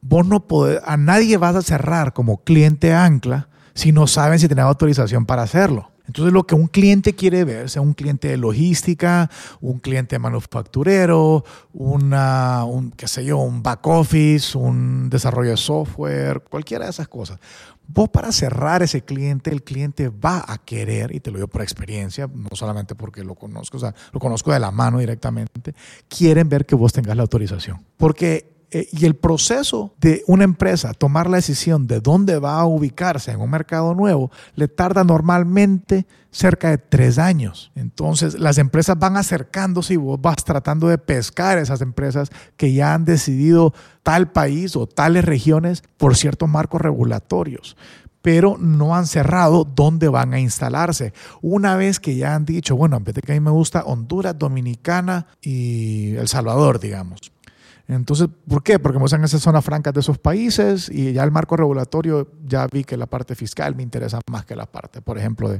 vos 0.00 0.24
no 0.24 0.46
podés, 0.46 0.80
a 0.84 0.96
nadie 0.96 1.36
vas 1.36 1.56
a 1.56 1.62
cerrar 1.62 2.12
como 2.12 2.44
cliente 2.44 2.94
ancla 2.94 3.48
si 3.74 3.90
no 3.90 4.06
saben 4.06 4.38
si 4.38 4.46
tienen 4.46 4.64
autorización 4.64 5.26
para 5.26 5.42
hacerlo. 5.42 5.90
Entonces 6.06 6.32
lo 6.34 6.44
que 6.44 6.54
un 6.54 6.66
cliente 6.66 7.14
quiere 7.14 7.44
ver, 7.44 7.70
sea 7.70 7.80
un 7.80 7.94
cliente 7.94 8.28
de 8.28 8.36
logística, 8.36 9.30
un 9.60 9.78
cliente 9.78 10.18
manufacturero, 10.18 11.44
una, 11.72 12.64
un, 12.64 12.90
qué 12.90 13.08
sé 13.08 13.24
yo, 13.24 13.38
un 13.38 13.62
back 13.62 13.86
office, 13.86 14.56
un 14.56 15.08
desarrollo 15.08 15.50
de 15.50 15.56
software, 15.56 16.42
cualquiera 16.42 16.84
de 16.84 16.90
esas 16.90 17.08
cosas. 17.08 17.38
Vos 17.86 18.08
para 18.10 18.32
cerrar 18.32 18.82
ese 18.82 19.02
cliente, 19.02 19.50
el 19.50 19.62
cliente 19.62 20.08
va 20.08 20.44
a 20.46 20.58
querer, 20.58 21.14
y 21.14 21.20
te 21.20 21.30
lo 21.30 21.38
digo 21.38 21.48
por 21.48 21.62
experiencia, 21.62 22.28
no 22.32 22.48
solamente 22.52 22.94
porque 22.94 23.24
lo 23.24 23.34
conozco, 23.34 23.78
o 23.78 23.80
sea, 23.80 23.94
lo 24.12 24.20
conozco 24.20 24.52
de 24.52 24.60
la 24.60 24.70
mano 24.70 24.98
directamente, 24.98 25.74
quieren 26.08 26.48
ver 26.48 26.66
que 26.66 26.74
vos 26.74 26.92
tengas 26.92 27.16
la 27.16 27.22
autorización. 27.22 27.84
Porque 27.96 28.53
Eh, 28.74 28.88
y 28.90 29.06
el 29.06 29.14
proceso 29.14 29.94
de 30.00 30.24
una 30.26 30.42
empresa 30.42 30.94
tomar 30.94 31.30
la 31.30 31.36
decisión 31.36 31.86
de 31.86 32.00
dónde 32.00 32.40
va 32.40 32.58
a 32.58 32.66
ubicarse 32.66 33.30
en 33.30 33.40
un 33.40 33.48
mercado 33.48 33.94
nuevo 33.94 34.32
le 34.56 34.66
tarda 34.66 35.04
normalmente 35.04 36.08
cerca 36.32 36.70
de 36.70 36.78
tres 36.78 37.18
años. 37.18 37.70
Entonces, 37.76 38.36
las 38.36 38.58
empresas 38.58 38.98
van 38.98 39.16
acercándose 39.16 39.94
y 39.94 39.96
vos 39.96 40.20
vas 40.20 40.42
tratando 40.44 40.88
de 40.88 40.98
pescar 40.98 41.58
esas 41.58 41.82
empresas 41.82 42.30
que 42.56 42.72
ya 42.72 42.94
han 42.94 43.04
decidido 43.04 43.72
tal 44.02 44.32
país 44.32 44.74
o 44.74 44.88
tales 44.88 45.24
regiones 45.24 45.84
por 45.96 46.16
ciertos 46.16 46.48
marcos 46.48 46.80
regulatorios 46.80 47.76
pero 48.22 48.56
no 48.58 48.96
han 48.96 49.06
cerrado 49.06 49.64
dónde 49.64 50.08
van 50.08 50.32
a 50.32 50.40
instalarse. 50.40 51.12
Una 51.42 51.76
vez 51.76 52.00
que 52.00 52.16
ya 52.16 52.34
han 52.34 52.46
dicho, 52.46 52.74
bueno, 52.74 52.96
a 52.96 53.00
mí 53.00 53.40
me 53.40 53.50
gusta 53.50 53.84
Honduras, 53.84 54.38
Dominicana 54.38 55.26
y 55.42 56.14
El 56.16 56.26
Salvador, 56.26 56.80
digamos. 56.80 57.34
Entonces, 57.86 58.28
¿por 58.48 58.62
qué? 58.62 58.78
Porque 58.78 58.98
me 58.98 59.04
usan 59.04 59.22
esas 59.24 59.42
zonas 59.42 59.62
francas 59.62 59.92
de 59.92 60.00
esos 60.00 60.16
países 60.16 60.88
y 60.88 61.12
ya 61.12 61.22
el 61.22 61.30
marco 61.30 61.54
regulatorio 61.54 62.28
ya 62.46 62.66
vi 62.66 62.82
que 62.82 62.96
la 62.96 63.04
parte 63.04 63.34
fiscal 63.34 63.76
me 63.76 63.82
interesa 63.82 64.20
más 64.30 64.46
que 64.46 64.56
la 64.56 64.64
parte, 64.64 65.02
por 65.02 65.18
ejemplo, 65.18 65.50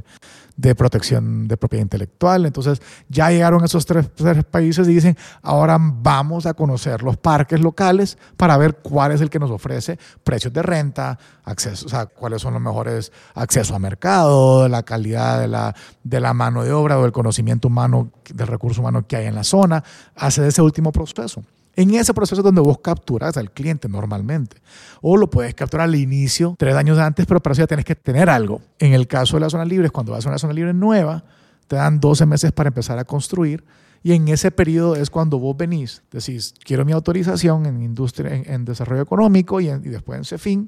de, 0.55 0.75
protección 0.75 1.47
de 1.47 1.55
propiedad 1.55 1.83
intelectual. 1.83 2.47
Entonces, 2.47 2.81
ya 3.09 3.29
llegaron 3.29 3.63
esos 3.63 3.85
tres, 3.85 4.09
tres, 4.15 4.43
países 4.43 4.87
y 4.87 4.95
dicen, 4.95 5.15
ahora 5.43 5.77
vamos 5.79 6.47
a 6.47 6.55
conocer 6.55 7.03
los 7.03 7.15
parques 7.17 7.59
locales 7.59 8.17
para 8.37 8.57
ver 8.57 8.77
cuál 8.77 9.11
es 9.11 9.21
el 9.21 9.29
que 9.29 9.37
nos 9.37 9.51
ofrece 9.51 9.99
precios 10.23 10.51
de 10.51 10.63
renta, 10.63 11.19
acceso, 11.43 11.85
o 11.85 11.89
sea, 11.89 12.07
cuáles 12.07 12.41
son 12.41 12.53
los 12.53 12.61
mejores 12.61 13.11
acceso 13.35 13.75
a 13.75 13.79
mercado, 13.79 14.67
la 14.67 14.81
calidad 14.81 15.39
de 15.39 15.47
la, 15.47 15.75
de 16.03 16.19
la 16.19 16.33
mano 16.33 16.63
de 16.63 16.71
obra 16.71 16.97
o 16.97 17.03
del 17.03 17.11
conocimiento 17.11 17.67
humano, 17.67 18.09
del 18.33 18.47
recurso 18.47 18.81
humano 18.81 19.05
que 19.05 19.15
hay 19.15 19.27
en 19.27 19.35
la 19.35 19.43
zona, 19.43 19.83
hace 20.15 20.47
ese 20.47 20.63
último 20.63 20.91
proceso. 20.91 21.43
En 21.75 21.93
ese 21.93 22.13
proceso 22.13 22.41
es 22.41 22.43
donde 22.43 22.61
vos 22.61 22.79
capturas 22.79 23.35
al 23.37 23.51
cliente 23.51 23.89
normalmente. 23.89 24.57
O 25.01 25.17
lo 25.17 25.29
puedes 25.29 25.53
capturar 25.53 25.85
al 25.85 25.95
inicio, 25.95 26.55
tres 26.57 26.75
años 26.75 26.97
antes, 26.97 27.25
pero 27.25 27.41
para 27.41 27.53
eso 27.53 27.63
ya 27.63 27.67
tienes 27.67 27.85
que 27.85 27.95
tener 27.95 28.29
algo. 28.29 28.61
En 28.79 28.93
el 28.93 29.07
caso 29.07 29.35
de 29.37 29.41
las 29.41 29.51
zonas 29.51 29.67
libres, 29.67 29.91
cuando 29.91 30.13
vas 30.13 30.25
a 30.25 30.29
una 30.29 30.37
zona 30.37 30.53
libre 30.53 30.73
nueva, 30.73 31.25
te 31.67 31.75
dan 31.75 31.99
12 31.99 32.25
meses 32.25 32.51
para 32.51 32.69
empezar 32.69 32.97
a 32.97 33.03
construir. 33.03 33.63
Y 34.03 34.13
en 34.13 34.27
ese 34.27 34.51
periodo 34.51 34.95
es 34.95 35.09
cuando 35.09 35.39
vos 35.39 35.57
venís, 35.57 36.03
decís, 36.11 36.53
quiero 36.63 36.85
mi 36.85 36.91
autorización 36.91 37.65
en 37.65 37.81
industria, 37.81 38.35
en, 38.35 38.51
en 38.51 38.63
desarrollo 38.63 39.01
económico 39.01 39.59
y, 39.59 39.69
en, 39.69 39.83
y 39.83 39.89
después 39.89 40.19
en 40.19 40.25
CEFIN 40.25 40.67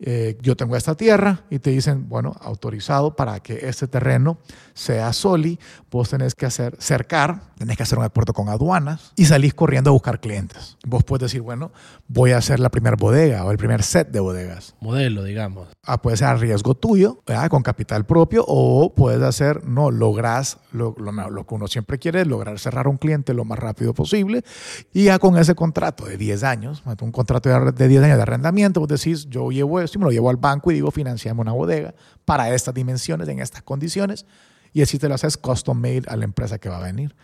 eh, 0.00 0.38
yo 0.40 0.56
tengo 0.56 0.76
esta 0.76 0.94
tierra 0.94 1.42
y 1.50 1.58
te 1.58 1.70
dicen, 1.70 2.08
bueno, 2.08 2.36
autorizado 2.40 3.16
para 3.16 3.40
que 3.40 3.68
este 3.68 3.88
terreno 3.88 4.38
sea 4.74 5.12
soli, 5.12 5.58
vos 5.90 6.10
tenés 6.10 6.36
que 6.36 6.46
hacer 6.46 6.76
cercar, 6.78 7.40
tenés 7.58 7.76
que 7.76 7.82
hacer 7.82 7.98
un 7.98 8.04
acuerdo 8.04 8.32
con 8.32 8.48
aduanas 8.48 9.12
y 9.16 9.24
salís 9.24 9.54
corriendo 9.54 9.90
a 9.90 9.92
buscar 9.92 10.20
clientes. 10.20 10.76
Vos 10.86 11.02
puedes 11.02 11.22
decir, 11.22 11.40
bueno, 11.40 11.72
voy 12.06 12.30
a 12.30 12.38
hacer 12.38 12.60
la 12.60 12.70
primera 12.70 12.96
bodega 12.96 13.44
o 13.44 13.50
el 13.50 13.58
primer 13.58 13.82
set 13.82 14.10
de 14.10 14.20
bodegas. 14.20 14.76
Modelo, 14.80 15.24
digamos. 15.24 15.68
Ah, 15.82 16.00
puede 16.00 16.16
ser 16.16 16.28
a 16.28 16.36
riesgo 16.36 16.74
tuyo, 16.74 17.22
¿verdad? 17.26 17.48
con 17.48 17.62
capital 17.62 18.06
propio, 18.06 18.44
o 18.46 18.94
puedes 18.94 19.22
hacer, 19.22 19.64
no, 19.64 19.90
lográs, 19.90 20.58
lo, 20.70 20.94
lo, 20.98 21.10
lo, 21.10 21.46
que 21.46 21.54
uno 21.54 21.66
siempre 21.66 21.98
quiere 21.98 22.24
lograr 22.24 22.58
cerrar 22.60 22.86
un 22.86 22.98
cliente 22.98 23.34
lo 23.34 23.44
más 23.44 23.58
rápido 23.58 23.94
posible 23.94 24.44
y 24.92 25.04
ya 25.04 25.18
con 25.18 25.36
ese 25.38 25.54
contrato 25.54 26.04
de 26.04 26.16
10 26.16 26.44
años, 26.44 26.82
un 27.00 27.12
contrato 27.12 27.48
de 27.48 27.88
10 27.88 28.02
años 28.02 28.16
de 28.16 28.22
arrendamiento, 28.22 28.80
vos 28.80 28.88
decís, 28.88 29.28
yo 29.28 29.50
llevo 29.50 29.80
me 29.96 30.04
lo 30.04 30.10
llevo 30.10 30.30
al 30.30 30.36
banco 30.36 30.70
y 30.70 30.74
digo, 30.74 30.90
financiame 30.90 31.40
una 31.40 31.52
bodega 31.52 31.94
para 32.24 32.52
estas 32.54 32.74
dimensiones, 32.74 33.28
en 33.28 33.40
estas 33.40 33.62
condiciones, 33.62 34.26
y 34.72 34.82
así 34.82 34.98
te 34.98 35.08
lo 35.08 35.14
haces 35.14 35.36
custom 35.36 35.80
made 35.80 36.02
a 36.08 36.16
la 36.16 36.24
empresa 36.24 36.58
que 36.58 36.68
va 36.68 36.78
a 36.78 36.82
venir. 36.82 37.14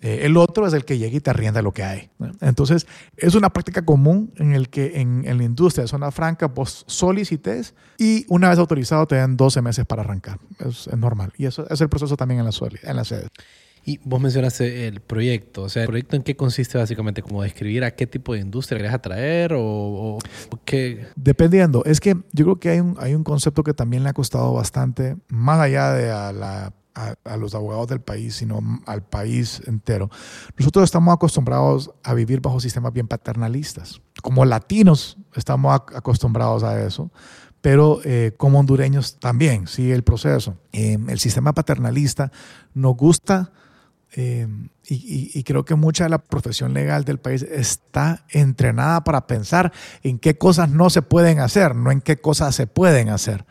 Eh, 0.00 0.26
el 0.26 0.36
otro 0.36 0.66
es 0.66 0.74
el 0.74 0.84
que 0.84 0.98
llega 0.98 1.16
y 1.16 1.20
te 1.20 1.30
arrienda 1.30 1.62
lo 1.62 1.72
que 1.72 1.82
hay. 1.82 2.10
¿no? 2.18 2.30
Entonces, 2.42 2.86
es 3.16 3.34
una 3.34 3.50
práctica 3.50 3.86
común 3.86 4.34
en 4.36 4.52
el 4.52 4.68
que 4.68 5.00
en, 5.00 5.22
en, 5.26 5.38
la 5.38 5.44
industria 5.44 5.84
de 5.84 5.88
zona 5.88 6.10
franca 6.10 6.48
vos 6.48 6.84
solicites 6.86 7.74
y 7.96 8.26
una 8.28 8.50
vez 8.50 8.58
autorizado 8.58 9.06
te 9.06 9.16
dan 9.16 9.38
12 9.38 9.62
meses 9.62 9.86
para 9.86 10.02
arrancar. 10.02 10.38
Es, 10.58 10.88
es 10.88 10.98
normal. 10.98 11.32
Y 11.38 11.46
eso 11.46 11.66
es 11.70 11.80
el 11.80 11.88
proceso 11.88 12.18
también 12.18 12.40
en 12.40 12.46
la, 12.46 12.52
en 12.82 12.96
la 12.96 13.04
sede. 13.04 13.30
Y 13.84 14.00
vos 14.02 14.20
mencionaste 14.20 14.88
el 14.88 15.00
proyecto, 15.00 15.62
o 15.62 15.68
sea, 15.68 15.82
¿el 15.82 15.88
proyecto 15.88 16.16
en 16.16 16.22
qué 16.22 16.36
consiste 16.36 16.78
básicamente? 16.78 17.22
¿Como 17.22 17.42
describir 17.42 17.84
a 17.84 17.90
qué 17.90 18.06
tipo 18.06 18.32
de 18.32 18.40
industria 18.40 18.78
querés 18.78 18.94
atraer 18.94 19.52
o, 19.52 19.60
o, 19.60 20.18
qué? 20.64 21.06
Dependiendo, 21.16 21.84
es 21.84 22.00
que 22.00 22.16
yo 22.32 22.44
creo 22.44 22.56
que 22.56 22.70
hay 22.70 22.80
un, 22.80 22.96
hay 22.98 23.14
un 23.14 23.24
concepto 23.24 23.62
que 23.62 23.74
también 23.74 24.02
le 24.02 24.08
ha 24.08 24.14
costado 24.14 24.54
bastante, 24.54 25.16
más 25.28 25.60
allá 25.60 25.92
de 25.92 26.10
a, 26.10 26.32
la, 26.32 26.72
a, 26.94 27.14
a 27.24 27.36
los 27.36 27.54
abogados 27.54 27.88
del 27.88 28.00
país, 28.00 28.36
sino 28.36 28.60
al 28.86 29.02
país 29.02 29.60
entero. 29.66 30.10
Nosotros 30.56 30.84
estamos 30.84 31.12
acostumbrados 31.12 31.90
a 32.02 32.14
vivir 32.14 32.40
bajo 32.40 32.60
sistemas 32.60 32.92
bien 32.94 33.06
paternalistas. 33.06 34.00
Como 34.22 34.46
latinos 34.46 35.18
estamos 35.34 35.74
acostumbrados 35.74 36.62
a 36.62 36.82
eso 36.86 37.10
pero 37.64 38.00
eh, 38.04 38.34
como 38.36 38.60
hondureños 38.60 39.18
también 39.18 39.66
sigue 39.68 39.94
el 39.94 40.04
proceso. 40.04 40.58
Eh, 40.72 40.98
el 41.08 41.18
sistema 41.18 41.54
paternalista 41.54 42.30
nos 42.74 42.94
gusta 42.94 43.52
eh, 44.16 44.46
y, 44.86 44.94
y, 44.94 45.30
y, 45.34 45.42
creo 45.42 45.64
que 45.64 45.74
mucha 45.74 46.04
de 46.04 46.10
la 46.10 46.18
profesión 46.18 46.72
legal 46.72 47.04
del 47.04 47.18
país 47.18 47.42
está 47.42 48.24
entrenada 48.30 49.02
para 49.02 49.26
pensar 49.26 49.72
en 50.02 50.18
qué 50.18 50.38
cosas 50.38 50.68
no 50.70 50.88
se 50.90 51.02
pueden 51.02 51.40
hacer, 51.40 51.74
no 51.74 51.90
en 51.90 52.00
qué 52.00 52.18
cosas 52.18 52.54
se 52.54 52.66
pueden 52.66 53.08
hacer. 53.08 53.44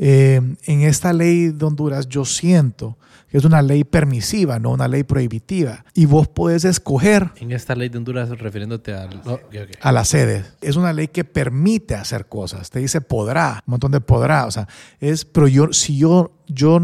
Eh, 0.00 0.40
en 0.66 0.82
esta 0.82 1.12
ley 1.12 1.48
de 1.48 1.64
Honduras 1.64 2.08
yo 2.08 2.24
siento 2.24 2.96
que 3.28 3.36
es 3.36 3.44
una 3.44 3.60
ley 3.60 3.84
permisiva, 3.84 4.58
no 4.58 4.70
una 4.70 4.88
ley 4.88 5.02
prohibitiva. 5.02 5.84
Y 5.92 6.06
vos 6.06 6.28
podés 6.28 6.64
escoger... 6.64 7.30
En 7.36 7.52
esta 7.52 7.74
ley 7.74 7.90
de 7.90 7.98
Honduras 7.98 8.30
refiriéndote 8.30 8.94
al, 8.94 9.20
oh, 9.26 9.34
okay, 9.34 9.62
okay. 9.62 9.74
a 9.80 9.92
la 9.92 10.04
sede. 10.04 10.44
Es 10.62 10.76
una 10.76 10.94
ley 10.94 11.08
que 11.08 11.24
permite 11.24 11.94
hacer 11.94 12.26
cosas. 12.26 12.70
Te 12.70 12.78
dice 12.78 13.02
podrá, 13.02 13.62
un 13.66 13.72
montón 13.72 13.92
de 13.92 14.00
podrá. 14.00 14.46
O 14.46 14.50
sea, 14.50 14.66
es, 14.98 15.26
pero 15.26 15.46
yo, 15.46 15.72
si 15.72 15.98
yo, 15.98 16.32
yo, 16.46 16.80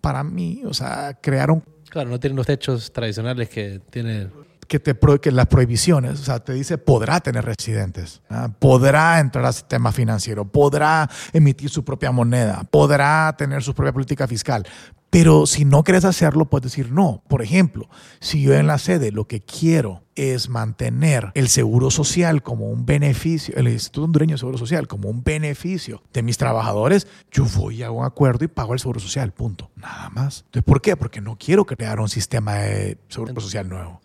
para 0.00 0.24
mí, 0.24 0.62
o 0.64 0.74
sea, 0.74 1.16
crear 1.22 1.52
un 1.52 1.62
Claro, 1.94 2.10
no 2.10 2.18
tienen 2.18 2.36
los 2.36 2.46
techos 2.48 2.92
tradicionales 2.92 3.48
que 3.48 3.80
tiene 3.88 4.26
que, 4.74 4.80
te, 4.80 5.20
que 5.20 5.30
las 5.30 5.46
prohibiciones, 5.46 6.20
o 6.20 6.24
sea, 6.24 6.40
te 6.40 6.52
dice 6.52 6.78
podrá 6.78 7.20
tener 7.20 7.44
residentes, 7.44 8.22
¿ah? 8.28 8.50
podrá 8.58 9.20
entrar 9.20 9.44
al 9.44 9.54
sistema 9.54 9.92
financiero, 9.92 10.44
podrá 10.44 11.08
emitir 11.32 11.70
su 11.70 11.84
propia 11.84 12.10
moneda, 12.10 12.64
podrá 12.70 13.32
tener 13.38 13.62
su 13.62 13.72
propia 13.72 13.92
política 13.92 14.26
fiscal. 14.26 14.66
Pero 15.10 15.46
si 15.46 15.64
no 15.64 15.84
quieres 15.84 16.04
hacerlo, 16.04 16.46
puedes 16.46 16.72
decir 16.72 16.90
no. 16.90 17.22
Por 17.28 17.40
ejemplo, 17.40 17.88
si 18.18 18.42
yo 18.42 18.52
en 18.54 18.66
la 18.66 18.78
sede 18.78 19.12
lo 19.12 19.28
que 19.28 19.42
quiero 19.42 20.02
es 20.16 20.48
mantener 20.48 21.30
el 21.34 21.46
seguro 21.46 21.92
social 21.92 22.42
como 22.42 22.68
un 22.68 22.84
beneficio, 22.84 23.54
el 23.56 23.68
Instituto 23.68 24.06
Hondureño 24.06 24.34
de 24.34 24.38
Seguro 24.38 24.58
Social 24.58 24.88
como 24.88 25.08
un 25.08 25.22
beneficio 25.22 26.02
de 26.12 26.24
mis 26.24 26.36
trabajadores, 26.36 27.06
yo 27.30 27.44
voy 27.44 27.84
a 27.84 27.92
un 27.92 28.04
acuerdo 28.04 28.44
y 28.44 28.48
pago 28.48 28.72
el 28.72 28.80
seguro 28.80 28.98
social, 28.98 29.30
punto. 29.30 29.70
Nada 29.76 30.10
más. 30.10 30.40
Entonces, 30.46 30.64
¿por 30.64 30.82
qué? 30.82 30.96
Porque 30.96 31.20
no 31.20 31.36
quiero 31.38 31.64
crear 31.64 32.00
un 32.00 32.08
sistema 32.08 32.54
de 32.54 32.98
seguro 33.08 33.40
social 33.40 33.68
nuevo. 33.68 34.00